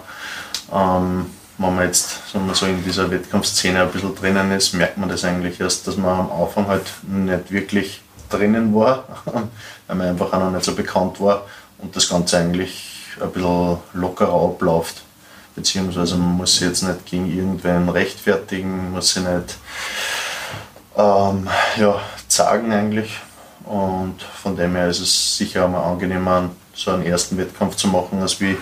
ähm, 0.73 1.27
wenn 1.57 1.75
man 1.75 1.87
jetzt 1.87 2.31
sagen 2.31 2.47
wir 2.47 2.55
so 2.55 2.67
in 2.67 2.85
dieser 2.85 3.11
Wettkampfszene 3.11 3.83
ein 3.83 3.91
bisschen 3.91 4.15
drinnen 4.15 4.53
ist, 4.53 4.75
merkt 4.75 4.99
man 4.99 5.09
das 5.09 5.25
eigentlich 5.25 5.61
erst, 5.61 5.87
dass 5.87 5.97
man 5.97 6.21
am 6.21 6.33
Anfang 6.33 6.67
halt 6.67 6.85
nicht 7.09 7.51
wirklich 7.51 8.03
drinnen 8.29 8.75
war, 8.75 9.05
weil 9.87 9.97
man 9.97 10.09
einfach 10.09 10.33
auch 10.33 10.41
noch 10.41 10.51
nicht 10.51 10.65
so 10.65 10.75
bekannt 10.75 11.21
war 11.21 11.47
und 11.79 11.97
das 11.97 12.09
Ganze 12.09 12.39
eigentlich 12.39 13.03
ein 13.21 13.31
bisschen 13.31 13.79
lockerer 13.95 14.45
abläuft. 14.45 15.03
Beziehungsweise 15.55 16.17
man 16.17 16.37
muss 16.37 16.57
sich 16.57 16.69
jetzt 16.69 16.83
nicht 16.83 17.07
gegen 17.07 17.31
irgendwen 17.31 17.89
rechtfertigen, 17.89 18.91
muss 18.91 19.15
sich 19.15 19.23
nicht 19.23 19.57
ähm, 20.97 21.49
ja, 21.77 22.01
sagen 22.29 22.73
eigentlich. 22.73 23.11
Und 23.65 24.23
von 24.23 24.57
dem 24.57 24.75
her 24.75 24.89
ist 24.89 25.01
es 25.01 25.37
sicher 25.37 25.65
einmal 25.65 25.85
angenehmer, 25.85 26.51
so 26.75 26.91
einen 26.91 27.05
ersten 27.05 27.39
Wettkampf 27.39 27.77
zu 27.77 27.89
machen, 27.89 28.21
als 28.21 28.41
wie 28.41 28.53
äh, 28.53 28.57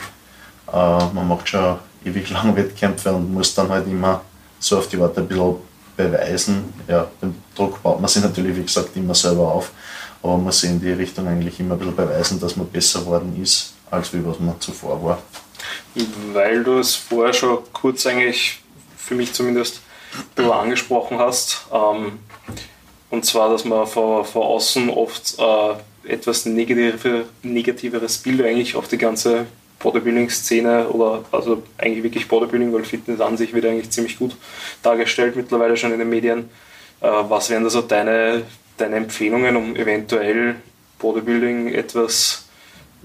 man 0.72 1.28
macht 1.28 1.48
schon 1.48 1.78
ewig 2.04 2.30
lange 2.30 2.56
Wettkämpfe 2.56 3.12
und 3.12 3.32
muss 3.32 3.54
dann 3.54 3.68
halt 3.68 3.86
immer 3.86 4.22
so 4.58 4.78
auf 4.78 4.88
die 4.88 4.98
Worte 4.98 5.20
ein 5.20 5.28
bisschen 5.28 5.56
beweisen. 5.96 6.72
Ja, 6.86 7.08
den 7.22 7.42
Druck 7.54 7.82
baut 7.82 8.00
man 8.00 8.08
sich 8.08 8.22
natürlich, 8.22 8.56
wie 8.56 8.62
gesagt, 8.62 8.96
immer 8.96 9.14
selber 9.14 9.52
auf, 9.52 9.70
aber 10.22 10.34
man 10.34 10.44
muss 10.44 10.62
in 10.64 10.80
die 10.80 10.92
Richtung 10.92 11.26
eigentlich 11.26 11.58
immer 11.60 11.74
ein 11.74 11.78
bisschen 11.78 11.96
beweisen, 11.96 12.40
dass 12.40 12.56
man 12.56 12.66
besser 12.68 13.04
worden 13.06 13.40
ist, 13.42 13.74
als 13.90 14.12
wie 14.12 14.24
was 14.24 14.38
man 14.38 14.60
zuvor 14.60 15.02
war. 15.02 15.18
Weil 16.32 16.62
du 16.62 16.78
es 16.78 16.94
vorher 16.94 17.32
schon 17.32 17.58
kurz 17.72 18.06
eigentlich, 18.06 18.60
für 18.96 19.14
mich 19.14 19.32
zumindest, 19.32 19.80
du 20.34 20.52
angesprochen 20.52 21.18
hast. 21.18 21.66
Ähm, 21.72 22.18
und 23.10 23.24
zwar, 23.24 23.50
dass 23.50 23.64
man 23.64 23.86
vor, 23.86 24.24
vor 24.24 24.46
außen 24.46 24.88
oft 24.88 25.36
äh, 25.38 26.12
etwas 26.12 26.46
negative, 26.46 27.26
negativeres 27.42 28.18
Bild 28.18 28.42
eigentlich 28.42 28.76
auf 28.76 28.88
die 28.88 28.98
ganze 28.98 29.46
Bodybuilding-Szene 29.80 30.88
oder 30.88 31.24
also 31.32 31.62
eigentlich 31.78 32.04
wirklich 32.04 32.28
Bodybuilding, 32.28 32.72
weil 32.72 32.84
Fitness 32.84 33.20
an 33.20 33.36
sich 33.36 33.52
wird 33.52 33.64
eigentlich 33.64 33.90
ziemlich 33.90 34.18
gut 34.18 34.36
dargestellt 34.82 35.36
mittlerweile 35.36 35.76
schon 35.76 35.92
in 35.92 35.98
den 35.98 36.08
Medien. 36.10 36.50
Äh, 37.00 37.08
was 37.28 37.50
wären 37.50 37.64
da 37.64 37.70
so 37.70 37.80
deine, 37.80 38.42
deine 38.76 38.96
Empfehlungen, 38.96 39.56
um 39.56 39.74
eventuell 39.74 40.56
Bodybuilding 40.98 41.68
etwas 41.72 42.46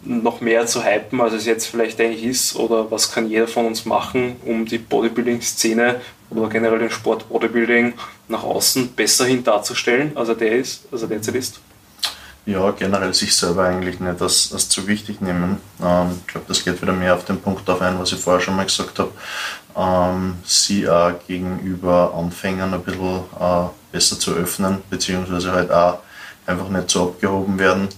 noch 0.03 0.41
mehr 0.41 0.67
zu 0.67 0.85
hypen, 0.85 1.19
als 1.21 1.33
es 1.33 1.45
jetzt 1.45 1.65
vielleicht 1.65 1.99
eigentlich 1.99 2.25
ist? 2.25 2.55
Oder 2.57 2.91
was 2.91 3.11
kann 3.11 3.29
jeder 3.29 3.47
von 3.47 3.65
uns 3.65 3.85
machen, 3.85 4.35
um 4.45 4.65
die 4.65 4.77
Bodybuilding-Szene 4.77 6.01
oder 6.29 6.49
generell 6.49 6.79
den 6.79 6.89
Sport 6.89 7.29
Bodybuilding 7.29 7.93
nach 8.27 8.43
außen 8.43 8.93
besser 8.93 9.25
hin 9.25 9.43
darzustellen, 9.43 10.15
als 10.15 10.29
er 10.29 10.35
der 10.35 10.57
ist, 10.57 10.85
als 10.91 11.01
er 11.01 11.07
derzeit 11.07 11.35
ist? 11.35 11.59
Ja, 12.47 12.69
generell 12.71 13.13
sich 13.13 13.35
selber 13.35 13.63
eigentlich 13.63 13.99
nicht 13.99 14.21
als, 14.21 14.53
als 14.53 14.69
zu 14.69 14.87
wichtig 14.87 15.19
nehmen. 15.19 15.57
Ähm, 15.81 16.21
ich 16.21 16.27
glaube, 16.27 16.45
das 16.47 16.63
geht 16.63 16.79
wieder 16.81 16.93
mehr 16.93 17.15
auf 17.15 17.25
den 17.25 17.41
Punkt 17.41 17.67
auf 17.69 17.81
ein, 17.81 17.99
was 17.99 18.11
ich 18.11 18.19
vorher 18.19 18.41
schon 18.41 18.55
mal 18.55 18.65
gesagt 18.65 18.99
habe. 18.99 19.11
Ähm, 19.75 20.35
sie 20.43 20.87
auch 20.87 21.13
gegenüber 21.27 22.13
Anfängern 22.15 22.73
ein 22.73 22.83
bisschen 22.83 23.23
äh, 23.39 23.65
besser 23.91 24.19
zu 24.19 24.33
öffnen, 24.33 24.83
beziehungsweise 24.89 25.51
halt 25.53 25.71
auch 25.71 25.99
einfach 26.45 26.69
nicht 26.69 26.91
so 26.91 27.09
abgehoben 27.09 27.57
werden 27.57 27.89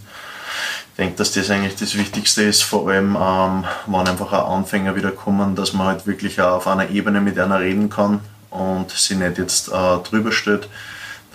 denke, 0.97 1.15
dass 1.15 1.31
das 1.31 1.49
eigentlich 1.49 1.75
das 1.75 1.95
Wichtigste 1.97 2.43
ist, 2.43 2.63
vor 2.63 2.89
allem 2.89 3.15
ähm, 3.19 3.65
wenn 3.85 4.07
einfach 4.07 4.33
auch 4.33 4.55
Anfänger 4.55 4.95
wieder 4.95 5.11
kommen, 5.11 5.55
dass 5.55 5.73
man 5.73 5.87
halt 5.87 6.07
wirklich 6.07 6.41
auch 6.41 6.57
auf 6.57 6.67
einer 6.67 6.89
Ebene 6.89 7.21
mit 7.21 7.37
einer 7.37 7.59
reden 7.59 7.89
kann 7.89 8.21
und 8.49 8.91
sie 8.91 9.15
nicht 9.15 9.37
jetzt 9.37 9.69
äh, 9.69 9.97
drüber 10.09 10.31
steht, 10.31 10.67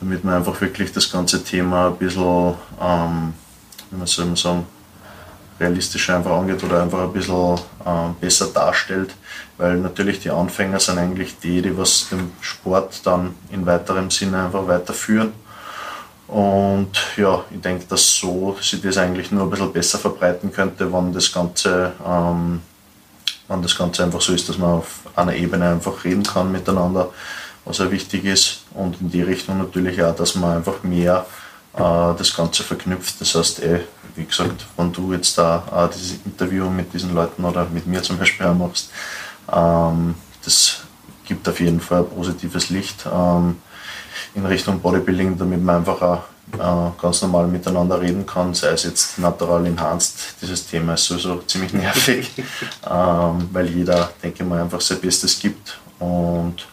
damit 0.01 0.25
man 0.25 0.35
einfach 0.35 0.61
wirklich 0.61 0.93
das 0.93 1.11
ganze 1.11 1.45
Thema 1.45 1.89
ein 1.89 1.97
bisschen, 1.97 2.55
ähm, 2.81 3.35
wie 3.91 4.07
soll 4.07 4.27
man 4.27 4.37
sagen, 4.37 4.67
realistischer 5.61 6.17
einfach 6.17 6.33
angeht 6.33 6.65
oder 6.65 6.83
einfach 6.83 7.03
ein 7.03 7.13
bisschen 7.13 7.55
äh, 7.85 8.09
besser 8.21 8.47
darstellt, 8.47 9.15
weil 9.59 9.77
natürlich 9.77 10.19
die 10.19 10.31
Anfänger 10.31 10.81
sind 10.81 10.99
eigentlich 10.99 11.39
die, 11.39 11.63
die 11.63 11.79
was 11.79 12.09
den 12.09 12.33
Sport 12.41 13.07
dann 13.07 13.35
in 13.51 13.65
weiterem 13.65 14.11
Sinne 14.11 14.45
einfach 14.45 14.67
weiterführen 14.67 15.33
und 16.33 16.89
ja, 17.19 17.45
ich 17.51 17.61
denke, 17.61 17.85
dass 17.87 18.17
so 18.17 18.57
sich 18.59 18.81
das 18.81 18.97
eigentlich 18.97 19.31
nur 19.31 19.43
ein 19.43 19.51
bisschen 19.51 19.71
besser 19.71 19.99
verbreiten 19.99 20.51
könnte, 20.51 20.91
wenn 20.91 21.13
das 21.13 21.31
Ganze, 21.31 21.93
ähm, 22.07 22.63
wenn 23.49 23.61
das 23.61 23.77
Ganze 23.77 24.03
einfach 24.03 24.23
so 24.23 24.33
ist, 24.33 24.49
dass 24.49 24.57
man 24.57 24.79
auf 24.79 25.01
einer 25.15 25.35
Ebene 25.35 25.69
einfach 25.69 26.05
reden 26.05 26.23
kann 26.23 26.51
miteinander, 26.51 27.11
was 27.67 27.79
ja 27.79 27.91
wichtig 27.91 28.25
ist. 28.25 28.63
Und 28.73 28.99
in 29.03 29.11
die 29.11 29.21
Richtung 29.21 29.59
natürlich 29.59 30.03
auch, 30.03 30.17
dass 30.17 30.35
man 30.35 30.57
einfach 30.57 30.83
mehr 30.83 31.27
äh, 31.75 31.79
das 32.17 32.35
Ganze 32.35 32.63
verknüpft. 32.63 33.21
Das 33.21 33.35
heißt, 33.35 33.63
eh, 33.63 33.81
wie 34.15 34.25
gesagt, 34.25 34.65
wenn 34.79 34.91
du 34.91 35.13
jetzt 35.13 35.37
da 35.37 35.63
äh, 35.71 35.95
dieses 35.95 36.17
Interview 36.25 36.71
mit 36.71 36.95
diesen 36.95 37.15
Leuten 37.15 37.45
oder 37.45 37.67
mit 37.67 37.87
mir 37.87 38.03
zum 38.03 38.17
Beispiel 38.17 38.47
auch 38.47 38.55
machst, 38.55 38.91
ähm, 39.53 40.15
das 40.43 40.81
gibt 41.27 41.47
auf 41.47 41.61
jeden 41.61 41.83
Fall 41.83 42.01
ein 42.01 42.09
positives 42.09 42.71
Licht. 42.71 43.05
Ähm, 43.05 43.57
in 44.35 44.47
Richtung 44.47 44.81
Bodybuilding, 44.81 45.39
damit 45.39 45.63
man 45.63 45.77
einfach 45.77 46.03
auch 46.03 46.23
äh, 46.55 47.01
ganz 47.01 47.23
normal 47.23 47.47
miteinander 47.47 48.01
reden 48.01 48.27
kann, 48.27 48.55
sei 48.55 48.69
es 48.69 48.85
jetzt 48.85 49.19
natural 49.19 49.67
enhanced. 49.67 50.35
Dieses 50.41 50.67
Thema 50.67 50.95
ist 50.95 51.05
sowieso 51.05 51.39
ziemlich 51.47 51.73
nervig, 51.73 52.31
ähm, 52.91 53.49
weil 53.53 53.69
jeder, 53.69 54.11
denke 54.23 54.43
ich 54.43 54.49
mal, 54.49 54.61
einfach 54.61 54.81
sein 54.81 55.01
Bestes 55.01 55.39
gibt. 55.39 55.79
Und 55.99 56.67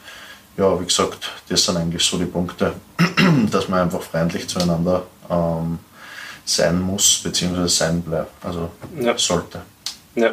ja, 0.57 0.79
wie 0.79 0.85
gesagt, 0.85 1.31
das 1.47 1.63
sind 1.63 1.77
eigentlich 1.77 2.03
so 2.03 2.17
die 2.17 2.25
Punkte, 2.25 2.73
dass 3.51 3.69
man 3.69 3.81
einfach 3.81 4.01
freundlich 4.01 4.47
zueinander 4.47 5.03
ähm, 5.29 5.79
sein 6.43 6.81
muss, 6.81 7.21
beziehungsweise 7.23 7.69
sein 7.69 8.01
bleibt. 8.01 8.43
Also 8.43 8.71
ja. 8.99 9.17
sollte. 9.17 9.61
Ja, 10.15 10.31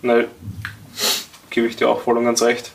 Nein, 0.00 0.26
gebe 1.50 1.66
ich 1.66 1.76
dir 1.76 1.88
auch 1.88 2.00
voll 2.00 2.18
und 2.18 2.24
ganz 2.24 2.42
recht. 2.42 2.70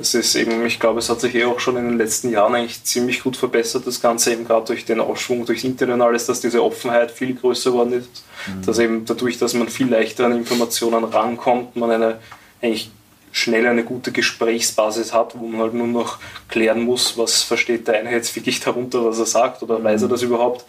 Es 0.00 0.14
ist 0.14 0.36
eben, 0.36 0.64
ich 0.64 0.78
glaube, 0.78 1.00
es 1.00 1.10
hat 1.10 1.20
sich 1.20 1.34
eh 1.34 1.44
auch 1.44 1.58
schon 1.58 1.76
in 1.76 1.88
den 1.88 1.98
letzten 1.98 2.30
Jahren 2.30 2.54
eigentlich 2.54 2.84
ziemlich 2.84 3.24
gut 3.24 3.36
verbessert, 3.36 3.84
das 3.84 4.00
Ganze 4.00 4.32
eben 4.32 4.46
gerade 4.46 4.66
durch 4.66 4.84
den 4.84 5.00
Aufschwung, 5.00 5.44
durchs 5.44 5.64
Internet 5.64 5.96
und 5.96 6.02
alles, 6.02 6.26
dass 6.26 6.40
diese 6.40 6.62
Offenheit 6.62 7.10
viel 7.10 7.34
größer 7.34 7.72
geworden 7.72 7.94
ist. 7.94 8.24
Mhm. 8.46 8.64
Dass 8.64 8.78
eben 8.78 9.04
dadurch, 9.04 9.38
dass 9.38 9.54
man 9.54 9.68
viel 9.68 9.88
leichter 9.88 10.26
an 10.26 10.32
Informationen 10.32 11.02
rankommt, 11.02 11.74
man 11.74 11.90
eine 11.90 12.20
eigentlich 12.62 12.90
schnell 13.32 13.66
eine 13.66 13.84
gute 13.84 14.12
Gesprächsbasis 14.12 15.12
hat, 15.12 15.38
wo 15.38 15.46
man 15.46 15.60
halt 15.60 15.74
nur 15.74 15.88
noch 15.88 16.18
klären 16.48 16.82
muss, 16.82 17.18
was 17.18 17.42
versteht 17.42 17.88
der 17.88 17.98
eine 17.98 18.12
jetzt 18.12 18.34
wirklich 18.36 18.60
darunter, 18.60 19.04
was 19.04 19.18
er 19.18 19.26
sagt 19.26 19.62
oder 19.62 19.82
weiß 19.82 20.02
er 20.02 20.08
mhm. 20.08 20.12
das 20.12 20.22
überhaupt. 20.22 20.64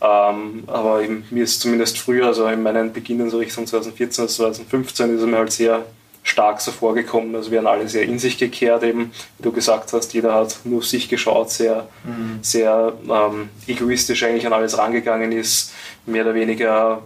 Ähm, 0.00 0.64
aber 0.66 1.02
eben, 1.02 1.24
mir 1.30 1.44
ist 1.44 1.60
zumindest 1.60 1.98
früher, 1.98 2.26
also 2.26 2.46
in 2.46 2.62
meinen 2.62 2.92
Beginnen 2.92 3.28
so 3.30 3.38
Richtung 3.38 3.66
2014, 3.66 4.28
2015, 4.28 5.16
ist 5.16 5.20
es 5.22 5.26
mir 5.26 5.36
halt 5.36 5.52
sehr 5.52 5.84
stark 6.30 6.60
so 6.60 6.70
vorgekommen. 6.70 7.34
Also 7.34 7.50
wir 7.50 7.58
haben 7.58 7.66
alle 7.66 7.88
sehr 7.88 8.04
in 8.04 8.18
sich 8.18 8.38
gekehrt, 8.38 8.82
eben, 8.82 9.12
wie 9.38 9.42
du 9.42 9.52
gesagt 9.52 9.92
hast, 9.92 10.14
jeder 10.14 10.34
hat 10.34 10.60
nur 10.64 10.78
auf 10.78 10.86
sich 10.86 11.08
geschaut, 11.08 11.50
sehr, 11.50 11.88
mhm. 12.04 12.38
sehr 12.42 12.92
ähm, 13.08 13.50
egoistisch 13.66 14.22
eigentlich 14.22 14.46
an 14.46 14.52
alles 14.52 14.78
rangegangen 14.78 15.32
ist, 15.32 15.72
mehr 16.06 16.24
oder 16.24 16.34
weniger 16.34 17.02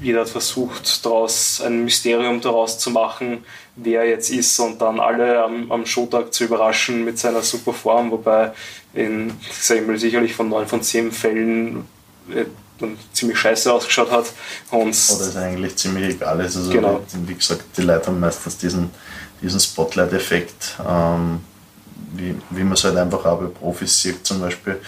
jeder 0.00 0.20
hat 0.20 0.30
versucht, 0.30 1.04
daraus 1.04 1.60
ein 1.60 1.84
Mysterium 1.84 2.40
daraus 2.40 2.78
zu 2.78 2.90
machen, 2.90 3.44
wer 3.76 4.02
er 4.02 4.08
jetzt 4.08 4.30
ist 4.30 4.58
und 4.58 4.80
dann 4.80 5.00
alle 5.00 5.44
am, 5.44 5.70
am 5.70 5.84
Showtag 5.84 6.32
zu 6.32 6.44
überraschen 6.44 7.04
mit 7.04 7.18
seiner 7.18 7.42
super 7.42 7.74
Form, 7.74 8.10
wobei 8.10 8.52
in 8.94 9.32
sagen 9.50 9.86
wir, 9.86 9.98
sicherlich 9.98 10.34
von 10.34 10.48
neun 10.48 10.66
von 10.66 10.82
zehn 10.82 11.12
Fällen 11.12 11.84
äh, 12.34 12.46
dann 12.78 12.98
ziemlich 13.12 13.38
scheiße 13.38 13.72
ausgeschaut 13.72 14.10
hat. 14.10 14.26
Und 14.70 14.80
Oder 14.80 15.26
es 15.26 15.36
eigentlich 15.36 15.76
ziemlich 15.76 16.14
egal 16.14 16.40
ist. 16.40 16.56
Also 16.56 16.70
genau. 16.70 17.00
wie, 17.12 17.28
wie 17.28 17.34
gesagt, 17.34 17.64
die 17.76 17.82
Leute 17.82 18.06
haben 18.06 18.20
meistens 18.20 18.58
diesen, 18.58 18.90
diesen 19.40 19.60
Spotlight-Effekt, 19.60 20.76
ähm, 20.86 21.40
wie, 22.12 22.34
wie 22.50 22.64
man 22.64 22.74
es 22.74 22.84
halt 22.84 22.96
einfach 22.96 23.24
auch 23.24 23.40
bei 23.40 23.46
Profis 23.46 24.00
sieht 24.00 24.26
zum 24.26 24.40
Beispiel, 24.40 24.80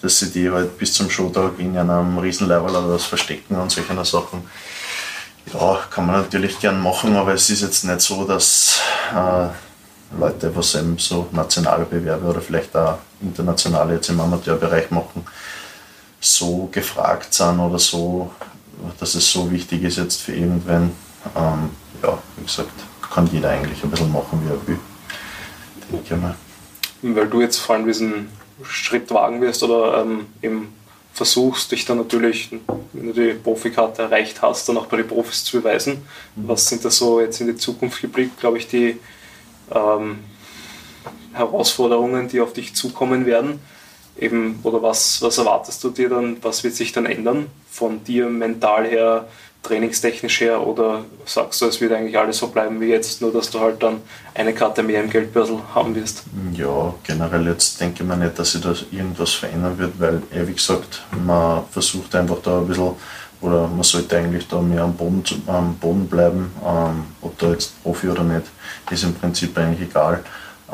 dass 0.00 0.18
sie 0.18 0.30
die 0.30 0.50
halt 0.50 0.76
bis 0.78 0.92
zum 0.94 1.08
Showtag 1.10 1.58
in 1.58 1.76
einem 1.76 2.18
Riesenlevel 2.18 2.70
oder 2.70 2.88
was 2.88 3.04
verstecken 3.04 3.56
und 3.56 3.70
solche 3.70 4.04
Sachen. 4.04 4.42
Ja, 5.52 5.80
kann 5.90 6.06
man 6.06 6.22
natürlich 6.22 6.58
gern 6.60 6.80
machen, 6.80 7.16
aber 7.16 7.34
es 7.34 7.50
ist 7.50 7.62
jetzt 7.62 7.84
nicht 7.84 8.00
so, 8.00 8.24
dass 8.24 8.80
äh, 9.12 9.48
Leute, 10.18 10.54
was 10.54 10.74
eben 10.74 10.98
so 10.98 11.28
nationale 11.32 11.84
Bewerbe 11.84 12.26
oder 12.26 12.40
vielleicht 12.40 12.76
auch 12.76 12.98
internationale 13.20 13.94
jetzt 13.94 14.08
im 14.08 14.20
Amateurbereich 14.20 14.90
machen, 14.90 15.24
so 16.22 16.68
gefragt 16.70 17.34
sind 17.34 17.58
oder 17.58 17.78
so, 17.78 18.30
dass 18.98 19.14
es 19.14 19.30
so 19.30 19.50
wichtig 19.50 19.82
ist 19.82 19.98
jetzt 19.98 20.22
für 20.22 20.32
irgendwen. 20.32 20.92
Ähm, 21.36 21.70
ja, 22.02 22.18
wie 22.36 22.44
gesagt, 22.44 22.70
kann 23.12 23.28
jeder 23.30 23.50
eigentlich 23.50 23.82
ein 23.82 23.90
bisschen 23.90 24.12
machen, 24.12 24.40
wie 24.44 24.50
er 24.50 24.66
will. 24.66 24.78
Denke 25.90 26.14
ich 26.14 26.20
mal. 26.20 26.34
Weil 27.02 27.28
du 27.28 27.40
jetzt 27.40 27.58
vor 27.58 27.74
allem 27.74 27.86
diesen 27.86 28.28
Schritt 28.62 29.10
wagen 29.10 29.40
wirst 29.40 29.62
oder 29.64 30.02
ähm, 30.02 30.26
eben 30.40 30.72
versuchst, 31.12 31.72
dich 31.72 31.84
dann 31.84 31.98
natürlich, 31.98 32.50
wenn 32.92 33.06
du 33.06 33.12
die 33.12 33.34
Profikarte 33.34 34.02
erreicht 34.02 34.40
hast, 34.40 34.68
dann 34.68 34.78
auch 34.78 34.86
bei 34.86 34.98
den 34.98 35.08
Profis 35.08 35.44
zu 35.44 35.58
beweisen. 35.58 36.06
Mhm. 36.36 36.48
Was 36.48 36.68
sind 36.68 36.84
da 36.84 36.90
so 36.90 37.20
jetzt 37.20 37.40
in 37.40 37.48
die 37.48 37.56
Zukunft 37.56 38.00
geblickt, 38.00 38.38
glaube 38.38 38.58
ich, 38.58 38.68
die 38.68 38.98
ähm, 39.74 40.20
Herausforderungen, 41.32 42.28
die 42.28 42.40
auf 42.40 42.52
dich 42.52 42.74
zukommen 42.74 43.26
werden? 43.26 43.60
Eben, 44.18 44.60
oder 44.62 44.82
was, 44.82 45.22
was 45.22 45.38
erwartest 45.38 45.82
du 45.82 45.90
dir 45.90 46.08
dann, 46.08 46.36
was 46.42 46.62
wird 46.64 46.74
sich 46.74 46.92
dann 46.92 47.06
ändern 47.06 47.46
von 47.70 48.04
dir 48.04 48.28
mental 48.28 48.86
her, 48.86 49.26
trainingstechnisch 49.62 50.40
her 50.40 50.66
oder 50.66 51.04
sagst 51.24 51.60
du, 51.60 51.66
es 51.66 51.80
wird 51.80 51.92
eigentlich 51.92 52.18
alles 52.18 52.38
so 52.38 52.48
bleiben 52.48 52.80
wie 52.80 52.86
jetzt, 52.86 53.20
nur 53.20 53.32
dass 53.32 53.50
du 53.50 53.60
halt 53.60 53.82
dann 53.82 54.00
eine 54.34 54.52
Karte 54.52 54.82
mehr 54.82 55.02
im 55.02 55.08
Geldbörsel 55.08 55.58
haben 55.74 55.94
wirst? 55.94 56.24
Ja, 56.52 56.92
generell 57.04 57.46
jetzt 57.46 57.80
denke 57.80 58.02
ich 58.02 58.08
mir 58.08 58.16
nicht, 58.16 58.38
dass 58.38 58.52
sich 58.52 58.60
da 58.60 58.74
irgendwas 58.90 59.32
verändern 59.32 59.78
wird, 59.78 59.92
weil, 59.98 60.22
wie 60.30 60.52
gesagt, 60.52 61.02
man 61.24 61.62
versucht 61.70 62.14
einfach 62.14 62.38
da 62.42 62.58
ein 62.58 62.66
bisschen 62.66 62.92
oder 63.40 63.66
man 63.66 63.82
sollte 63.82 64.16
eigentlich 64.16 64.46
da 64.48 64.60
mehr 64.60 64.82
am 64.82 64.94
Boden, 64.94 65.24
am 65.46 65.74
Boden 65.76 66.06
bleiben, 66.06 66.52
ähm, 66.64 67.04
ob 67.20 67.38
da 67.38 67.50
jetzt 67.50 67.82
Profi 67.82 68.08
oder 68.08 68.22
nicht, 68.22 68.46
ist 68.90 69.02
im 69.02 69.14
Prinzip 69.14 69.56
eigentlich 69.58 69.88
egal. 69.90 70.22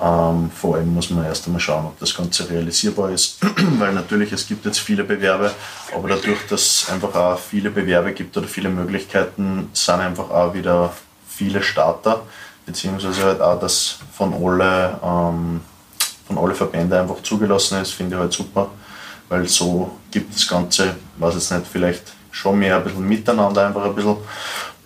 Ähm, 0.00 0.50
vor 0.52 0.76
allem 0.76 0.94
muss 0.94 1.10
man 1.10 1.24
erst 1.24 1.46
einmal 1.46 1.60
schauen, 1.60 1.86
ob 1.86 1.98
das 1.98 2.14
Ganze 2.14 2.48
realisierbar 2.48 3.10
ist, 3.10 3.38
weil 3.78 3.92
natürlich 3.92 4.30
es 4.30 4.46
gibt 4.46 4.64
jetzt 4.64 4.78
viele 4.78 5.02
Bewerbe, 5.02 5.50
aber 5.92 6.08
dadurch, 6.08 6.46
dass 6.48 6.60
es 6.60 6.88
einfach 6.88 7.14
auch 7.16 7.38
viele 7.38 7.70
Bewerbe 7.70 8.12
gibt 8.12 8.36
oder 8.36 8.46
viele 8.46 8.68
Möglichkeiten, 8.68 9.70
sind 9.72 10.00
einfach 10.00 10.30
auch 10.30 10.54
wieder 10.54 10.92
viele 11.26 11.62
Starter, 11.62 12.22
beziehungsweise 12.64 13.24
halt 13.24 13.40
auch, 13.40 13.58
dass 13.58 13.98
von 14.12 14.34
alle, 14.34 15.00
ähm, 15.02 15.60
von 16.28 16.38
alle 16.38 16.54
Verbände 16.54 17.00
einfach 17.00 17.20
zugelassen 17.22 17.80
ist, 17.82 17.92
finde 17.92 18.14
ich 18.14 18.20
halt 18.20 18.32
super, 18.32 18.70
weil 19.28 19.48
so 19.48 19.98
gibt 20.12 20.32
das 20.32 20.46
Ganze, 20.46 20.94
weiß 21.16 21.34
jetzt 21.34 21.50
nicht, 21.50 21.66
vielleicht 21.66 22.12
schon 22.30 22.56
mehr 22.56 22.76
ein 22.76 22.84
bisschen 22.84 23.08
miteinander 23.08 23.66
einfach 23.66 23.84
ein 23.84 23.94
bisschen. 23.96 24.16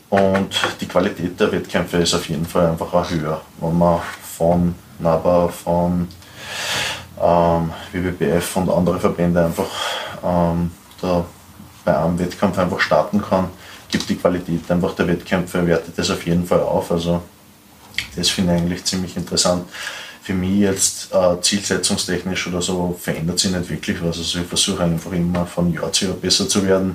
Und 0.08 0.54
die 0.80 0.86
Qualität 0.86 1.38
der 1.38 1.52
Wettkämpfe 1.52 1.98
ist 1.98 2.14
auf 2.14 2.28
jeden 2.28 2.46
Fall 2.46 2.66
einfach 2.66 2.92
auch 2.92 3.10
höher, 3.10 3.40
wenn 3.60 3.76
man 3.76 4.00
von 4.36 4.74
NABA, 5.02 5.48
von 5.48 6.08
ähm, 7.20 7.72
WWBF 7.92 8.56
und 8.56 8.70
andere 8.70 8.98
Verbände 8.98 9.44
einfach 9.44 9.68
ähm, 10.24 10.70
da 11.00 11.24
bei 11.84 11.96
einem 11.96 12.18
Wettkampf 12.18 12.58
einfach 12.58 12.80
starten 12.80 13.20
kann, 13.20 13.48
gibt 13.90 14.08
die 14.08 14.16
Qualität 14.16 14.70
einfach 14.70 14.94
der 14.94 15.08
Wettkämpfe, 15.08 15.66
wertet 15.66 15.98
das 15.98 16.10
auf 16.10 16.24
jeden 16.26 16.46
Fall 16.46 16.60
auf. 16.60 16.90
Also 16.92 17.22
das 18.16 18.30
finde 18.30 18.54
ich 18.54 18.60
eigentlich 18.60 18.84
ziemlich 18.84 19.16
interessant. 19.16 19.68
Für 20.22 20.34
mich 20.34 20.60
jetzt 20.60 21.12
äh, 21.12 21.40
zielsetzungstechnisch 21.40 22.46
oder 22.46 22.62
so 22.62 22.96
verändert 23.00 23.40
sich 23.40 23.50
nicht 23.50 23.68
wirklich 23.68 24.00
was. 24.02 24.18
Also 24.18 24.38
ich 24.38 24.46
versuche 24.46 24.84
einfach 24.84 25.12
immer 25.12 25.44
von 25.46 25.72
Jahr 25.72 25.92
zu 25.92 26.06
Jahr 26.06 26.14
besser 26.14 26.48
zu 26.48 26.64
werden. 26.64 26.94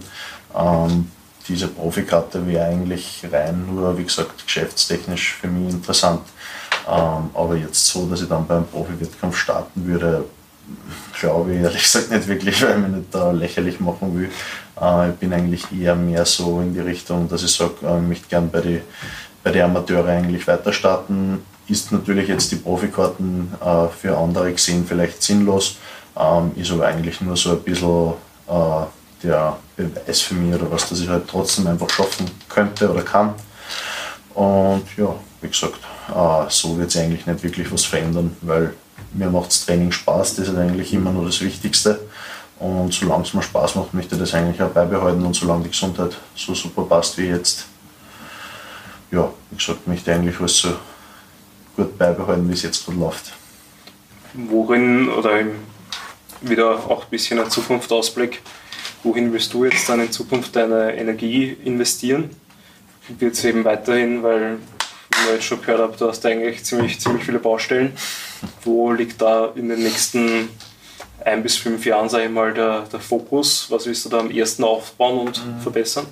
Ähm, 0.55 1.11
diese 1.47 1.67
Profikarte 1.67 2.45
wäre 2.47 2.65
eigentlich 2.65 3.21
rein 3.31 3.65
nur, 3.67 3.97
wie 3.97 4.03
gesagt, 4.03 4.45
geschäftstechnisch 4.45 5.33
für 5.41 5.47
mich 5.47 5.73
interessant. 5.73 6.21
Ähm, 6.87 7.29
aber 7.33 7.55
jetzt 7.55 7.85
so, 7.87 8.05
dass 8.05 8.21
ich 8.21 8.29
dann 8.29 8.47
beim 8.47 8.65
Profi-Wettkampf 8.65 9.37
starten 9.37 9.85
würde, 9.85 10.25
glaube 11.19 11.53
ich 11.53 11.61
ehrlich 11.61 11.83
gesagt 11.83 12.11
nicht 12.11 12.27
wirklich, 12.27 12.61
weil 12.63 12.71
ich 12.71 12.77
mich 12.77 12.91
nicht 12.91 13.15
da 13.15 13.31
lächerlich 13.31 13.79
machen 13.79 14.17
will. 14.17 14.29
Äh, 14.81 15.09
ich 15.09 15.15
bin 15.15 15.33
eigentlich 15.33 15.65
eher 15.71 15.95
mehr 15.95 16.25
so 16.25 16.61
in 16.61 16.73
die 16.73 16.79
Richtung, 16.79 17.27
dass 17.27 17.43
ich 17.43 17.51
sage, 17.51 17.73
äh, 17.83 17.97
ich 17.97 18.07
möchte 18.07 18.27
gerne 18.27 18.47
bei 18.47 18.61
den 18.61 18.81
bei 19.47 19.53
die 19.53 19.61
Amateure 19.61 20.09
eigentlich 20.09 20.45
weiter 20.47 20.73
starten. 20.73 21.41
Ist 21.67 21.91
natürlich 21.91 22.27
jetzt 22.27 22.51
die 22.51 22.57
Profikarten 22.57 23.53
äh, 23.63 23.87
für 23.87 24.17
andere 24.17 24.51
gesehen 24.51 24.85
vielleicht 24.85 25.23
sinnlos, 25.23 25.77
ähm, 26.17 26.51
ist 26.55 26.71
aber 26.71 26.87
eigentlich 26.87 27.21
nur 27.21 27.37
so 27.37 27.51
ein 27.51 27.61
bisschen 27.61 28.13
äh, 28.47 28.85
der 29.23 29.57
Beweis 29.75 30.21
für 30.21 30.35
mich 30.35 30.53
oder 30.53 30.69
was, 30.71 30.89
dass 30.89 30.99
ich 30.99 31.07
halt 31.07 31.27
trotzdem 31.27 31.67
einfach 31.67 31.89
schaffen 31.89 32.29
könnte 32.49 32.91
oder 32.91 33.03
kann. 33.03 33.35
Und 34.33 34.85
ja, 34.97 35.15
wie 35.41 35.47
gesagt, 35.47 35.79
äh, 36.09 36.49
so 36.49 36.77
wird 36.77 36.91
sich 36.91 37.01
eigentlich 37.01 37.25
nicht 37.25 37.43
wirklich 37.43 37.71
was 37.71 37.85
verändern, 37.85 38.35
weil 38.41 38.73
mir 39.13 39.29
macht 39.29 39.47
das 39.47 39.65
Training 39.65 39.91
Spaß, 39.91 40.35
das 40.35 40.47
ist 40.47 40.57
eigentlich 40.57 40.93
immer 40.93 41.11
nur 41.11 41.25
das 41.25 41.41
Wichtigste. 41.41 41.99
Und 42.59 42.91
solange 42.91 43.23
es 43.23 43.33
mir 43.33 43.43
Spaß 43.43 43.75
macht, 43.75 43.93
möchte 43.93 44.15
ich 44.15 44.21
das 44.21 44.33
eigentlich 44.33 44.61
auch 44.61 44.69
beibehalten 44.69 45.23
und 45.23 45.35
solange 45.35 45.63
die 45.63 45.69
Gesundheit 45.69 46.17
so 46.35 46.55
super 46.55 46.83
passt 46.83 47.17
wie 47.17 47.27
jetzt, 47.27 47.65
ja, 49.11 49.31
wie 49.51 49.57
gesagt, 49.57 49.87
möchte 49.87 50.09
ich 50.09 50.17
eigentlich 50.17 50.39
alles 50.39 50.57
so 50.57 50.69
gut 51.75 51.97
beibehalten, 51.97 52.49
wie 52.49 52.53
es 52.53 52.63
jetzt 52.63 52.83
gerade 52.83 52.99
läuft. 52.99 53.31
Worin, 54.33 55.09
oder 55.09 55.41
wieder 56.41 56.71
auch 56.71 57.03
ein 57.03 57.09
bisschen 57.11 57.39
ein 57.39 57.49
Zukunftsausblick, 57.49 58.41
wohin 59.03 59.31
willst 59.31 59.53
du 59.53 59.65
jetzt 59.65 59.87
dann 59.87 59.99
in 59.99 60.11
Zukunft 60.11 60.55
deine 60.55 60.95
Energie 60.95 61.55
investieren? 61.63 62.31
Wird 63.19 63.35
es 63.35 63.45
eben 63.45 63.63
weiterhin, 63.63 64.23
weil 64.23 64.57
ich 65.09 65.33
jetzt 65.33 65.45
schon 65.45 65.61
gehört 65.61 65.81
habe, 65.81 65.97
du 65.97 66.07
hast 66.07 66.25
eigentlich 66.25 66.63
ziemlich, 66.63 66.99
ziemlich 66.99 67.23
viele 67.23 67.39
Baustellen. 67.39 67.93
Wo 68.63 68.91
liegt 68.91 69.21
da 69.21 69.51
in 69.55 69.69
den 69.69 69.83
nächsten 69.83 70.49
ein 71.25 71.43
bis 71.43 71.57
fünf 71.57 71.85
Jahren, 71.85 72.09
sage 72.09 72.25
ich 72.25 72.31
mal, 72.31 72.53
der, 72.53 72.81
der 72.91 72.99
Fokus? 72.99 73.67
Was 73.69 73.85
willst 73.85 74.05
du 74.05 74.09
da 74.09 74.19
am 74.19 74.31
ersten 74.31 74.63
aufbauen 74.63 75.27
und 75.27 75.45
mhm. 75.45 75.59
verbessern? 75.61 76.05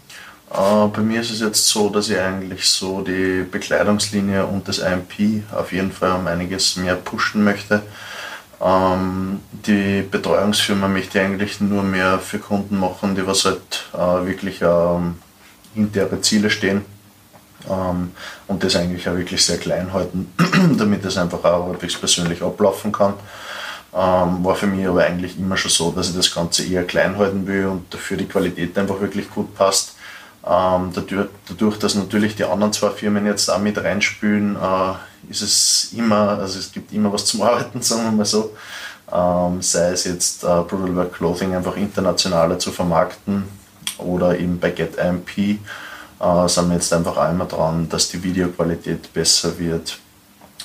Uh, 0.51 0.87
bei 0.89 1.01
mir 1.01 1.21
ist 1.21 1.31
es 1.31 1.39
jetzt 1.39 1.67
so, 1.67 1.89
dass 1.89 2.09
ich 2.09 2.19
eigentlich 2.19 2.65
so 2.69 3.01
die 3.01 3.43
Bekleidungslinie 3.49 4.45
und 4.45 4.67
das 4.67 4.77
IMP 4.77 5.43
auf 5.51 5.71
jeden 5.71 5.91
Fall 5.91 6.11
um 6.11 6.27
einiges 6.27 6.75
mehr 6.75 6.95
pushen 6.95 7.43
möchte. 7.43 7.81
Ähm, 8.61 9.39
die 9.51 10.03
Betreuungsfirma 10.03 10.87
möchte 10.87 11.17
ich 11.17 11.25
eigentlich 11.25 11.61
nur 11.61 11.83
mehr 11.83 12.19
für 12.19 12.39
Kunden 12.39 12.79
machen, 12.79 13.15
die 13.15 13.25
was 13.25 13.45
halt 13.45 13.89
äh, 13.93 14.27
wirklich 14.27 14.61
ähm, 14.61 15.15
hinter 15.73 16.01
ihre 16.01 16.21
Ziele 16.21 16.49
stehen 16.49 16.85
ähm, 17.69 18.11
und 18.47 18.63
das 18.63 18.75
eigentlich 18.75 19.07
auch 19.09 19.15
wirklich 19.15 19.43
sehr 19.43 19.57
klein 19.57 19.93
halten, 19.93 20.33
damit 20.77 21.05
das 21.05 21.17
einfach 21.17 21.43
auch 21.43 21.67
halbwegs 21.67 21.95
persönlich 21.95 22.41
ablaufen 22.41 22.91
kann. 22.91 23.13
Ähm, 23.93 24.43
war 24.43 24.55
für 24.55 24.67
mich 24.67 24.85
aber 24.85 25.05
eigentlich 25.05 25.39
immer 25.39 25.55
schon 25.55 25.71
so, 25.71 25.91
dass 25.91 26.09
ich 26.09 26.15
das 26.15 26.33
Ganze 26.33 26.65
eher 26.65 26.83
klein 26.83 27.17
halten 27.17 27.47
will 27.47 27.67
und 27.67 27.93
dafür 27.93 28.17
die 28.17 28.27
Qualität 28.27 28.77
einfach 28.77 28.99
wirklich 28.99 29.29
gut 29.29 29.55
passt. 29.55 29.95
Ähm, 30.45 30.91
dadurch, 30.93 31.29
dadurch, 31.47 31.79
dass 31.79 31.95
natürlich 31.95 32.35
die 32.35 32.43
anderen 32.43 32.73
zwei 32.73 32.89
Firmen 32.89 33.25
jetzt 33.25 33.49
auch 33.49 33.59
mit 33.59 33.77
reinspülen, 33.77 34.57
äh, 34.57 35.31
ist 35.31 35.41
es 35.41 35.93
immer, 35.95 36.37
also 36.39 36.59
es 36.59 36.71
gibt 36.71 36.93
immer 36.93 37.11
was 37.11 37.25
zum 37.25 37.41
Arbeiten, 37.41 37.81
sagen 37.81 38.03
wir 38.03 38.11
mal 38.11 38.25
so. 38.25 38.53
Ähm, 39.11 39.61
sei 39.61 39.91
es 39.91 40.03
jetzt 40.03 40.43
äh, 40.43 40.47
Brutal 40.47 40.95
Work 40.95 41.13
Clothing 41.13 41.55
einfach 41.55 41.77
internationaler 41.77 42.59
zu 42.59 42.71
vermarkten 42.71 43.45
oder 43.97 44.37
eben 44.37 44.59
bei 44.59 44.71
GetIMP 44.71 45.59
äh, 46.25 46.49
sind 46.49 46.69
wir 46.69 46.75
jetzt 46.75 46.91
einfach 46.91 47.17
einmal 47.17 47.47
dran, 47.47 47.87
dass 47.89 48.09
die 48.09 48.23
Videoqualität 48.23 49.13
besser 49.13 49.57
wird. 49.59 49.99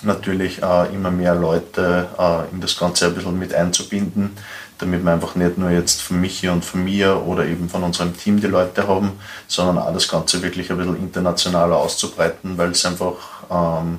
Natürlich 0.03 0.63
äh, 0.63 0.95
immer 0.95 1.11
mehr 1.11 1.35
Leute 1.35 2.09
äh, 2.19 2.55
in 2.55 2.61
das 2.61 2.77
Ganze 2.79 3.07
ein 3.07 3.15
bisschen 3.15 3.39
mit 3.39 3.53
einzubinden, 3.53 4.31
damit 4.79 5.05
wir 5.05 5.13
einfach 5.13 5.35
nicht 5.35 5.59
nur 5.59 5.71
jetzt 5.71 6.01
von 6.01 6.21
Michi 6.21 6.49
und 6.49 6.65
von 6.65 6.83
mir 6.83 7.23
oder 7.27 7.45
eben 7.45 7.69
von 7.69 7.83
unserem 7.83 8.17
Team 8.17 8.41
die 8.41 8.47
Leute 8.47 8.89
haben, 8.89 9.13
sondern 9.47 9.79
auch 9.79 9.93
das 9.93 10.09
Ganze 10.09 10.43
wirklich 10.43 10.71
ein 10.71 10.79
bisschen 10.79 10.97
internationaler 10.97 11.77
auszubreiten, 11.77 12.57
weil 12.57 12.71
es 12.71 12.87
einfach 12.87 13.17
ähm, 13.51 13.99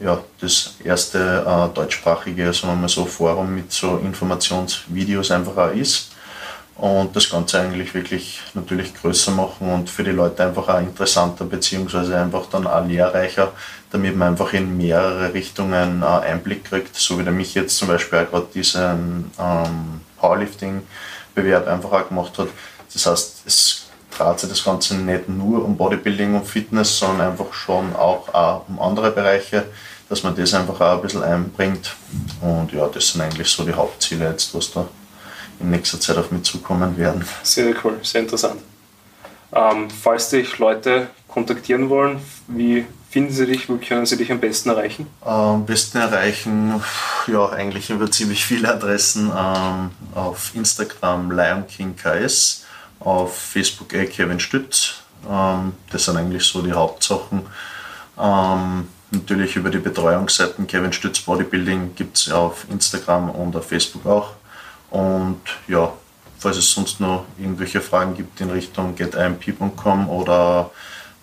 ja, 0.00 0.18
das 0.40 0.74
erste 0.82 1.44
äh, 1.46 1.74
deutschsprachige 1.74 2.52
sagen 2.52 2.72
wir 2.72 2.76
mal 2.76 2.88
so, 2.88 3.04
Forum 3.04 3.54
mit 3.54 3.70
so 3.70 3.98
Informationsvideos 3.98 5.30
einfach 5.30 5.56
auch 5.56 5.72
ist. 5.72 6.12
Und 6.78 7.16
das 7.16 7.28
Ganze 7.28 7.60
eigentlich 7.60 7.92
wirklich 7.92 8.40
natürlich 8.54 8.94
größer 8.94 9.32
machen 9.32 9.68
und 9.68 9.90
für 9.90 10.04
die 10.04 10.12
Leute 10.12 10.44
einfach 10.44 10.68
auch 10.68 10.78
interessanter 10.78 11.44
beziehungsweise 11.44 12.16
einfach 12.16 12.46
dann 12.46 12.68
auch 12.68 12.86
lehrreicher, 12.86 13.52
damit 13.90 14.16
man 14.16 14.28
einfach 14.28 14.52
in 14.52 14.76
mehrere 14.76 15.34
Richtungen 15.34 16.02
äh, 16.02 16.06
Einblick 16.06 16.66
kriegt, 16.66 16.94
so 16.94 17.18
wie 17.18 17.24
der 17.24 17.32
mich 17.32 17.54
jetzt 17.54 17.76
zum 17.76 17.88
Beispiel 17.88 18.20
auch 18.20 18.30
gerade 18.30 18.46
diesen 18.54 19.32
ähm, 19.40 20.02
Powerlifting-Bewerb 20.18 21.66
einfach 21.66 21.90
auch 21.90 22.08
gemacht 22.08 22.38
hat. 22.38 22.48
Das 22.92 23.06
heißt, 23.06 23.42
es 23.44 23.88
dreht 24.16 24.38
sich 24.38 24.48
das 24.48 24.62
Ganze 24.62 24.94
nicht 24.94 25.28
nur 25.28 25.64
um 25.64 25.76
Bodybuilding 25.76 26.36
und 26.36 26.46
Fitness, 26.46 26.96
sondern 26.96 27.32
einfach 27.32 27.52
schon 27.52 27.94
auch, 27.96 28.32
auch 28.32 28.68
um 28.68 28.80
andere 28.80 29.10
Bereiche, 29.10 29.64
dass 30.08 30.22
man 30.22 30.36
das 30.36 30.54
einfach 30.54 30.80
auch 30.80 30.96
ein 30.96 31.02
bisschen 31.02 31.24
einbringt. 31.24 31.96
Und 32.40 32.72
ja, 32.72 32.86
das 32.86 33.08
sind 33.08 33.20
eigentlich 33.20 33.48
so 33.48 33.64
die 33.64 33.74
Hauptziele 33.74 34.30
jetzt, 34.30 34.54
was 34.54 34.70
da 34.70 34.86
in 35.60 35.70
nächster 35.70 36.00
Zeit 36.00 36.16
auf 36.16 36.30
mich 36.30 36.42
zukommen 36.42 36.96
werden. 36.96 37.24
Sehr 37.42 37.74
cool, 37.84 37.98
sehr 38.02 38.22
interessant. 38.22 38.60
Ähm, 39.52 39.88
falls 39.90 40.30
dich 40.30 40.58
Leute 40.58 41.08
kontaktieren 41.26 41.88
wollen, 41.88 42.20
wie 42.48 42.84
finden 43.10 43.32
sie 43.32 43.46
dich, 43.46 43.68
wo 43.68 43.76
können 43.76 44.06
sie 44.06 44.16
dich 44.16 44.30
am 44.30 44.40
besten 44.40 44.68
erreichen? 44.68 45.06
Am 45.22 45.64
besten 45.64 45.98
erreichen, 45.98 46.82
ja, 47.26 47.48
eigentlich 47.48 47.90
über 47.90 48.10
ziemlich 48.10 48.44
viele 48.44 48.68
Adressen. 48.68 49.32
Ähm, 49.34 49.90
auf 50.14 50.54
Instagram 50.54 51.30
Lion 51.30 51.66
King 51.66 51.96
KS, 51.96 52.66
auf 53.00 53.36
Facebook 53.36 53.94
eh 53.94 54.06
Kevin 54.06 54.40
Stütz. 54.40 54.96
Ähm, 55.28 55.72
das 55.90 56.04
sind 56.04 56.16
eigentlich 56.16 56.44
so 56.44 56.60
die 56.60 56.72
Hauptsachen. 56.72 57.42
Ähm, 58.20 58.88
natürlich 59.10 59.56
über 59.56 59.70
die 59.70 59.78
Betreuungsseiten 59.78 60.66
Kevin 60.66 60.92
Stütz 60.92 61.20
Bodybuilding 61.20 61.94
gibt 61.94 62.18
es 62.18 62.30
auf 62.30 62.66
Instagram 62.70 63.30
und 63.30 63.56
auf 63.56 63.68
Facebook 63.68 64.04
auch. 64.06 64.32
Und 64.90 65.40
ja, 65.66 65.92
falls 66.38 66.56
es 66.56 66.70
sonst 66.70 67.00
noch 67.00 67.24
irgendwelche 67.38 67.80
Fragen 67.80 68.14
gibt 68.16 68.40
in 68.40 68.50
Richtung 68.50 68.94
getimp.com 68.94 70.08
oder 70.08 70.70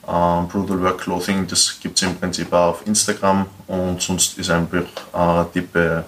äh, 0.03 0.41
Brutal 0.51 0.81
Work 0.81 0.99
Clothing, 1.01 1.47
das 1.47 1.79
gibt 1.81 1.97
es 1.97 2.03
im 2.03 2.15
Prinzip 2.15 2.51
auch 2.53 2.71
auf 2.71 2.85
Instagram 2.85 3.45
und 3.67 4.01
sonst 4.01 4.37
ist 4.37 4.49
einfach 4.49 4.83
äh, 5.13 5.45
die, 5.53 5.59
äh, 5.59 6.03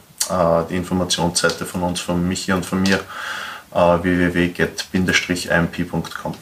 die 0.70 0.76
Informationsseite 0.76 1.66
von 1.66 1.84
uns, 1.84 2.01
von 2.01 2.28
Michi 2.28 2.51
und 2.51 2.66
von 2.66 2.84
mir, 2.84 2.99
äh, 3.74 3.78
www.get-imp.com. 3.78 6.36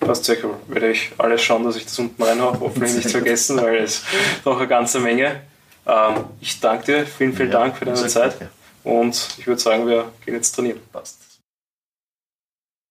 Passt 0.00 0.24
sehr 0.24 0.44
cool. 0.44 0.56
Werde 0.66 0.90
ich 0.90 1.12
alles 1.18 1.42
schauen, 1.42 1.64
dass 1.64 1.76
ich 1.76 1.84
das 1.84 1.96
unten 1.98 2.22
reinhaue. 2.22 2.58
Hoffentlich 2.58 2.96
nicht 2.96 3.10
vergessen, 3.10 3.62
weil 3.62 3.76
es 3.76 4.02
doch 4.44 4.58
eine 4.58 4.66
ganze 4.66 4.98
Menge. 4.98 5.42
Ähm, 5.86 6.24
ich 6.40 6.58
danke 6.58 6.84
dir. 6.84 7.06
Vielen, 7.06 7.32
vielen 7.32 7.52
ja, 7.52 7.60
Dank 7.60 7.76
für 7.76 7.84
deine 7.84 8.08
Zeit. 8.08 8.32
Danke. 8.32 8.50
Und 8.84 9.36
ich 9.38 9.46
würde 9.46 9.60
sagen, 9.60 9.86
wir 9.86 10.12
gehen 10.24 10.34
jetzt 10.34 10.52
trainieren. 10.52 10.80
Passt. 10.92 11.31